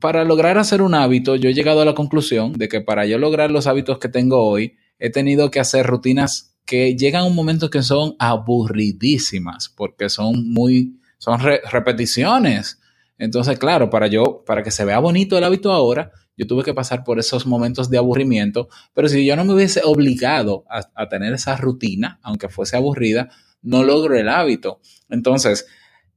para 0.00 0.24
lograr 0.24 0.58
hacer 0.58 0.82
un 0.82 0.94
hábito, 0.94 1.36
yo 1.36 1.48
he 1.50 1.54
llegado 1.54 1.80
a 1.80 1.84
la 1.84 1.94
conclusión 1.94 2.52
de 2.52 2.68
que 2.68 2.80
para 2.80 3.06
yo 3.06 3.18
lograr 3.18 3.50
los 3.50 3.66
hábitos 3.66 3.98
que 3.98 4.08
tengo 4.08 4.42
hoy, 4.44 4.76
he 4.98 5.10
tenido 5.10 5.50
que 5.50 5.60
hacer 5.60 5.86
rutinas 5.86 6.56
que 6.66 6.96
llegan 6.96 7.22
a 7.22 7.26
un 7.26 7.34
momento 7.34 7.70
que 7.70 7.82
son 7.82 8.14
aburridísimas, 8.18 9.68
porque 9.68 10.08
son 10.08 10.48
muy, 10.52 11.00
son 11.18 11.40
re- 11.40 11.60
repeticiones. 11.70 12.80
Entonces, 13.18 13.58
claro, 13.58 13.90
para 13.90 14.06
yo, 14.06 14.44
para 14.46 14.62
que 14.62 14.70
se 14.70 14.84
vea 14.84 14.98
bonito 14.98 15.36
el 15.36 15.44
hábito 15.44 15.72
ahora, 15.72 16.12
yo 16.36 16.46
tuve 16.46 16.62
que 16.62 16.74
pasar 16.74 17.04
por 17.04 17.18
esos 17.18 17.46
momentos 17.46 17.90
de 17.90 17.98
aburrimiento, 17.98 18.68
pero 18.94 19.08
si 19.08 19.26
yo 19.26 19.36
no 19.36 19.44
me 19.44 19.54
hubiese 19.54 19.82
obligado 19.84 20.64
a, 20.70 20.82
a 20.94 21.08
tener 21.08 21.34
esa 21.34 21.56
rutina, 21.56 22.18
aunque 22.22 22.48
fuese 22.48 22.76
aburrida, 22.76 23.30
no 23.62 23.82
logro 23.82 24.16
el 24.16 24.28
hábito. 24.28 24.80
Entonces, 25.10 25.66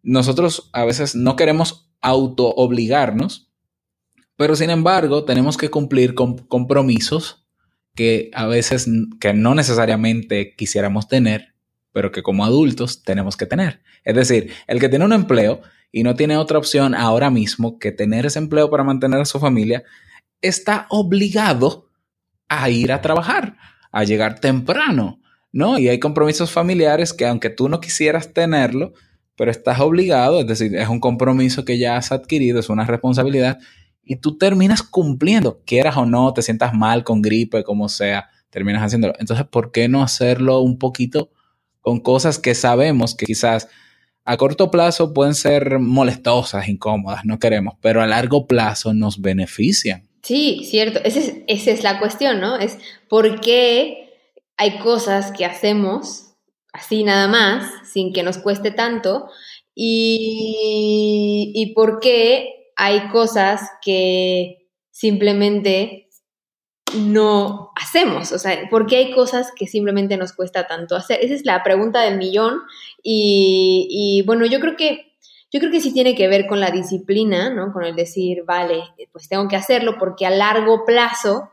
nosotros 0.02 0.70
a 0.74 0.86
veces 0.86 1.16
no 1.16 1.36
queremos 1.36 1.83
auto 2.04 2.50
obligarnos, 2.50 3.50
pero 4.36 4.56
sin 4.56 4.70
embargo 4.70 5.26
tenemos 5.26 5.58
que 5.58 5.70
cumplir 5.70 6.14
con 6.14 6.38
compromisos 6.38 7.46
que 7.96 8.30
a 8.34 8.46
veces 8.46 8.88
que 9.20 9.34
no 9.34 9.56
necesariamente 9.56 10.56
quisiéramos 10.56 11.08
tener, 11.08 11.54
pero 11.92 12.12
que 12.12 12.24
como 12.24 12.46
adultos 12.46 13.04
tenemos 13.04 13.38
que 13.38 13.46
tener. 13.46 13.82
Es 14.04 14.16
decir, 14.16 14.52
el 14.68 14.80
que 14.80 14.90
tiene 14.90 15.06
un 15.06 15.14
empleo 15.14 15.62
y 15.92 16.04
no 16.04 16.16
tiene 16.16 16.38
otra 16.38 16.58
opción 16.58 16.96
ahora 16.96 17.30
mismo 17.30 17.78
que 17.80 17.92
tener 17.92 18.26
ese 18.26 18.40
empleo 18.40 18.70
para 18.70 18.84
mantener 18.84 19.22
a 19.22 19.26
su 19.26 19.40
familia, 19.40 19.84
está 20.42 20.88
obligado 20.90 21.90
a 22.50 22.70
ir 22.70 22.92
a 22.92 23.02
trabajar, 23.02 23.58
a 23.92 24.04
llegar 24.04 24.40
temprano, 24.40 25.22
¿no? 25.52 25.78
Y 25.78 25.88
hay 25.88 26.00
compromisos 26.00 26.52
familiares 26.52 27.14
que 27.14 27.28
aunque 27.28 27.52
tú 27.52 27.70
no 27.70 27.80
quisieras 27.80 28.34
tenerlo, 28.34 28.94
pero 29.36 29.52
estás 29.52 29.80
obligado, 29.80 30.40
es 30.40 30.48
decir, 30.48 30.76
es 30.76 30.88
un 30.88 31.00
compromiso 31.00 31.66
que 31.66 31.78
ya 31.78 31.98
has 31.98 32.12
adquirido, 32.12 32.60
es 32.60 32.70
una 32.70 32.86
responsabilidad, 32.86 33.60
y 34.04 34.18
tú 34.18 34.38
terminas 34.38 34.84
cumpliendo, 34.84 35.62
quieras 35.66 35.98
o 35.98 36.06
no, 36.06 36.34
te 36.34 36.42
sientas 36.42 36.74
mal 36.74 37.04
con 37.04 37.22
gripe, 37.22 37.64
como 37.64 37.90
sea, 37.90 38.30
terminas 38.50 38.84
haciéndolo. 38.84 39.14
Entonces, 39.20 39.46
¿por 39.48 39.72
qué 39.72 39.88
no 39.88 40.04
hacerlo 40.04 40.60
un 40.60 40.78
poquito 40.78 41.32
con 41.82 42.00
cosas 42.00 42.38
que 42.38 42.54
sabemos 42.54 43.16
que 43.16 43.26
quizás 43.26 43.70
a 44.26 44.38
corto 44.38 44.72
plazo 44.72 45.14
pueden 45.14 45.36
ser 45.36 45.80
molestosas, 45.80 46.68
incómodas, 46.68 47.26
no 47.26 47.40
queremos, 47.40 47.76
pero 47.82 48.02
a 48.02 48.08
largo 48.08 48.46
plazo 48.46 48.94
nos 48.94 49.22
benefician? 49.22 50.08
Sí, 50.22 50.66
cierto. 50.70 51.00
Esa 51.04 51.20
es, 51.20 51.34
esa 51.48 51.72
es 51.72 51.84
la 51.84 52.00
cuestión, 52.00 52.40
¿no? 52.40 52.58
Es 52.58 52.78
por 53.10 53.42
qué 53.42 54.10
hay 54.56 54.80
cosas 54.80 55.32
que 55.32 55.46
hacemos 55.46 56.23
así 56.74 57.04
nada 57.04 57.28
más, 57.28 57.72
sin 57.88 58.12
que 58.12 58.24
nos 58.24 58.38
cueste 58.38 58.72
tanto, 58.72 59.30
y, 59.76 61.52
y 61.56 61.74
por 61.74 62.00
qué 62.00 62.72
hay 62.76 63.08
cosas 63.10 63.70
que 63.82 64.68
simplemente 64.92 66.10
no 66.96 67.72
hacemos. 67.76 68.32
O 68.32 68.40
sea, 68.40 68.70
¿por 68.70 68.86
qué 68.86 68.98
hay 68.98 69.12
cosas 69.12 69.52
que 69.56 69.68
simplemente 69.68 70.18
nos 70.18 70.34
cuesta 70.34 70.68
tanto 70.68 70.96
hacer? 70.96 71.20
Esa 71.22 71.34
es 71.34 71.46
la 71.46 71.64
pregunta 71.64 72.02
del 72.02 72.18
millón. 72.18 72.60
Y, 73.02 73.88
y 73.90 74.26
bueno, 74.26 74.46
yo 74.46 74.60
creo 74.60 74.76
que 74.76 75.14
yo 75.52 75.60
creo 75.60 75.72
que 75.72 75.82
sí 75.82 75.94
tiene 75.94 76.16
que 76.16 76.28
ver 76.28 76.48
con 76.48 76.60
la 76.60 76.72
disciplina, 76.72 77.52
¿no? 77.52 77.72
Con 77.72 77.84
el 77.84 77.96
decir, 77.96 78.44
vale, 78.44 78.84
pues 79.12 79.30
tengo 79.30 79.48
que 79.48 79.56
hacerlo 79.56 79.98
porque 80.00 80.26
a 80.26 80.32
largo 80.32 80.84
plazo 80.84 81.52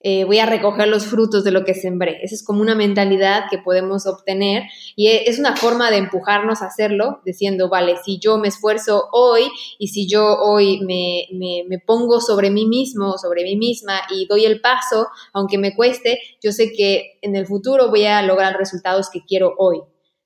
eh, 0.00 0.24
voy 0.24 0.38
a 0.38 0.46
recoger 0.46 0.86
los 0.88 1.06
frutos 1.06 1.42
de 1.44 1.50
lo 1.50 1.64
que 1.64 1.74
sembré. 1.74 2.20
Esa 2.22 2.34
es 2.36 2.44
como 2.44 2.60
una 2.60 2.74
mentalidad 2.74 3.44
que 3.50 3.58
podemos 3.58 4.06
obtener 4.06 4.62
y 4.94 5.08
e- 5.08 5.28
es 5.28 5.38
una 5.38 5.56
forma 5.56 5.90
de 5.90 5.96
empujarnos 5.98 6.62
a 6.62 6.66
hacerlo, 6.66 7.20
diciendo, 7.24 7.68
vale, 7.68 7.96
si 8.04 8.18
yo 8.18 8.38
me 8.38 8.48
esfuerzo 8.48 9.08
hoy 9.12 9.50
y 9.78 9.88
si 9.88 10.08
yo 10.08 10.24
hoy 10.40 10.80
me, 10.80 11.26
me, 11.32 11.64
me 11.68 11.78
pongo 11.80 12.20
sobre 12.20 12.50
mí 12.50 12.66
mismo, 12.66 13.18
sobre 13.18 13.42
mí 13.42 13.56
misma 13.56 14.00
y 14.10 14.26
doy 14.26 14.44
el 14.44 14.60
paso, 14.60 15.08
aunque 15.32 15.58
me 15.58 15.74
cueste, 15.74 16.18
yo 16.42 16.52
sé 16.52 16.72
que 16.72 17.18
en 17.22 17.34
el 17.34 17.46
futuro 17.46 17.88
voy 17.90 18.04
a 18.04 18.22
lograr 18.22 18.56
resultados 18.56 19.10
que 19.10 19.24
quiero 19.26 19.54
hoy, 19.58 19.80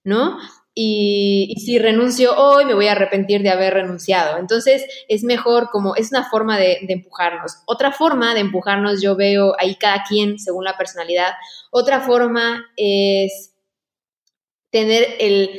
¿no? 0.04 0.36
Y, 0.74 1.54
si 1.64 1.78
renuncio 1.78 2.34
hoy, 2.36 2.64
me 2.64 2.74
voy 2.74 2.86
a 2.86 2.92
arrepentir 2.92 3.42
de 3.42 3.50
haber 3.50 3.74
renunciado. 3.74 4.38
Entonces, 4.38 4.84
es 5.08 5.22
mejor 5.22 5.68
como, 5.70 5.94
es 5.96 6.10
una 6.10 6.28
forma 6.28 6.58
de, 6.58 6.78
de, 6.86 6.94
empujarnos. 6.94 7.58
Otra 7.66 7.92
forma 7.92 8.34
de 8.34 8.40
empujarnos, 8.40 9.02
yo 9.02 9.14
veo 9.14 9.54
ahí 9.58 9.76
cada 9.76 10.02
quien 10.08 10.38
según 10.38 10.64
la 10.64 10.76
personalidad. 10.78 11.32
Otra 11.70 12.00
forma 12.00 12.64
es 12.76 13.52
tener 14.70 15.06
el, 15.20 15.50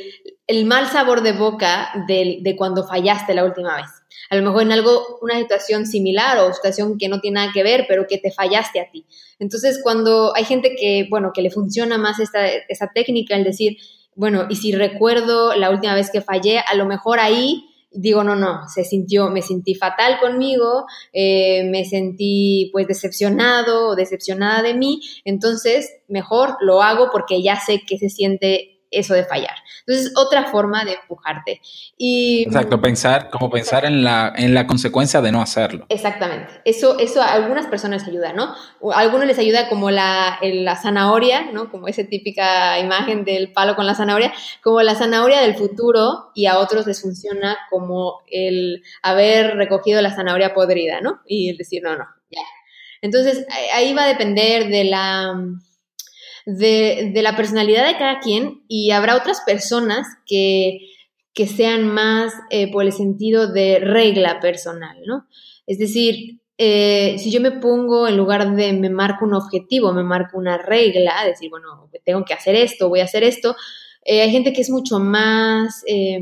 el 0.46 0.64
mal 0.66 0.88
sabor 0.88 1.22
de 1.22 1.32
boca 1.32 1.90
de, 2.08 2.38
de, 2.42 2.56
cuando 2.56 2.86
fallaste 2.86 3.34
la 3.34 3.44
última 3.44 3.76
vez. 3.76 3.86
A 4.30 4.36
lo 4.36 4.42
mejor 4.42 4.62
en 4.62 4.72
algo, 4.72 5.18
una 5.22 5.38
situación 5.38 5.86
similar 5.86 6.38
o 6.38 6.52
situación 6.52 6.98
que 6.98 7.08
no 7.08 7.20
tiene 7.20 7.36
nada 7.36 7.52
que 7.52 7.62
ver, 7.62 7.86
pero 7.88 8.06
que 8.08 8.18
te 8.18 8.32
fallaste 8.32 8.80
a 8.80 8.90
ti. 8.90 9.06
Entonces, 9.38 9.80
cuando 9.82 10.34
hay 10.34 10.44
gente 10.44 10.74
que, 10.76 11.06
bueno, 11.08 11.30
que 11.32 11.42
le 11.42 11.50
funciona 11.50 11.98
más 11.98 12.18
esta, 12.18 12.46
esta 12.46 12.90
técnica, 12.92 13.36
el 13.36 13.44
decir, 13.44 13.76
bueno, 14.16 14.46
y 14.48 14.56
si 14.56 14.72
recuerdo 14.72 15.54
la 15.54 15.70
última 15.70 15.94
vez 15.94 16.10
que 16.10 16.20
fallé, 16.20 16.58
a 16.58 16.74
lo 16.74 16.86
mejor 16.86 17.18
ahí 17.20 17.64
digo, 17.94 18.24
no, 18.24 18.34
no, 18.34 18.68
se 18.68 18.84
sintió, 18.84 19.30
me 19.30 19.40
sentí 19.40 19.74
fatal 19.74 20.18
conmigo, 20.20 20.86
eh, 21.12 21.62
me 21.70 21.84
sentí 21.84 22.68
pues 22.72 22.88
decepcionado 22.88 23.90
o 23.90 23.94
decepcionada 23.94 24.62
de 24.62 24.74
mí, 24.74 25.00
entonces 25.24 25.92
mejor 26.08 26.56
lo 26.60 26.82
hago 26.82 27.10
porque 27.12 27.40
ya 27.42 27.56
sé 27.56 27.82
que 27.86 27.98
se 27.98 28.10
siente 28.10 28.73
eso 28.94 29.14
de 29.14 29.24
fallar. 29.24 29.54
Entonces, 29.86 30.12
otra 30.16 30.44
forma 30.44 30.84
de 30.84 30.94
empujarte. 30.94 31.60
Y, 31.96 32.44
Exacto, 32.46 32.80
pensar, 32.80 33.30
como 33.30 33.50
pensar 33.50 33.84
en 33.84 34.02
la, 34.02 34.32
en 34.36 34.54
la 34.54 34.66
consecuencia 34.66 35.20
de 35.20 35.32
no 35.32 35.42
hacerlo. 35.42 35.86
Exactamente. 35.88 36.52
Eso, 36.64 36.98
eso 36.98 37.22
a 37.22 37.32
algunas 37.32 37.66
personas 37.66 38.06
ayuda, 38.06 38.32
¿no? 38.32 38.54
A 38.92 38.98
algunos 38.98 39.26
les 39.26 39.38
ayuda 39.38 39.68
como 39.68 39.90
la, 39.90 40.38
la 40.42 40.76
zanahoria, 40.76 41.50
¿no? 41.52 41.70
Como 41.70 41.88
esa 41.88 42.04
típica 42.04 42.78
imagen 42.78 43.24
del 43.24 43.52
palo 43.52 43.76
con 43.76 43.86
la 43.86 43.94
zanahoria, 43.94 44.32
como 44.62 44.82
la 44.82 44.94
zanahoria 44.94 45.40
del 45.40 45.54
futuro, 45.54 46.30
y 46.34 46.46
a 46.46 46.58
otros 46.58 46.86
les 46.86 47.00
funciona 47.00 47.56
como 47.70 48.22
el 48.30 48.82
haber 49.02 49.56
recogido 49.56 50.00
la 50.02 50.14
zanahoria 50.14 50.54
podrida, 50.54 51.00
¿no? 51.00 51.20
Y 51.26 51.50
el 51.50 51.56
decir, 51.56 51.82
no, 51.82 51.96
no, 51.96 52.04
ya. 52.30 52.42
Entonces, 53.02 53.46
ahí 53.74 53.92
va 53.92 54.04
a 54.04 54.08
depender 54.08 54.68
de 54.68 54.84
la 54.84 55.34
de, 56.46 57.10
de, 57.14 57.22
la 57.22 57.36
personalidad 57.36 57.86
de 57.86 57.98
cada 57.98 58.20
quien 58.20 58.62
y 58.68 58.90
habrá 58.90 59.16
otras 59.16 59.40
personas 59.46 60.06
que, 60.26 60.78
que 61.34 61.46
sean 61.46 61.86
más 61.86 62.32
eh, 62.50 62.70
por 62.70 62.84
el 62.84 62.92
sentido 62.92 63.52
de 63.52 63.80
regla 63.80 64.40
personal, 64.40 64.96
¿no? 65.04 65.26
Es 65.66 65.78
decir, 65.78 66.40
eh, 66.56 67.16
si 67.18 67.32
yo 67.32 67.40
me 67.40 67.50
pongo 67.50 68.06
en 68.06 68.16
lugar 68.16 68.54
de 68.54 68.72
me 68.72 68.88
marco 68.88 69.24
un 69.24 69.34
objetivo, 69.34 69.92
me 69.92 70.04
marco 70.04 70.38
una 70.38 70.56
regla, 70.56 71.24
decir, 71.24 71.50
bueno, 71.50 71.90
tengo 72.04 72.24
que 72.24 72.34
hacer 72.34 72.54
esto, 72.54 72.88
voy 72.88 73.00
a 73.00 73.04
hacer 73.04 73.24
esto, 73.24 73.56
eh, 74.04 74.20
hay 74.20 74.30
gente 74.30 74.52
que 74.52 74.60
es 74.60 74.68
mucho 74.68 74.98
más, 74.98 75.82
eh, 75.86 76.20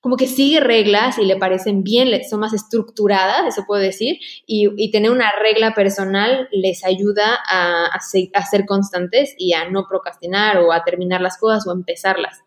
como 0.00 0.16
que 0.16 0.26
sigue 0.26 0.58
reglas 0.58 1.16
y 1.18 1.24
le 1.24 1.36
parecen 1.36 1.84
bien, 1.84 2.08
son 2.28 2.40
más 2.40 2.52
estructuradas, 2.52 3.46
eso 3.46 3.64
puedo 3.66 3.80
decir, 3.80 4.18
y, 4.46 4.90
tener 4.90 5.10
una 5.10 5.32
regla 5.40 5.74
personal 5.74 6.48
les 6.52 6.84
ayuda 6.84 7.38
a, 7.48 7.86
a, 7.86 8.00
ser, 8.00 8.66
constantes 8.66 9.34
y 9.38 9.52
a 9.52 9.70
no 9.70 9.86
procrastinar 9.88 10.58
o 10.58 10.72
a 10.72 10.82
terminar 10.84 11.20
las 11.20 11.38
cosas 11.38 11.66
o 11.66 11.70
a 11.70 11.74
empezarlas. 11.74 12.40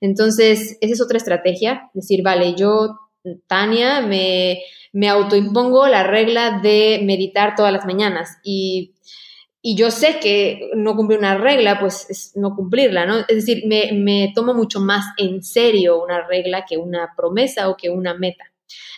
Entonces, 0.00 0.78
esa 0.80 0.92
es 0.94 1.00
otra 1.00 1.18
estrategia, 1.18 1.90
decir, 1.94 2.22
vale, 2.22 2.54
yo, 2.56 2.98
Tania, 3.46 4.00
me, 4.00 4.62
me 4.92 5.08
autoimpongo 5.08 5.86
la 5.86 6.02
regla 6.02 6.60
de 6.62 7.00
meditar 7.04 7.54
todas 7.56 7.72
las 7.72 7.84
mañanas 7.84 8.38
y 8.42 8.94
y 9.60 9.76
yo 9.76 9.90
sé 9.90 10.20
que 10.20 10.70
no 10.74 10.94
cumplir 10.94 11.18
una 11.18 11.36
regla, 11.36 11.80
pues 11.80 12.08
es 12.08 12.36
no 12.36 12.54
cumplirla, 12.54 13.06
¿no? 13.06 13.18
Es 13.18 13.44
decir, 13.44 13.64
me, 13.66 13.92
me, 13.92 14.32
tomo 14.34 14.54
mucho 14.54 14.80
más 14.80 15.04
en 15.16 15.42
serio 15.42 16.02
una 16.02 16.26
regla 16.26 16.64
que 16.68 16.76
una 16.76 17.12
promesa 17.16 17.68
o 17.68 17.76
que 17.76 17.90
una 17.90 18.14
meta. 18.14 18.44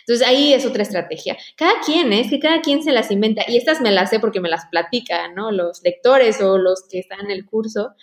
Entonces 0.01 0.27
ahí 0.27 0.53
es 0.53 0.65
otra 0.65 0.83
estrategia. 0.83 1.37
Cada 1.55 1.73
quien, 1.85 2.11
¿eh? 2.13 2.21
es 2.21 2.29
que 2.29 2.39
cada 2.39 2.61
quien 2.61 2.83
se 2.83 2.91
las 2.91 3.11
inventa 3.11 3.43
y 3.47 3.57
estas 3.57 3.81
me 3.81 3.91
las 3.91 4.09
sé 4.09 4.19
porque 4.19 4.41
me 4.41 4.49
las 4.49 4.65
platican, 4.67 5.33
¿no? 5.35 5.51
Los 5.51 5.81
lectores 5.83 6.41
o 6.41 6.57
los 6.57 6.83
que 6.89 6.99
están 6.99 7.21
en 7.21 7.31
el 7.31 7.45
curso. 7.45 7.93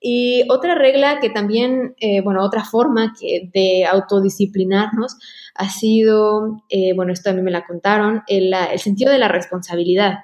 Y 0.00 0.44
otra 0.50 0.74
regla 0.74 1.18
que 1.20 1.30
también, 1.30 1.94
eh, 1.98 2.20
bueno, 2.20 2.44
otra 2.44 2.64
forma 2.64 3.14
que 3.18 3.48
de 3.52 3.86
autodisciplinarnos 3.86 5.16
ha 5.54 5.68
sido, 5.70 6.62
eh, 6.68 6.92
bueno, 6.94 7.12
esto 7.12 7.30
a 7.30 7.32
mí 7.32 7.40
me 7.40 7.50
la 7.50 7.64
contaron, 7.64 8.22
el, 8.26 8.52
el 8.52 8.78
sentido 8.78 9.10
de 9.10 9.18
la 9.18 9.28
responsabilidad. 9.28 10.18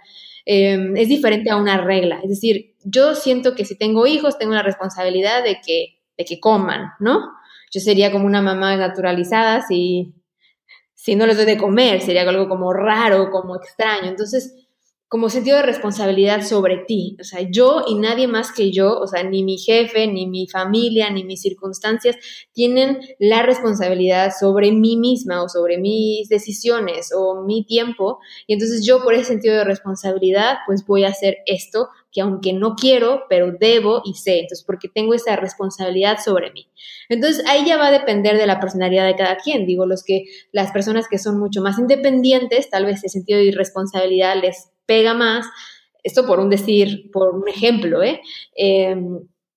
Eh, 0.47 0.93
es 0.97 1.09
diferente 1.09 1.51
a 1.51 1.57
una 1.57 1.79
regla. 1.79 2.21
Es 2.23 2.31
decir, 2.31 2.75
yo 2.85 3.15
siento 3.15 3.55
que 3.55 3.65
si 3.65 3.77
tengo 3.77 4.07
hijos, 4.07 4.39
tengo 4.39 4.55
la 4.55 4.63
responsabilidad 4.63 5.45
de 5.45 5.61
que, 5.65 6.01
de 6.17 6.25
que 6.25 6.41
coman, 6.41 6.93
¿no? 6.99 7.21
Yo 7.73 7.81
sería 7.81 8.11
como 8.11 8.27
una 8.27 8.43
mamá 8.43 8.77
naturalizada 8.77 9.63
si, 9.63 10.15
si 10.95 11.15
no 11.15 11.27
les 11.27 11.37
doy 11.37 11.47
de 11.47 11.57
comer, 11.57 12.01
sería 12.01 12.29
algo 12.29 12.49
como 12.49 12.73
raro, 12.73 13.31
como 13.31 13.57
extraño. 13.57 14.09
Entonces, 14.09 14.69
como 15.11 15.29
sentido 15.29 15.57
de 15.57 15.65
responsabilidad 15.65 16.43
sobre 16.43 16.85
ti. 16.87 17.17
O 17.21 17.25
sea, 17.25 17.41
yo 17.51 17.83
y 17.85 17.97
nadie 17.97 18.29
más 18.29 18.53
que 18.53 18.71
yo, 18.71 18.97
o 18.97 19.09
sea, 19.09 19.25
ni 19.25 19.43
mi 19.43 19.59
jefe, 19.59 20.07
ni 20.07 20.29
mi 20.29 20.47
familia, 20.47 21.11
ni 21.11 21.25
mis 21.25 21.43
circunstancias 21.43 22.15
tienen 22.53 23.01
la 23.19 23.43
responsabilidad 23.43 24.31
sobre 24.39 24.71
mí 24.71 24.97
misma 24.97 25.43
o 25.43 25.49
sobre 25.49 25.79
mis 25.79 26.29
decisiones 26.29 27.11
o 27.13 27.43
mi 27.43 27.65
tiempo. 27.65 28.21
Y 28.47 28.53
entonces 28.53 28.87
yo 28.87 29.03
por 29.03 29.15
ese 29.15 29.25
sentido 29.25 29.57
de 29.57 29.65
responsabilidad, 29.65 30.59
pues 30.65 30.87
voy 30.87 31.03
a 31.03 31.09
hacer 31.09 31.39
esto 31.45 31.89
que 32.13 32.21
aunque 32.21 32.53
no 32.53 32.77
quiero, 32.77 33.25
pero 33.29 33.53
debo 33.59 34.03
y 34.05 34.15
sé. 34.15 34.41
Entonces, 34.41 34.65
porque 34.65 34.89
tengo 34.89 35.15
esa 35.15 35.37
responsabilidad 35.37 36.19
sobre 36.25 36.53
mí. 36.53 36.69
Entonces, 37.09 37.45
ahí 37.47 37.65
ya 37.65 37.77
va 37.77 37.89
a 37.89 37.93
depender 37.93 38.37
de 38.37 38.47
la 38.47 38.59
personalidad 38.59 39.07
de 39.07 39.17
cada 39.17 39.37
quien. 39.37 39.67
Digo, 39.67 39.87
los 39.87 40.03
que, 40.03 40.25
las 40.53 40.73
personas 40.73 41.07
que 41.09 41.19
son 41.19 41.39
mucho 41.39 41.63
más 41.63 41.79
independientes, 41.79 42.69
tal 42.69 42.87
vez 42.87 43.05
el 43.05 43.11
sentido 43.11 43.39
de 43.39 43.47
irresponsabilidad 43.47 44.41
les 44.41 44.71
pega 44.91 45.15
más. 45.15 45.47
Esto 46.03 46.27
por 46.27 46.41
un 46.41 46.51
decir, 46.51 47.13
por 47.13 47.33
un 47.33 47.49
ejemplo, 47.49 48.03
¿eh? 48.03 48.21
eh 48.57 48.97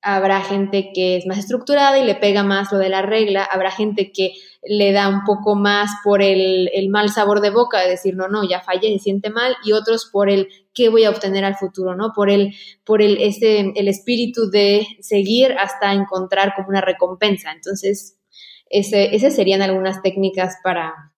habrá 0.04 0.42
gente 0.42 0.92
que 0.94 1.16
es 1.16 1.26
más 1.26 1.38
estructurada 1.38 1.98
y 1.98 2.06
le 2.06 2.16
pega 2.16 2.44
más 2.44 2.72
lo 2.74 2.78
de 2.78 2.90
la 2.90 3.02
regla, 3.02 3.44
habrá 3.44 3.72
gente 3.72 4.12
que 4.12 4.34
le 4.62 4.92
da 4.92 5.08
un 5.08 5.24
poco 5.24 5.56
más 5.56 5.90
por 6.04 6.22
el, 6.22 6.70
mal 6.90 7.10
sabor 7.10 7.40
de 7.40 7.50
boca 7.50 7.80
de 7.80 7.92
decir, 7.92 8.14
no, 8.16 8.28
no, 8.28 8.48
ya 8.48 8.60
fallé, 8.60 8.92
se 8.92 9.00
siente 9.00 9.30
mal, 9.30 9.56
y 9.64 9.72
otros 9.72 10.10
por 10.12 10.30
el 10.30 10.50
qué 10.74 10.90
voy 10.90 11.06
a 11.06 11.10
obtener 11.10 11.46
al 11.46 11.56
futuro, 11.56 11.96
¿no? 11.96 12.12
Por 12.14 12.30
el, 12.30 12.54
por 12.84 13.02
el, 13.02 13.18
ese, 13.22 13.72
el 13.76 13.88
espíritu 13.88 14.50
de 14.52 14.86
seguir 15.00 15.54
hasta 15.54 15.94
encontrar 15.94 16.54
como 16.56 16.68
una 16.68 16.82
recompensa. 16.82 17.54
Entonces, 17.54 18.20
esas 18.70 19.34
serían 19.34 19.62
algunas 19.62 20.02
técnicas 20.02 20.58
para, 20.64 21.13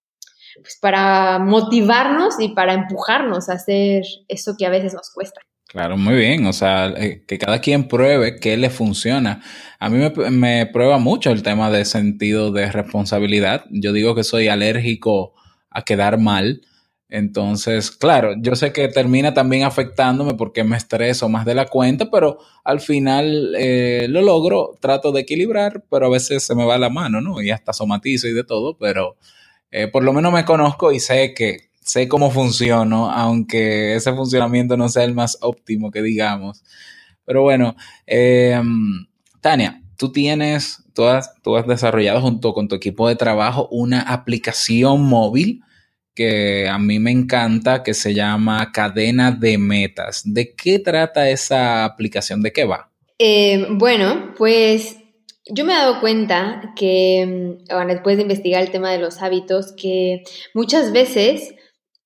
pues, 0.61 0.77
para 0.81 1.39
motivarnos 1.39 2.39
y 2.39 2.49
para 2.49 2.73
empujarnos 2.73 3.49
a 3.49 3.53
hacer 3.53 4.03
eso 4.27 4.55
que 4.57 4.65
a 4.65 4.69
veces 4.69 4.93
nos 4.93 5.11
cuesta. 5.11 5.41
Claro, 5.67 5.97
muy 5.97 6.15
bien. 6.15 6.45
O 6.45 6.53
sea, 6.53 6.87
eh, 6.87 7.23
que 7.27 7.37
cada 7.37 7.59
quien 7.59 7.87
pruebe 7.87 8.37
qué 8.39 8.55
le 8.55 8.69
funciona. 8.69 9.41
A 9.79 9.89
mí 9.89 9.97
me, 9.97 10.31
me, 10.31 10.65
prueba 10.67 10.99
mucho 10.99 11.31
el 11.31 11.43
tema 11.43 11.69
de 11.69 11.83
sentido 11.85 12.51
de 12.51 12.71
responsabilidad. 12.71 13.65
Yo 13.71 13.91
digo 13.91 14.15
que 14.15 14.23
soy 14.23 14.47
alérgico 14.47 15.33
a 15.69 15.81
quedar 15.83 16.17
mal. 16.17 16.61
Entonces, 17.09 17.91
claro, 17.91 18.33
yo 18.39 18.55
sé 18.55 18.73
que 18.73 18.87
termina 18.87 19.33
también 19.33 19.63
afectándome 19.63 20.33
porque 20.33 20.63
me 20.63 20.75
estreso 20.75 21.29
más 21.29 21.45
de 21.45 21.53
la 21.53 21.65
cuenta, 21.65 22.09
pero 22.09 22.39
al 22.63 22.79
final 22.79 23.53
eh, 23.57 24.07
lo 24.09 24.21
logro, 24.21 24.75
trato 24.81 25.11
de 25.11 25.21
equilibrar, 25.21 25.83
pero 25.89 26.07
a 26.07 26.09
veces 26.09 26.43
se 26.43 26.55
me 26.55 26.65
va 26.65 26.77
la 26.77 26.89
mano, 26.89 27.21
¿no? 27.21 27.41
Y 27.41 27.51
hasta 27.51 27.73
somatizo 27.73 28.27
y 28.27 28.33
de 28.33 28.43
todo, 28.43 28.77
pero 28.77 29.17
eh, 29.71 29.87
por 29.87 30.03
lo 30.03 30.13
menos 30.13 30.31
me 30.31 30.45
conozco 30.45 30.91
y 30.91 30.99
sé 30.99 31.33
que 31.33 31.69
sé 31.81 32.07
cómo 32.07 32.31
funciono, 32.31 33.11
aunque 33.11 33.95
ese 33.95 34.13
funcionamiento 34.13 34.75
no 34.75 34.89
sea 34.89 35.03
el 35.03 35.13
más 35.13 35.37
óptimo 35.41 35.91
que 35.91 36.01
digamos. 36.01 36.63
Pero 37.25 37.43
bueno, 37.43 37.75
eh, 38.07 38.59
Tania, 39.41 39.81
tú 39.97 40.11
tienes, 40.11 40.83
tú 40.93 41.05
has, 41.05 41.33
tú 41.41 41.55
desarrollado 41.67 42.21
junto 42.21 42.53
con 42.53 42.67
tu 42.67 42.75
equipo 42.75 43.07
de 43.07 43.15
trabajo 43.15 43.67
una 43.71 44.01
aplicación 44.01 45.03
móvil 45.03 45.61
que 46.15 46.67
a 46.69 46.79
mí 46.79 46.97
me 46.97 47.11
encanta, 47.11 47.83
que 47.83 47.93
se 47.93 48.13
llama 48.13 48.71
Cadena 48.71 49.31
de 49.31 49.57
Metas. 49.57 50.21
¿De 50.25 50.55
qué 50.55 50.79
trata 50.79 51.29
esa 51.29 51.83
aplicación? 51.83 52.41
¿De 52.41 52.53
qué 52.53 52.63
va? 52.63 52.89
Eh, 53.19 53.67
bueno, 53.69 54.33
pues 54.37 54.97
yo 55.47 55.65
me 55.65 55.73
he 55.73 55.77
dado 55.77 55.99
cuenta 55.99 56.73
que, 56.75 57.57
bueno, 57.69 57.93
después 57.93 58.17
de 58.17 58.23
investigar 58.23 58.63
el 58.63 58.71
tema 58.71 58.91
de 58.91 58.99
los 58.99 59.21
hábitos, 59.21 59.73
que 59.73 60.23
muchas 60.53 60.91
veces 60.91 61.53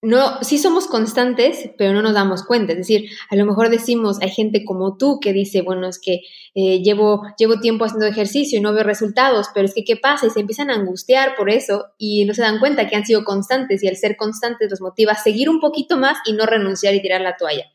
no, 0.01 0.41
sí 0.43 0.57
somos 0.57 0.87
constantes, 0.87 1.69
pero 1.77 1.93
no 1.93 2.01
nos 2.01 2.13
damos 2.13 2.43
cuenta. 2.43 2.73
Es 2.73 2.79
decir, 2.79 3.09
a 3.29 3.35
lo 3.35 3.45
mejor 3.45 3.69
decimos, 3.69 4.17
hay 4.21 4.29
gente 4.29 4.63
como 4.63 4.97
tú 4.97 5.19
que 5.21 5.33
dice, 5.33 5.61
bueno, 5.61 5.87
es 5.87 5.99
que 5.99 6.21
eh, 6.55 6.81
llevo, 6.81 7.23
llevo 7.37 7.59
tiempo 7.59 7.85
haciendo 7.85 8.05
ejercicio 8.07 8.57
y 8.57 8.61
no 8.61 8.73
veo 8.73 8.83
resultados, 8.83 9.47
pero 9.53 9.65
es 9.65 9.73
que, 9.73 9.83
¿qué 9.83 9.97
pasa? 9.97 10.27
Y 10.27 10.29
se 10.29 10.39
empiezan 10.39 10.69
a 10.69 10.75
angustiar 10.75 11.35
por 11.35 11.49
eso 11.49 11.85
y 11.97 12.25
no 12.25 12.33
se 12.33 12.41
dan 12.41 12.59
cuenta 12.59 12.87
que 12.87 12.95
han 12.95 13.05
sido 13.05 13.23
constantes 13.23 13.83
y 13.83 13.87
el 13.87 13.97
ser 13.97 14.15
constantes 14.15 14.69
los 14.69 14.81
motiva 14.81 15.13
a 15.13 15.21
seguir 15.21 15.49
un 15.49 15.59
poquito 15.59 15.97
más 15.97 16.17
y 16.25 16.33
no 16.33 16.45
renunciar 16.45 16.93
y 16.93 17.01
tirar 17.01 17.21
la 17.21 17.35
toalla. 17.35 17.65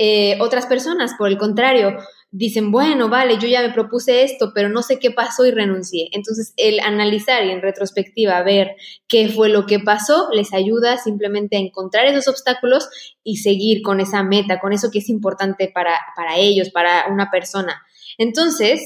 Eh, 0.00 0.38
otras 0.40 0.66
personas, 0.66 1.14
por 1.18 1.28
el 1.28 1.36
contrario, 1.36 1.98
dicen, 2.30 2.70
bueno, 2.70 3.08
vale, 3.08 3.38
yo 3.38 3.48
ya 3.48 3.62
me 3.62 3.72
propuse 3.72 4.22
esto, 4.22 4.52
pero 4.54 4.68
no 4.68 4.82
sé 4.82 4.98
qué 4.98 5.10
pasó 5.10 5.46
y 5.46 5.50
renuncié. 5.50 6.08
Entonces, 6.12 6.52
el 6.56 6.80
analizar 6.80 7.44
y 7.44 7.50
en 7.50 7.62
retrospectiva 7.62 8.42
ver 8.42 8.76
qué 9.08 9.28
fue 9.28 9.48
lo 9.48 9.66
que 9.66 9.80
pasó 9.80 10.28
les 10.32 10.52
ayuda 10.52 10.98
simplemente 10.98 11.56
a 11.56 11.60
encontrar 11.60 12.06
esos 12.06 12.28
obstáculos 12.28 12.88
y 13.24 13.38
seguir 13.38 13.82
con 13.82 14.00
esa 14.00 14.22
meta, 14.22 14.60
con 14.60 14.72
eso 14.72 14.90
que 14.90 14.98
es 14.98 15.08
importante 15.08 15.70
para, 15.72 15.98
para 16.16 16.36
ellos, 16.36 16.70
para 16.70 17.06
una 17.10 17.30
persona. 17.30 17.82
Entonces, 18.18 18.80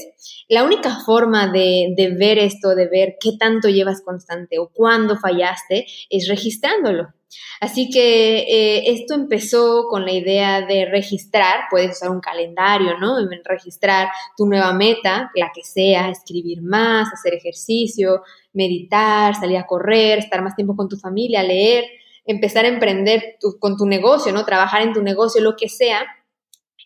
la 0.47 0.63
única 0.63 0.99
forma 1.05 1.51
de, 1.51 1.93
de, 1.97 2.09
ver 2.15 2.37
esto, 2.37 2.75
de 2.75 2.87
ver 2.87 3.15
qué 3.19 3.31
tanto 3.37 3.67
llevas 3.67 4.01
constante 4.03 4.59
o 4.59 4.69
cuándo 4.71 5.17
fallaste, 5.17 5.85
es 6.09 6.27
registrándolo. 6.27 7.13
Así 7.59 7.89
que 7.89 8.39
eh, 8.39 8.91
esto 8.91 9.13
empezó 9.13 9.87
con 9.89 10.05
la 10.05 10.11
idea 10.11 10.61
de 10.61 10.85
registrar, 10.85 11.65
puedes 11.69 11.91
usar 11.91 12.09
un 12.09 12.19
calendario, 12.19 12.97
¿no? 12.99 13.15
Registrar 13.45 14.09
tu 14.35 14.45
nueva 14.45 14.73
meta, 14.73 15.31
la 15.35 15.51
que 15.53 15.63
sea, 15.63 16.09
escribir 16.09 16.61
más, 16.61 17.07
hacer 17.13 17.33
ejercicio, 17.33 18.21
meditar, 18.53 19.35
salir 19.35 19.57
a 19.57 19.65
correr, 19.65 20.19
estar 20.19 20.41
más 20.41 20.55
tiempo 20.55 20.75
con 20.75 20.89
tu 20.89 20.97
familia, 20.97 21.43
leer, 21.43 21.85
empezar 22.25 22.65
a 22.65 22.69
emprender 22.69 23.37
con 23.59 23.77
tu 23.77 23.85
negocio, 23.85 24.31
¿no? 24.31 24.45
Trabajar 24.45 24.81
en 24.81 24.93
tu 24.93 25.01
negocio, 25.01 25.41
lo 25.41 25.55
que 25.55 25.69
sea 25.69 26.05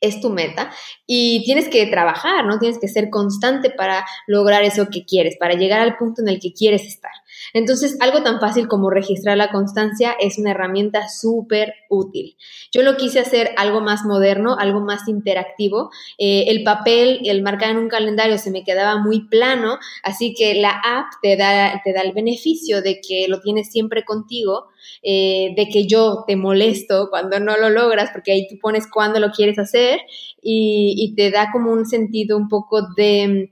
es 0.01 0.21
tu 0.21 0.29
meta 0.29 0.71
y 1.05 1.43
tienes 1.43 1.69
que 1.69 1.85
trabajar, 1.87 2.45
¿no? 2.45 2.59
Tienes 2.59 2.79
que 2.79 2.87
ser 2.87 3.09
constante 3.09 3.69
para 3.69 4.05
lograr 4.27 4.63
eso 4.63 4.87
que 4.91 5.05
quieres, 5.05 5.37
para 5.37 5.55
llegar 5.55 5.79
al 5.79 5.97
punto 5.97 6.21
en 6.21 6.27
el 6.27 6.39
que 6.39 6.53
quieres 6.53 6.85
estar. 6.85 7.11
Entonces, 7.53 7.97
algo 7.99 8.23
tan 8.23 8.39
fácil 8.39 8.67
como 8.67 8.89
registrar 8.89 9.37
la 9.37 9.51
constancia 9.51 10.15
es 10.19 10.37
una 10.37 10.51
herramienta 10.51 11.09
súper 11.09 11.73
útil. 11.89 12.37
Yo 12.71 12.83
lo 12.83 12.97
quise 12.97 13.19
hacer 13.19 13.51
algo 13.57 13.81
más 13.81 14.03
moderno, 14.03 14.55
algo 14.57 14.81
más 14.81 15.07
interactivo. 15.07 15.89
Eh, 16.17 16.45
el 16.47 16.63
papel, 16.63 17.21
el 17.25 17.41
marcar 17.41 17.71
en 17.71 17.77
un 17.77 17.89
calendario 17.89 18.37
se 18.37 18.51
me 18.51 18.63
quedaba 18.63 18.97
muy 18.97 19.27
plano, 19.27 19.77
así 20.03 20.33
que 20.33 20.55
la 20.55 20.71
app 20.71 21.07
te 21.21 21.37
da, 21.37 21.81
te 21.83 21.93
da 21.93 22.01
el 22.01 22.13
beneficio 22.13 22.81
de 22.81 22.99
que 23.01 23.27
lo 23.27 23.39
tienes 23.41 23.71
siempre 23.71 24.03
contigo, 24.03 24.67
eh, 25.03 25.53
de 25.55 25.69
que 25.69 25.87
yo 25.87 26.23
te 26.27 26.35
molesto 26.35 27.09
cuando 27.09 27.39
no 27.39 27.57
lo 27.57 27.69
logras, 27.69 28.11
porque 28.11 28.31
ahí 28.31 28.47
tú 28.47 28.57
pones 28.59 28.87
cuándo 28.87 29.19
lo 29.19 29.31
quieres 29.31 29.59
hacer 29.59 29.99
y, 30.41 30.95
y 30.97 31.15
te 31.15 31.31
da 31.31 31.49
como 31.51 31.71
un 31.71 31.85
sentido 31.85 32.37
un 32.37 32.47
poco 32.47 32.81
de 32.95 33.51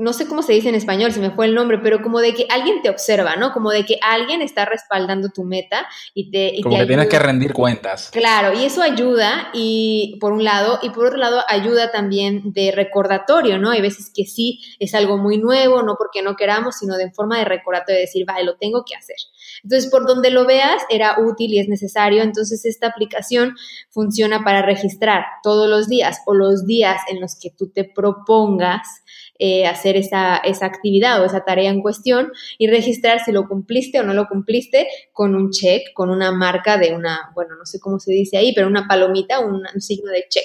no 0.00 0.14
sé 0.14 0.26
cómo 0.26 0.42
se 0.42 0.54
dice 0.54 0.70
en 0.70 0.74
español, 0.74 1.12
se 1.12 1.20
me 1.20 1.30
fue 1.30 1.46
el 1.46 1.54
nombre, 1.54 1.78
pero 1.78 2.02
como 2.02 2.20
de 2.20 2.32
que 2.32 2.46
alguien 2.48 2.80
te 2.82 2.88
observa, 2.88 3.36
¿no? 3.36 3.52
Como 3.52 3.70
de 3.70 3.84
que 3.84 3.98
alguien 4.02 4.40
está 4.40 4.64
respaldando 4.64 5.28
tu 5.28 5.44
meta 5.44 5.86
y 6.14 6.30
te... 6.30 6.52
Y 6.56 6.62
como 6.62 6.78
que 6.78 6.86
tienes 6.86 7.08
que 7.08 7.18
rendir 7.18 7.52
cuentas. 7.52 8.10
Claro, 8.10 8.58
y 8.58 8.64
eso 8.64 8.82
ayuda, 8.82 9.50
y 9.52 10.16
por 10.18 10.32
un 10.32 10.42
lado, 10.42 10.78
y 10.82 10.90
por 10.90 11.06
otro 11.06 11.18
lado 11.18 11.42
ayuda 11.48 11.90
también 11.90 12.52
de 12.52 12.72
recordatorio, 12.72 13.58
¿no? 13.58 13.70
Hay 13.70 13.82
veces 13.82 14.10
que 14.14 14.24
sí 14.24 14.60
es 14.78 14.94
algo 14.94 15.18
muy 15.18 15.36
nuevo, 15.36 15.82
no 15.82 15.96
porque 15.98 16.22
no 16.22 16.34
queramos, 16.34 16.78
sino 16.78 16.96
de 16.96 17.10
forma 17.10 17.38
de 17.38 17.44
recordatorio, 17.44 17.96
de 17.96 18.06
decir, 18.06 18.24
vale, 18.26 18.44
lo 18.44 18.56
tengo 18.56 18.84
que 18.86 18.96
hacer. 18.96 19.16
Entonces, 19.62 19.90
por 19.90 20.06
donde 20.06 20.30
lo 20.30 20.46
veas, 20.46 20.82
era 20.88 21.16
útil 21.20 21.52
y 21.52 21.58
es 21.58 21.68
necesario. 21.68 22.22
Entonces, 22.22 22.64
esta 22.64 22.86
aplicación 22.86 23.54
funciona 23.90 24.42
para 24.44 24.62
registrar 24.62 25.24
todos 25.42 25.68
los 25.68 25.88
días 25.88 26.20
o 26.26 26.34
los 26.34 26.66
días 26.66 27.02
en 27.08 27.20
los 27.20 27.38
que 27.38 27.50
tú 27.50 27.70
te 27.70 27.84
propongas 27.84 29.02
eh, 29.42 29.66
hacer 29.66 29.96
esa, 29.96 30.36
esa 30.36 30.66
actividad 30.66 31.22
o 31.22 31.24
esa 31.24 31.44
tarea 31.46 31.70
en 31.70 31.80
cuestión 31.80 32.30
y 32.58 32.66
registrar 32.66 33.20
si 33.24 33.32
lo 33.32 33.48
cumpliste 33.48 33.98
o 33.98 34.02
no 34.02 34.12
lo 34.12 34.28
cumpliste 34.28 34.86
con 35.12 35.34
un 35.34 35.50
check, 35.50 35.94
con 35.94 36.10
una 36.10 36.30
marca 36.30 36.76
de 36.76 36.92
una, 36.94 37.30
bueno, 37.34 37.56
no 37.56 37.64
sé 37.64 37.80
cómo 37.80 37.98
se 37.98 38.12
dice 38.12 38.36
ahí, 38.36 38.52
pero 38.54 38.66
una 38.66 38.86
palomita, 38.86 39.40
un, 39.40 39.62
un 39.74 39.80
signo 39.80 40.12
de 40.12 40.26
check. 40.28 40.44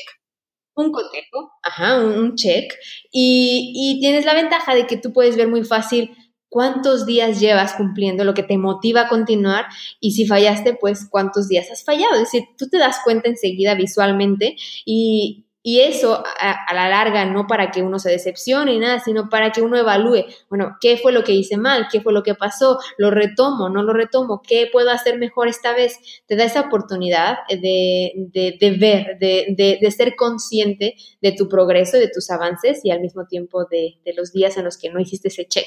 Un 0.78 0.91
cotejo, 0.91 1.52
ajá, 1.62 2.00
un, 2.00 2.36
check, 2.36 2.74
y, 3.12 3.72
y, 3.76 4.00
tienes 4.02 4.26
la 4.26 4.34
ventaja 4.34 4.76
de 4.76 4.86
que 4.86 4.98
tú 4.98 5.14
puedes 5.14 5.38
ver 5.38 5.48
muy 5.48 5.64
fácil 5.64 6.12
cuántos 6.50 7.06
días 7.06 7.41
llevas 7.41 7.74
cumpliendo 7.74 8.24
lo 8.24 8.34
que 8.34 8.43
te 8.43 8.58
motiva 8.58 9.02
a 9.02 9.08
continuar 9.10 9.66
y 10.00 10.12
si 10.12 10.26
fallaste, 10.26 10.74
pues 10.74 11.06
cuántos 11.10 11.50
días 11.50 11.70
has 11.70 11.84
fallado. 11.84 12.16
Es 12.16 12.32
decir, 12.32 12.43
tú 12.58 12.70
te 12.70 12.78
das 12.78 13.00
cuenta 13.04 13.28
enseguida 13.28 13.76
visualmente 13.76 14.56
y 14.86 15.45
Y 15.68 15.80
eso 15.80 16.24
a, 16.39 16.76
la 16.76 16.88
larga 16.89 17.26
no 17.26 17.47
para 17.47 17.72
que 17.72 17.82
uno 17.82 17.97
se 17.97 18.11
decepcione 18.11 18.76
y 18.76 18.78
nada, 18.78 18.99
sino 18.99 19.30
para 19.30 19.51
que 19.51 19.63
uno 19.63 19.76
evalúe, 19.80 20.26
bueno, 20.47 20.78
¿qué 20.80 20.95
fue 20.95 21.11
lo 21.11 21.24
que 21.24 21.32
hice 21.32 21.57
mal? 21.57 21.88
¿Qué 21.91 22.01
fue 22.01 22.13
lo 22.13 22.22
que 22.22 22.36
pasó? 22.36 22.78
¿Lo 22.99 23.09
retomo? 23.09 23.68
¿No 23.68 23.82
lo 23.82 23.91
retomo? 23.91 24.43
¿Qué 24.47 24.70
puedo 24.72 24.91
hacer 24.91 25.18
mejor 25.18 25.47
esta 25.47 25.74
vez? 25.74 25.97
Te 26.28 26.36
da 26.36 26.43
esa 26.43 26.61
oportunidad 26.61 27.38
de, 27.49 28.11
de, 28.16 28.78
ver, 28.80 29.18
de, 29.20 29.80
de, 29.82 29.89
ser 29.91 30.16
consciente 30.16 30.97
de 31.20 31.32
tu 31.32 31.49
progreso, 31.49 31.97
de 31.97 32.11
tus 32.13 32.30
avances 32.30 32.82
y 32.84 32.91
al 32.91 33.01
mismo 33.01 33.26
tiempo 33.26 33.66
de, 33.66 33.95
los 34.16 34.34
días 34.34 34.57
en 34.57 34.66
los 34.66 34.78
que 34.78 34.91
no 34.91 34.99
hiciste 34.99 35.30
ese 35.30 35.47
check. 35.47 35.66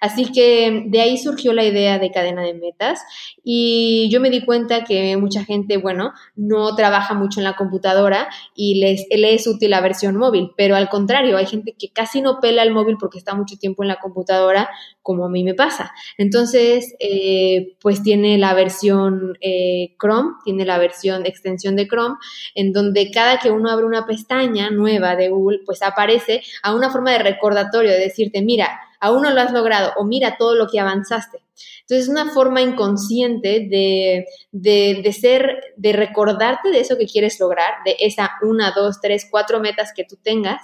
Así 0.00 0.32
que 0.32 0.84
de 0.86 1.00
ahí 1.02 1.18
surgió 1.18 1.52
la 1.52 1.64
idea 1.64 1.98
de 1.98 2.10
cadena 2.10 2.42
de 2.42 2.54
metas 2.54 2.98
y 3.44 4.08
yo 4.10 4.20
me 4.20 4.30
di 4.30 4.42
cuenta 4.42 4.84
que 4.84 5.18
mucha 5.18 5.44
gente, 5.44 5.76
bueno, 5.76 6.14
no 6.34 6.74
trabaja 6.74 7.12
mucho 7.12 7.40
en 7.40 7.44
la 7.44 7.56
computadora 7.56 8.28
y 8.56 8.80
les, 8.80 9.04
le 9.10 9.33
es 9.34 9.46
útil 9.46 9.70
la 9.70 9.80
versión 9.80 10.16
móvil, 10.16 10.52
pero 10.56 10.76
al 10.76 10.88
contrario, 10.88 11.36
hay 11.36 11.46
gente 11.46 11.74
que 11.78 11.90
casi 11.90 12.20
no 12.20 12.40
pela 12.40 12.62
el 12.62 12.72
móvil 12.72 12.96
porque 12.98 13.18
está 13.18 13.34
mucho 13.34 13.56
tiempo 13.56 13.82
en 13.82 13.88
la 13.88 13.96
computadora, 13.96 14.70
como 15.02 15.26
a 15.26 15.28
mí 15.28 15.44
me 15.44 15.54
pasa. 15.54 15.92
Entonces, 16.18 16.94
eh, 16.98 17.76
pues 17.80 18.02
tiene 18.02 18.38
la 18.38 18.54
versión 18.54 19.36
eh, 19.40 19.94
Chrome, 19.98 20.32
tiene 20.44 20.64
la 20.64 20.78
versión 20.78 21.26
extensión 21.26 21.76
de 21.76 21.86
Chrome, 21.86 22.16
en 22.54 22.72
donde 22.72 23.10
cada 23.10 23.38
que 23.38 23.50
uno 23.50 23.70
abre 23.70 23.86
una 23.86 24.06
pestaña 24.06 24.70
nueva 24.70 25.16
de 25.16 25.28
Google, 25.28 25.60
pues 25.64 25.82
aparece 25.82 26.42
a 26.62 26.74
una 26.74 26.90
forma 26.90 27.12
de 27.12 27.18
recordatorio, 27.18 27.90
de 27.90 27.98
decirte, 27.98 28.42
mira, 28.42 28.80
aún 29.04 29.22
no 29.22 29.30
lo 29.30 29.40
has 29.40 29.52
logrado 29.52 29.92
o 29.96 30.04
mira 30.04 30.36
todo 30.38 30.54
lo 30.54 30.66
que 30.66 30.80
avanzaste. 30.80 31.44
Entonces 31.82 32.04
es 32.04 32.08
una 32.08 32.32
forma 32.32 32.62
inconsciente 32.62 33.68
de, 33.68 34.24
de, 34.50 35.12
ser, 35.12 35.60
de 35.76 35.92
recordarte 35.92 36.70
de 36.70 36.80
eso 36.80 36.96
que 36.96 37.06
quieres 37.06 37.38
lograr, 37.38 37.74
de 37.84 37.96
esa 38.00 38.32
una, 38.42 38.72
dos, 38.72 39.00
tres, 39.02 39.28
cuatro 39.30 39.60
metas 39.60 39.92
que 39.94 40.04
tú 40.04 40.16
tengas 40.22 40.62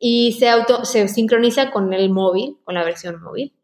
y 0.00 0.32
se, 0.32 0.48
auto, 0.48 0.84
se 0.84 1.06
sincroniza 1.06 1.70
con 1.70 1.92
el 1.92 2.10
móvil, 2.10 2.56
con 2.64 2.74
la 2.74 2.84
versión 2.84 3.22
móvil. 3.22 3.54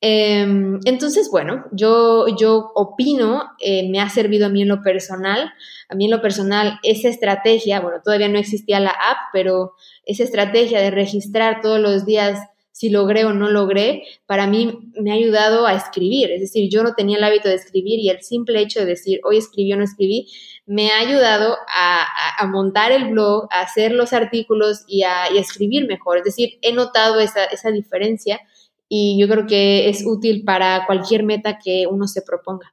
Em, 0.00 0.80
entonces, 0.86 1.28
bueno, 1.30 1.66
yo, 1.72 2.26
yo 2.38 2.72
opino, 2.74 3.50
eh, 3.58 3.86
me 3.90 4.00
ha 4.00 4.08
servido 4.08 4.46
a 4.46 4.48
mí 4.48 4.62
en 4.62 4.68
lo 4.68 4.80
personal, 4.82 5.52
a 5.90 5.94
mí 5.94 6.06
en 6.06 6.10
lo 6.10 6.22
personal 6.22 6.78
esa 6.82 7.08
estrategia, 7.08 7.80
bueno, 7.80 7.98
todavía 8.02 8.28
no 8.28 8.38
existía 8.38 8.80
la 8.80 8.92
app, 8.92 9.18
pero 9.34 9.74
esa 10.06 10.24
estrategia 10.24 10.80
de 10.80 10.90
registrar 10.90 11.60
todos 11.60 11.78
los 11.78 12.06
días 12.06 12.40
si 12.80 12.88
logré 12.88 13.26
o 13.26 13.34
no 13.34 13.50
logré, 13.50 14.04
para 14.24 14.46
mí 14.46 14.90
me 14.98 15.10
ha 15.10 15.14
ayudado 15.14 15.66
a 15.66 15.74
escribir. 15.74 16.30
Es 16.30 16.40
decir, 16.40 16.70
yo 16.70 16.82
no 16.82 16.94
tenía 16.94 17.18
el 17.18 17.24
hábito 17.24 17.50
de 17.50 17.56
escribir 17.56 18.00
y 18.00 18.08
el 18.08 18.22
simple 18.22 18.58
hecho 18.58 18.80
de 18.80 18.86
decir, 18.86 19.20
hoy 19.22 19.36
escribí 19.36 19.70
o 19.74 19.76
no 19.76 19.84
escribí, 19.84 20.28
me 20.64 20.90
ha 20.90 21.00
ayudado 21.00 21.58
a, 21.68 22.06
montar 22.46 22.90
el 22.90 23.10
blog, 23.10 23.48
a 23.50 23.60
hacer 23.60 23.92
los 23.92 24.14
artículos 24.14 24.84
y 24.88 25.02
a, 25.02 25.26
escribir 25.26 25.86
mejor. 25.86 26.16
Es 26.16 26.24
decir, 26.24 26.58
he 26.62 26.72
notado 26.72 27.20
esa, 27.20 27.44
esa 27.44 27.70
diferencia 27.70 28.40
y 28.88 29.20
yo 29.20 29.28
creo 29.28 29.46
que 29.46 29.90
es 29.90 30.02
útil 30.06 30.42
para 30.42 30.86
cualquier 30.86 31.22
meta 31.22 31.58
que 31.62 31.86
uno 31.86 32.08
se 32.08 32.22
proponga. 32.22 32.72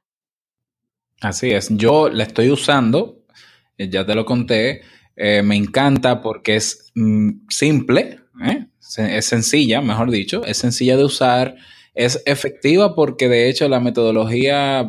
Así 1.20 1.50
es, 1.50 1.68
yo 1.68 2.08
la 2.08 2.22
estoy 2.22 2.50
usando, 2.50 3.26
eh, 3.76 3.90
ya 3.90 4.06
te 4.06 4.14
lo 4.14 4.24
conté, 4.24 4.80
eh, 5.16 5.42
me 5.42 5.56
encanta 5.56 6.22
porque 6.22 6.56
es 6.56 6.92
mm, 6.94 7.46
simple, 7.50 8.20
¿eh? 8.42 8.68
Es 8.96 9.26
sencilla, 9.26 9.80
mejor 9.80 10.10
dicho, 10.10 10.44
es 10.44 10.58
sencilla 10.58 10.96
de 10.96 11.04
usar, 11.04 11.56
es 11.94 12.22
efectiva 12.26 12.94
porque 12.94 13.28
de 13.28 13.48
hecho 13.48 13.68
la 13.68 13.80
metodología 13.80 14.88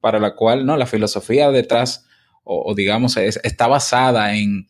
para 0.00 0.18
la 0.18 0.34
cual, 0.34 0.66
no, 0.66 0.76
la 0.76 0.86
filosofía 0.86 1.50
detrás, 1.50 2.06
o, 2.44 2.74
digamos, 2.74 3.16
está 3.16 3.66
basada 3.66 4.34
en, 4.34 4.66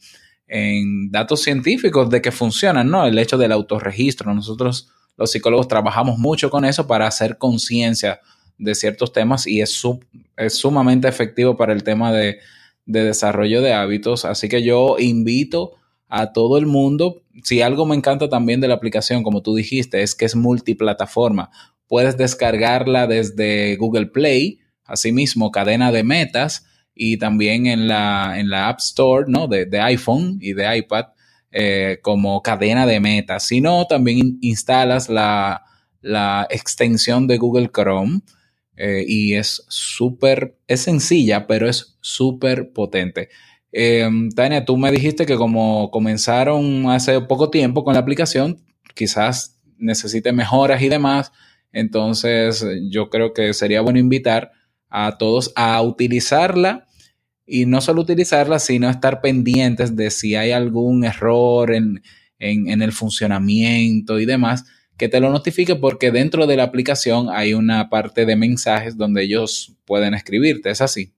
en 0.48 1.10
datos 1.10 1.42
científicos 1.42 2.10
de 2.10 2.20
que 2.20 2.32
funcionan, 2.32 2.90
¿no? 2.90 3.06
El 3.06 3.18
hecho 3.18 3.38
del 3.38 3.52
autorregistro, 3.52 4.34
nosotros 4.34 4.90
los 5.16 5.30
psicólogos 5.30 5.68
trabajamos 5.68 6.18
mucho 6.18 6.50
con 6.50 6.64
eso 6.64 6.86
para 6.86 7.06
hacer 7.06 7.38
conciencia 7.38 8.20
de 8.58 8.74
ciertos 8.74 9.12
temas 9.12 9.46
y 9.46 9.60
es, 9.60 9.82
es 10.36 10.54
sumamente 10.54 11.08
efectivo 11.08 11.56
para 11.56 11.72
el 11.72 11.82
tema 11.82 12.12
de, 12.12 12.38
de 12.86 13.04
desarrollo 13.04 13.62
de 13.62 13.72
hábitos. 13.72 14.24
Así 14.24 14.48
que 14.48 14.62
yo 14.62 14.96
invito 14.98 15.76
a 16.10 16.32
todo 16.32 16.58
el 16.58 16.66
mundo. 16.66 17.22
Si 17.42 17.62
algo 17.62 17.86
me 17.86 17.96
encanta 17.96 18.28
también 18.28 18.60
de 18.60 18.68
la 18.68 18.74
aplicación, 18.74 19.22
como 19.22 19.42
tú 19.42 19.54
dijiste, 19.54 20.02
es 20.02 20.14
que 20.14 20.26
es 20.26 20.36
multiplataforma. 20.36 21.50
Puedes 21.86 22.18
descargarla 22.18 23.06
desde 23.06 23.76
Google 23.76 24.06
Play, 24.06 24.60
asimismo 24.84 25.50
cadena 25.50 25.92
de 25.92 26.04
metas 26.04 26.66
y 26.94 27.16
también 27.16 27.66
en 27.66 27.88
la, 27.88 28.38
en 28.38 28.50
la 28.50 28.68
App 28.68 28.80
Store 28.80 29.24
¿no? 29.28 29.46
de, 29.46 29.64
de 29.64 29.80
iPhone 29.80 30.38
y 30.40 30.52
de 30.52 30.76
iPad. 30.76 31.06
Eh, 31.52 31.98
como 32.02 32.42
cadena 32.42 32.86
de 32.86 33.00
metas, 33.00 33.42
sino 33.42 33.84
también 33.88 34.38
instalas 34.40 35.08
la, 35.08 35.66
extensión 36.48 37.26
de 37.26 37.38
Google 37.38 37.70
Chrome 37.74 38.20
eh, 38.76 39.04
y 39.04 39.34
es 39.34 39.64
súper, 39.68 40.56
es 40.68 40.82
sencilla, 40.82 41.48
pero 41.48 41.68
es 41.68 41.98
súper 42.00 42.72
potente. 42.72 43.30
Eh, 43.72 44.08
Tania, 44.34 44.64
tú 44.64 44.76
me 44.76 44.90
dijiste 44.90 45.26
que 45.26 45.36
como 45.36 45.90
comenzaron 45.90 46.90
hace 46.90 47.20
poco 47.20 47.50
tiempo 47.50 47.84
con 47.84 47.94
la 47.94 48.00
aplicación, 48.00 48.58
quizás 48.94 49.56
necesite 49.78 50.32
mejoras 50.32 50.82
y 50.82 50.88
demás, 50.88 51.32
entonces 51.72 52.64
yo 52.90 53.10
creo 53.10 53.32
que 53.32 53.54
sería 53.54 53.80
bueno 53.80 53.98
invitar 53.98 54.50
a 54.88 55.18
todos 55.18 55.52
a 55.54 55.80
utilizarla 55.82 56.86
y 57.46 57.66
no 57.66 57.80
solo 57.80 58.02
utilizarla, 58.02 58.58
sino 58.58 58.90
estar 58.90 59.20
pendientes 59.20 59.96
de 59.96 60.10
si 60.10 60.34
hay 60.34 60.52
algún 60.52 61.04
error 61.04 61.72
en, 61.72 62.02
en, 62.38 62.82
el 62.82 62.92
funcionamiento 62.92 64.18
y 64.18 64.26
demás, 64.26 64.64
que 64.96 65.08
te 65.08 65.20
lo 65.20 65.30
notifique 65.30 65.76
porque 65.76 66.10
dentro 66.10 66.46
de 66.46 66.56
la 66.56 66.64
aplicación 66.64 67.28
hay 67.30 67.54
una 67.54 67.88
parte 67.88 68.24
de 68.26 68.36
mensajes 68.36 68.96
donde 68.96 69.24
ellos 69.24 69.76
pueden 69.84 70.14
escribirte, 70.14 70.70
¿es 70.70 70.80
así? 70.80 71.12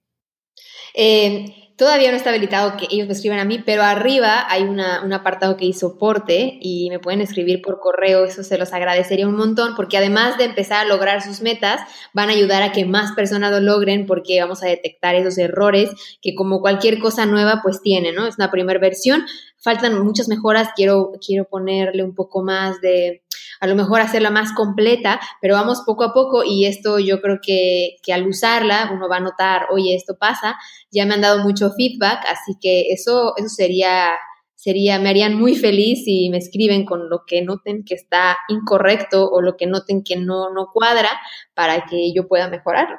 Eh, 0.95 1.62
Todavía 1.77 2.11
no 2.11 2.17
está 2.17 2.31
habilitado 2.31 2.77
que 2.77 2.87
ellos 2.91 3.07
me 3.07 3.15
escriban 3.15 3.39
a 3.39 3.45
mí, 3.45 3.63
pero 3.65 3.83
arriba 3.83 4.47
hay 4.49 4.63
una, 4.63 5.03
un 5.03 5.13
apartado 5.13 5.57
que 5.57 5.65
dice 5.65 5.81
soporte 5.81 6.59
y 6.61 6.91
me 6.91 6.99
pueden 6.99 7.21
escribir 7.21 7.63
por 7.63 7.81
correo, 7.81 8.25
eso 8.25 8.45
se 8.45 8.59
los 8.59 8.73
agradecería 8.73 9.27
un 9.27 9.37
montón, 9.37 9.75
porque 9.75 9.97
además 9.97 10.39
de 10.39 10.45
empezar 10.45 10.85
a 10.85 10.89
lograr 10.89 11.23
sus 11.23 11.41
metas, 11.41 11.81
van 12.13 12.29
a 12.29 12.33
ayudar 12.33 12.63
a 12.63 12.73
que 12.73 12.85
más 12.85 13.13
personas 13.13 13.51
lo 13.51 13.61
logren 13.61 14.07
porque 14.07 14.41
vamos 14.41 14.63
a 14.63 14.67
detectar 14.67 15.15
esos 15.15 15.39
errores 15.39 15.91
que 16.21 16.35
como 16.35 16.61
cualquier 16.61 16.99
cosa 16.99 17.27
nueva 17.27 17.61
pues 17.63 17.81
tiene, 17.81 18.13
¿no? 18.13 18.27
Es 18.27 18.37
una 18.39 18.51
primera 18.51 18.79
versión, 18.79 19.25
faltan 19.59 20.05
muchas 20.05 20.29
mejoras, 20.29 20.71
quiero, 20.77 21.13
quiero 21.25 21.47
ponerle 21.49 22.05
un 22.05 22.15
poco 22.15 22.45
más 22.45 22.81
de, 22.81 23.22
a 23.63 23.69
lo 23.69 23.77
mejor 23.77 24.01
hacerla 24.01 24.31
más 24.31 24.53
completa, 24.53 25.21
pero 25.41 25.55
vamos 25.55 25.83
poco 25.87 26.03
a 26.03 26.13
poco 26.13 26.43
y 26.45 26.67
esto 26.67 26.99
yo 26.99 27.21
creo 27.21 27.39
que, 27.41 27.95
al 28.13 28.27
usarla 28.27 28.91
uno 28.93 29.09
va 29.09 29.19
a 29.19 29.21
notar, 29.21 29.69
oye, 29.71 29.95
esto 29.95 30.17
pasa, 30.19 30.57
ya 30.91 31.07
me 31.07 31.15
han 31.15 31.21
dado 31.21 31.45
mucho 31.45 31.71
feedback, 31.71 32.25
así 32.29 32.55
que 32.61 32.93
eso, 32.93 33.35
eso 33.37 33.49
sería, 33.49 34.11
sería, 34.57 34.99
me 34.99 35.11
harían 35.11 35.37
muy 35.37 35.55
feliz 35.55 36.03
si 36.05 36.29
me 36.29 36.39
escriben 36.39 36.85
con 36.85 37.09
lo 37.09 37.23
que 37.25 37.41
noten 37.43 37.85
que 37.85 37.95
está 37.95 38.37
incorrecto 38.49 39.31
o 39.31 39.41
lo 39.41 39.57
que 39.57 39.69
noten 39.69 40.03
que 40.03 40.17
no, 40.17 40.53
no 40.53 40.71
cuadra 40.73 41.11
para 41.55 41.87
que 41.87 42.13
yo 42.13 42.27
pueda 42.27 42.49
mejorarlo. 42.49 42.97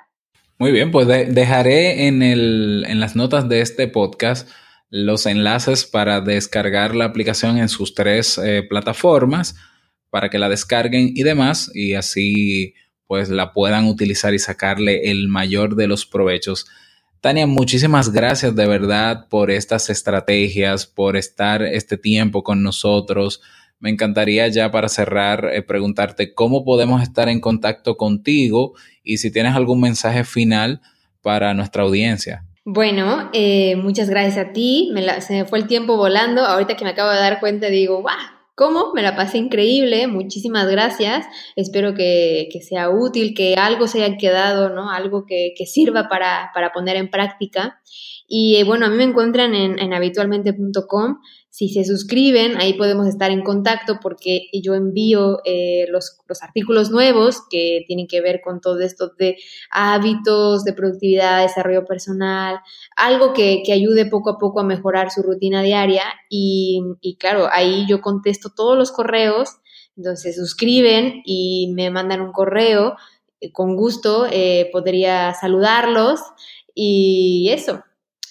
Muy 0.59 0.71
bien, 0.71 0.91
pues 0.91 1.07
dejaré 1.07 2.07
en, 2.07 2.23
el, 2.23 2.85
en 2.87 3.01
las 3.01 3.17
notas 3.17 3.49
de 3.49 3.59
este 3.59 3.89
podcast 3.89 4.49
los 4.89 5.25
enlaces 5.25 5.83
para 5.83 6.21
descargar 6.21 6.95
la 6.95 7.03
aplicación 7.03 7.57
en 7.57 7.67
sus 7.67 7.95
tres 7.95 8.37
eh, 8.37 8.63
plataformas 8.63 9.55
para 10.13 10.29
que 10.29 10.37
la 10.37 10.47
descarguen 10.47 11.09
y 11.15 11.23
demás 11.23 11.71
y 11.73 11.95
así 11.95 12.75
pues 13.07 13.29
la 13.29 13.51
puedan 13.51 13.85
utilizar 13.85 14.35
y 14.35 14.37
sacarle 14.37 15.09
el 15.09 15.27
mayor 15.27 15.75
de 15.75 15.87
los 15.87 16.05
provechos. 16.05 16.67
Tania, 17.19 17.47
muchísimas 17.47 18.11
gracias 18.11 18.55
de 18.55 18.67
verdad 18.67 19.27
por 19.27 19.49
estas 19.49 19.89
estrategias, 19.89 20.85
por 20.85 21.17
estar 21.17 21.63
este 21.63 21.97
tiempo 21.97 22.43
con 22.43 22.61
nosotros. 22.61 23.41
Me 23.79 23.89
encantaría 23.89 24.47
ya 24.49 24.69
para 24.69 24.87
cerrar 24.87 25.49
eh, 25.51 25.63
preguntarte 25.63 26.35
cómo 26.35 26.63
podemos 26.63 27.01
estar 27.01 27.27
en 27.27 27.41
contacto 27.41 27.97
contigo 27.97 28.73
y 29.03 29.17
si 29.17 29.31
tienes 29.31 29.55
algún 29.55 29.81
mensaje 29.81 30.25
final 30.25 30.81
para 31.23 31.55
nuestra 31.55 31.81
audiencia. 31.81 32.45
Bueno, 32.65 33.31
eh, 33.33 33.77
muchas 33.77 34.11
gracias 34.11 34.37
a 34.37 34.53
ti. 34.53 34.93
se 35.21 35.33
me 35.33 35.45
fue 35.45 35.57
el 35.57 35.65
tiempo 35.65 35.97
volando. 35.97 36.45
Ahorita 36.45 36.75
que 36.75 36.83
me 36.85 36.91
acabo 36.91 37.09
de 37.09 37.17
dar 37.17 37.39
cuenta, 37.39 37.65
digo, 37.69 38.01
¡guau! 38.01 38.42
¿Cómo? 38.55 38.93
Me 38.93 39.01
la 39.01 39.15
pasé 39.15 39.39
increíble, 39.39 40.05
muchísimas 40.05 40.69
gracias. 40.69 41.25
Espero 41.55 41.95
que, 41.95 42.49
que 42.51 42.61
sea 42.61 42.91
útil, 42.91 43.33
que 43.33 43.55
algo 43.55 43.87
se 43.87 44.03
haya 44.03 44.15
quedado, 44.17 44.69
¿no? 44.69 44.91
Algo 44.91 45.25
que, 45.25 45.53
que 45.57 45.65
sirva 45.65 46.07
para, 46.07 46.51
para, 46.53 46.71
poner 46.71 46.95
en 46.97 47.09
práctica. 47.09 47.81
Y 48.27 48.57
eh, 48.57 48.63
bueno, 48.63 48.85
a 48.85 48.89
mí 48.89 48.95
me 48.95 49.05
encuentran 49.05 49.55
en, 49.55 49.79
en 49.79 49.93
habitualmente.com. 49.93 51.17
Si 51.53 51.69
se 51.69 51.85
suscriben, 51.85 52.57
ahí 52.57 52.73
podemos 52.73 53.07
estar 53.07 53.29
en 53.29 53.43
contacto 53.43 53.99
porque 54.01 54.47
yo 54.51 54.73
envío 54.73 55.37
eh, 55.45 55.85
los, 55.89 56.17
los, 56.27 56.41
artículos 56.41 56.89
nuevos 56.89 57.43
que 57.47 57.83
tienen 57.85 58.07
que 58.07 58.21
ver 58.21 58.41
con 58.43 58.59
todo 58.59 58.79
esto 58.79 59.11
de 59.19 59.37
hábitos, 59.69 60.63
de 60.63 60.73
productividad, 60.73 61.43
desarrollo 61.43 61.85
personal, 61.85 62.59
algo 62.95 63.33
que, 63.33 63.61
que 63.63 63.71
ayude 63.71 64.07
poco 64.07 64.31
a 64.31 64.39
poco 64.39 64.61
a 64.61 64.63
mejorar 64.63 65.11
su 65.11 65.21
rutina 65.21 65.61
diaria. 65.61 66.01
Y, 66.27 66.81
claro, 67.19 67.47
ahí 67.51 67.85
yo 67.87 68.01
contesto 68.01 68.49
todos 68.55 68.75
los 68.75 68.91
correos, 68.91 69.49
entonces 69.95 70.35
suscriben 70.35 71.21
y 71.23 71.71
me 71.75 71.91
mandan 71.91 72.21
un 72.21 72.31
correo. 72.31 72.95
Con 73.51 73.75
gusto 73.75 74.25
eh, 74.31 74.69
podría 74.71 75.35
saludarlos 75.35 76.19
y 76.73 77.49
eso, 77.51 77.83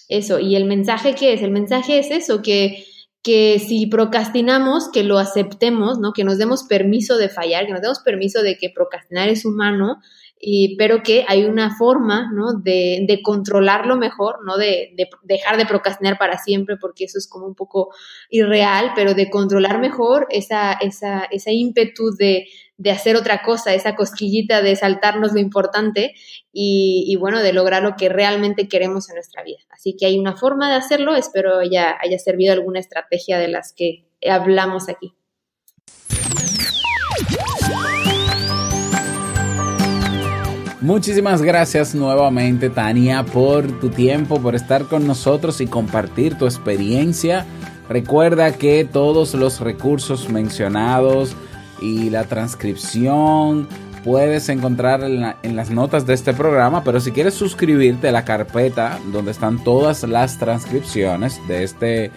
eso. 0.09 0.39
¿Y 0.39 0.57
el 0.57 0.65
mensaje 0.65 1.15
qué 1.15 1.31
es? 1.31 1.41
El 1.41 1.51
mensaje 1.51 1.99
es 1.99 2.11
eso, 2.11 2.41
que 2.41 2.83
que 3.23 3.57
si 3.59 3.87
procrastinamos, 3.87 4.89
que 4.91 5.03
lo 5.03 5.17
aceptemos, 5.17 5.97
¿no? 5.97 6.11
Que 6.11 6.25
nos 6.25 6.37
demos 6.37 6.63
permiso 6.63 7.17
de 7.17 7.29
fallar, 7.29 7.65
que 7.65 7.71
nos 7.71 7.81
demos 7.81 7.99
permiso 7.99 8.43
de 8.43 8.57
que 8.57 8.69
procrastinar 8.69 9.29
es 9.29 9.45
humano, 9.45 10.01
y, 10.45 10.75
pero 10.75 11.03
que 11.03 11.23
hay 11.29 11.45
una 11.45 11.73
forma, 11.77 12.29
¿no? 12.33 12.51
De, 12.53 13.05
de 13.07 13.21
controlarlo 13.21 13.95
mejor, 13.95 14.39
¿no? 14.45 14.57
De, 14.57 14.93
de, 14.97 15.07
dejar 15.23 15.55
de 15.55 15.65
procrastinar 15.65 16.17
para 16.17 16.37
siempre, 16.37 16.75
porque 16.75 17.05
eso 17.05 17.17
es 17.17 17.29
como 17.29 17.47
un 17.47 17.55
poco 17.55 17.93
irreal, 18.29 18.91
pero 18.93 19.13
de 19.13 19.29
controlar 19.29 19.79
mejor 19.79 20.27
esa, 20.29 20.73
esa, 20.73 21.23
esa 21.31 21.51
ímpetu 21.51 22.11
de, 22.17 22.45
de 22.77 22.91
hacer 22.91 23.15
otra 23.15 23.41
cosa, 23.41 23.73
esa 23.73 23.95
cosquillita 23.95 24.61
de 24.61 24.75
saltarnos 24.75 25.33
lo 25.33 25.39
importante 25.39 26.13
y, 26.51 27.15
bueno, 27.19 27.41
de 27.41 27.53
lograr 27.53 27.83
lo 27.83 27.95
que 27.95 28.09
realmente 28.09 28.67
queremos 28.67 29.09
en 29.09 29.15
nuestra 29.15 29.43
vida. 29.43 29.59
Así 29.69 29.95
que 29.95 30.05
hay 30.05 30.19
una 30.19 30.35
forma 30.35 30.69
de 30.69 30.75
hacerlo, 30.75 31.15
espero 31.15 31.59
haya 31.59 31.97
servido 32.23 32.53
alguna 32.53 32.79
estrategia 32.79 33.37
de 33.37 33.47
las 33.47 33.73
que 33.73 34.05
hablamos 34.27 34.89
aquí. 34.89 35.13
Muchísimas 40.81 41.41
gracias 41.41 41.95
nuevamente 41.95 42.69
Tania 42.69 43.23
por 43.23 43.79
tu 43.79 43.89
tiempo, 43.89 44.41
por 44.41 44.53
estar 44.53 44.83
con 44.89 45.07
nosotros 45.07 45.61
y 45.61 45.67
compartir 45.67 46.37
tu 46.37 46.43
experiencia. 46.43 47.45
Recuerda 47.87 48.57
que 48.57 48.83
todos 48.83 49.33
los 49.33 49.61
recursos 49.61 50.27
mencionados 50.27 51.37
y 51.81 52.09
la 52.09 52.25
transcripción 52.25 53.67
puedes 54.03 54.49
encontrar 54.49 55.03
en, 55.03 55.21
la, 55.21 55.37
en, 55.43 55.55
las 55.55 55.69
notas 55.69 56.05
de 56.05 56.13
este 56.13 56.33
programa, 56.33 56.83
pero 56.83 56.99
si 56.99 57.11
quieres 57.11 57.33
suscribirte 57.33 58.09
a 58.09 58.11
la 58.11 58.25
carpeta 58.25 58.99
donde 59.11 59.31
están 59.31 59.63
todas 59.63 60.03
las 60.03 60.37
transcripciones 60.37 61.39
de 61.47 61.63
este, 61.63 62.11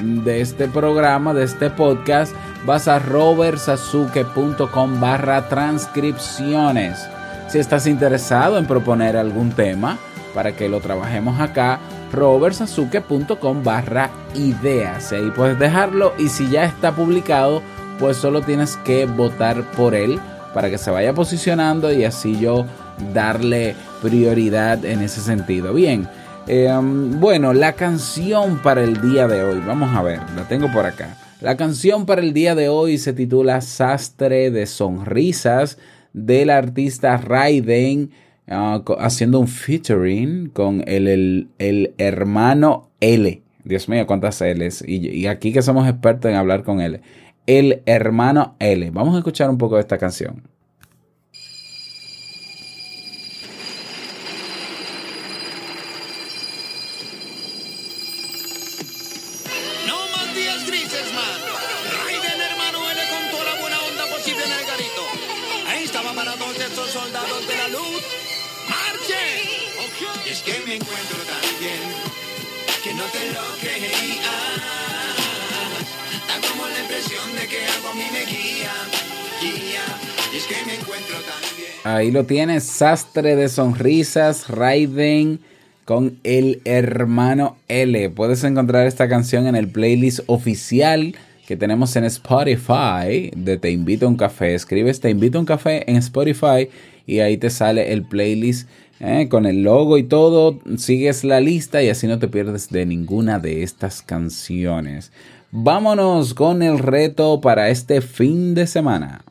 de 0.00 0.40
este 0.40 0.68
programa, 0.68 1.34
de 1.34 1.44
este 1.44 1.70
podcast, 1.70 2.34
vas 2.64 2.88
a 2.88 2.98
robertsazuke.com 2.98 5.00
barra 5.00 5.48
transcripciones. 5.48 7.06
Si 7.48 7.58
estás 7.58 7.86
interesado 7.86 8.58
en 8.58 8.66
proponer 8.66 9.16
algún 9.16 9.52
tema 9.52 9.98
para 10.34 10.52
que 10.52 10.68
lo 10.68 10.80
trabajemos 10.80 11.40
acá, 11.40 11.78
robertsazuke.com 12.12 13.62
barra 13.62 14.10
ideas. 14.34 15.12
Ahí 15.12 15.30
puedes 15.34 15.58
dejarlo 15.58 16.14
y 16.18 16.28
si 16.28 16.48
ya 16.48 16.64
está 16.64 16.92
publicado, 16.92 17.62
pues 17.98 18.16
solo 18.16 18.42
tienes 18.42 18.76
que 18.78 19.06
votar 19.06 19.62
por 19.72 19.94
él 19.94 20.18
para 20.54 20.70
que 20.70 20.78
se 20.78 20.90
vaya 20.90 21.12
posicionando 21.12 21.92
y 21.92 22.04
así 22.04 22.38
yo 22.38 22.66
darle 23.12 23.74
prioridad 24.02 24.84
en 24.84 25.02
ese 25.02 25.20
sentido. 25.20 25.74
Bien, 25.74 26.08
eh, 26.46 26.72
bueno, 26.80 27.52
la 27.52 27.72
canción 27.72 28.58
para 28.62 28.82
el 28.82 29.00
día 29.00 29.26
de 29.28 29.42
hoy, 29.42 29.60
vamos 29.66 29.94
a 29.94 30.02
ver, 30.02 30.20
la 30.34 30.46
tengo 30.48 30.70
por 30.72 30.86
acá. 30.86 31.18
La 31.40 31.56
canción 31.56 32.06
para 32.06 32.22
el 32.22 32.32
día 32.32 32.54
de 32.54 32.68
hoy 32.68 32.98
se 32.98 33.12
titula 33.12 33.60
Sastre 33.60 34.50
de 34.50 34.66
Sonrisas 34.66 35.76
del 36.14 36.48
artista 36.48 37.18
Raiden 37.18 38.10
uh, 38.48 38.80
haciendo 38.98 39.38
un 39.38 39.48
featuring 39.48 40.48
con 40.48 40.82
el, 40.86 41.08
el, 41.08 41.48
el, 41.58 41.94
hermano 41.98 42.88
L. 43.00 43.42
Dios 43.64 43.88
mío, 43.88 44.06
cuántas 44.06 44.40
L's. 44.40 44.82
Y 44.86 45.26
aquí 45.26 45.52
que 45.52 45.60
somos 45.60 45.86
expertos 45.86 46.30
en 46.30 46.36
hablar 46.38 46.62
con 46.62 46.80
L 46.80 47.02
el 47.46 47.82
hermano 47.86 48.56
L. 48.58 48.90
Vamos 48.90 49.14
a 49.14 49.18
escuchar 49.18 49.48
un 49.50 49.58
poco 49.58 49.76
de 49.76 49.82
esta 49.82 49.98
canción. 49.98 50.42
Lo 82.16 82.24
tienes, 82.24 82.64
Sastre 82.64 83.36
de 83.36 83.46
Sonrisas, 83.50 84.48
Raiden 84.48 85.38
con 85.84 86.18
el 86.24 86.62
hermano 86.64 87.58
L. 87.68 88.08
Puedes 88.08 88.42
encontrar 88.42 88.86
esta 88.86 89.06
canción 89.06 89.46
en 89.46 89.54
el 89.54 89.68
playlist 89.68 90.20
oficial 90.26 91.14
que 91.46 91.58
tenemos 91.58 91.94
en 91.94 92.04
Spotify 92.04 93.30
de 93.36 93.58
Te 93.58 93.70
Invito 93.70 94.06
a 94.06 94.08
un 94.08 94.16
Café. 94.16 94.54
Escribes 94.54 95.00
Te 95.00 95.10
Invito 95.10 95.36
a 95.36 95.42
un 95.42 95.46
Café 95.46 95.84
en 95.90 95.96
Spotify 95.96 96.70
y 97.06 97.18
ahí 97.18 97.36
te 97.36 97.50
sale 97.50 97.92
el 97.92 98.02
playlist 98.02 98.66
eh, 99.00 99.28
con 99.28 99.44
el 99.44 99.62
logo 99.62 99.98
y 99.98 100.04
todo. 100.04 100.58
Sigues 100.78 101.22
la 101.22 101.40
lista 101.40 101.82
y 101.82 101.90
así 101.90 102.06
no 102.06 102.18
te 102.18 102.28
pierdes 102.28 102.70
de 102.70 102.86
ninguna 102.86 103.40
de 103.40 103.62
estas 103.62 104.00
canciones. 104.00 105.12
Vámonos 105.50 106.32
con 106.32 106.62
el 106.62 106.78
reto 106.78 107.42
para 107.42 107.68
este 107.68 108.00
fin 108.00 108.54
de 108.54 108.66
semana. 108.66 109.22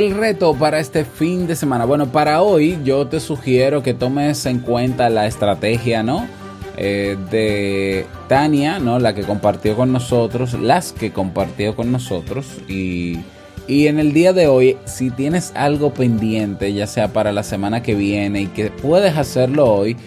El 0.00 0.14
reto 0.14 0.54
para 0.54 0.80
este 0.80 1.04
fin 1.04 1.46
de 1.46 1.54
semana. 1.54 1.84
Bueno, 1.84 2.10
para 2.10 2.40
hoy 2.40 2.78
yo 2.82 3.06
te 3.08 3.20
sugiero 3.20 3.82
que 3.82 3.92
tomes 3.92 4.46
en 4.46 4.60
cuenta 4.60 5.10
la 5.10 5.26
estrategia, 5.26 6.02
¿no? 6.02 6.26
Eh, 6.78 7.18
de 7.30 8.06
Tania, 8.26 8.78
¿no? 8.78 8.98
La 8.98 9.14
que 9.14 9.24
compartió 9.24 9.76
con 9.76 9.92
nosotros, 9.92 10.54
las 10.54 10.92
que 10.92 11.12
compartió 11.12 11.76
con 11.76 11.92
nosotros. 11.92 12.46
Y, 12.66 13.18
y 13.68 13.88
en 13.88 13.98
el 13.98 14.14
día 14.14 14.32
de 14.32 14.46
hoy, 14.46 14.78
si 14.86 15.10
tienes 15.10 15.52
algo 15.54 15.92
pendiente, 15.92 16.72
ya 16.72 16.86
sea 16.86 17.08
para 17.08 17.30
la 17.30 17.42
semana 17.42 17.82
que 17.82 17.94
viene 17.94 18.40
y 18.40 18.46
que 18.46 18.70
puedes 18.70 19.18
hacerlo 19.18 19.70
hoy, 19.70 19.98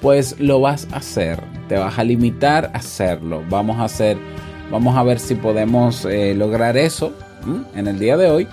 pues 0.00 0.38
lo 0.38 0.60
vas 0.60 0.86
a 0.92 0.98
hacer. 0.98 1.42
Te 1.68 1.76
vas 1.76 1.98
a 1.98 2.04
limitar 2.04 2.70
a 2.72 2.78
hacerlo. 2.78 3.42
Vamos 3.50 3.80
a 3.80 3.84
hacer, 3.86 4.16
vamos 4.70 4.96
a 4.96 5.02
ver 5.02 5.18
si 5.18 5.34
podemos 5.34 6.04
eh, 6.04 6.36
lograr 6.36 6.76
eso 6.76 7.12
en 7.74 7.88
el 7.88 7.98
día 7.98 8.16
de 8.16 8.30
hoy. 8.30 8.48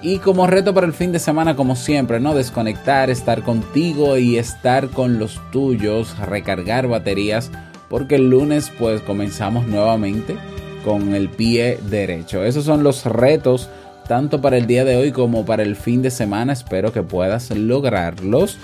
Y 0.00 0.18
como 0.18 0.46
reto 0.46 0.72
para 0.74 0.86
el 0.86 0.92
fin 0.92 1.10
de 1.10 1.18
semana, 1.18 1.56
como 1.56 1.74
siempre, 1.74 2.20
¿no? 2.20 2.34
Desconectar, 2.34 3.10
estar 3.10 3.42
contigo 3.42 4.16
y 4.16 4.38
estar 4.38 4.88
con 4.88 5.18
los 5.18 5.40
tuyos, 5.50 6.16
recargar 6.18 6.86
baterías, 6.86 7.50
porque 7.88 8.14
el 8.14 8.30
lunes 8.30 8.70
pues 8.78 9.00
comenzamos 9.00 9.66
nuevamente 9.66 10.36
con 10.84 11.14
el 11.14 11.28
pie 11.28 11.78
derecho. 11.90 12.44
Esos 12.44 12.64
son 12.64 12.84
los 12.84 13.04
retos 13.06 13.68
tanto 14.06 14.40
para 14.40 14.56
el 14.56 14.66
día 14.66 14.84
de 14.84 14.96
hoy 14.96 15.12
como 15.12 15.44
para 15.44 15.62
el 15.62 15.74
fin 15.74 16.00
de 16.00 16.10
semana. 16.10 16.52
Espero 16.52 16.92
que 16.92 17.02
puedas 17.02 17.50
lograrlos. 17.50 18.56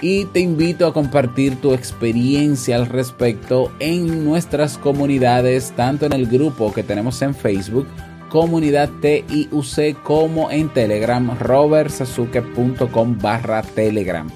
Y 0.00 0.26
te 0.26 0.40
invito 0.40 0.86
a 0.86 0.94
compartir 0.94 1.60
tu 1.60 1.74
experiencia 1.74 2.76
al 2.76 2.86
respecto 2.86 3.72
en 3.80 4.24
nuestras 4.24 4.78
comunidades, 4.78 5.72
tanto 5.74 6.06
en 6.06 6.12
el 6.12 6.26
grupo 6.26 6.72
que 6.72 6.84
tenemos 6.84 7.20
en 7.22 7.34
Facebook, 7.34 7.86
comunidad 8.28 8.90
TIUC 9.00 10.02
como 10.02 10.50
en 10.50 10.68
Telegram, 10.68 11.38
robertsazuke.com 11.38 13.18
barra 13.20 13.62
Telegram. 13.62 14.28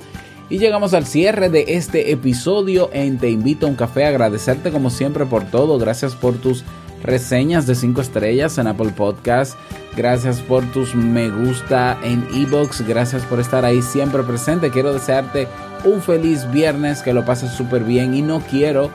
Y 0.49 0.59
llegamos 0.59 0.93
al 0.93 1.07
cierre 1.07 1.49
de 1.49 1.65
este 1.69 2.13
episodio 2.13 2.91
en 2.93 3.19
Te 3.19 3.31
invito 3.31 3.67
a 3.67 3.71
un 3.71 3.77
café, 3.77 4.05
agradecerte 4.05 4.71
como 4.71 4.91
siempre 4.91 5.25
por 5.25 5.45
todo, 5.45 5.79
gracias 5.79 6.15
por 6.15 6.35
tus 6.35 6.65
reseñas 7.03 7.67
de 7.67 7.75
5 7.75 8.01
estrellas 8.01 8.59
en 8.59 8.67
Apple 8.67 8.93
Podcast. 8.97 9.57
Gracias 9.97 10.41
por 10.41 10.65
tus 10.73 10.95
me 10.95 11.29
gusta 11.31 11.99
en 12.03 12.27
Ebox. 12.35 12.87
Gracias 12.87 13.25
por 13.25 13.41
estar 13.41 13.65
ahí 13.65 13.83
siempre 13.83 14.23
presente. 14.23 14.71
Quiero 14.71 14.93
desearte 14.93 15.49
un 15.85 16.01
feliz 16.01 16.51
viernes, 16.51 17.03
que 17.03 17.13
lo 17.13 17.25
pases 17.25 17.53
súper 17.53 17.85
bien 17.85 18.15
y 18.15 18.23
no 18.23 18.41
quiero 18.41 18.91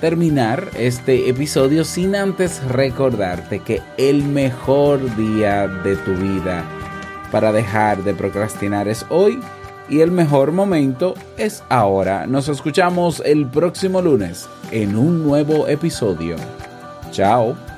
terminar 0.00 0.70
este 0.76 1.28
episodio 1.28 1.84
sin 1.84 2.16
antes 2.16 2.62
recordarte 2.64 3.60
que 3.60 3.80
el 3.98 4.24
mejor 4.24 5.14
día 5.16 5.68
de 5.68 5.96
tu 5.96 6.14
vida 6.14 6.64
para 7.30 7.52
dejar 7.52 8.02
de 8.02 8.14
procrastinar 8.14 8.88
es 8.88 9.04
hoy 9.10 9.38
y 9.88 10.00
el 10.00 10.10
mejor 10.10 10.52
momento 10.52 11.14
es 11.36 11.62
ahora. 11.68 12.26
Nos 12.26 12.48
escuchamos 12.48 13.22
el 13.24 13.46
próximo 13.46 14.00
lunes 14.00 14.48
en 14.70 14.96
un 14.96 15.24
nuevo 15.24 15.68
episodio. 15.68 16.36
Chao. 17.10 17.69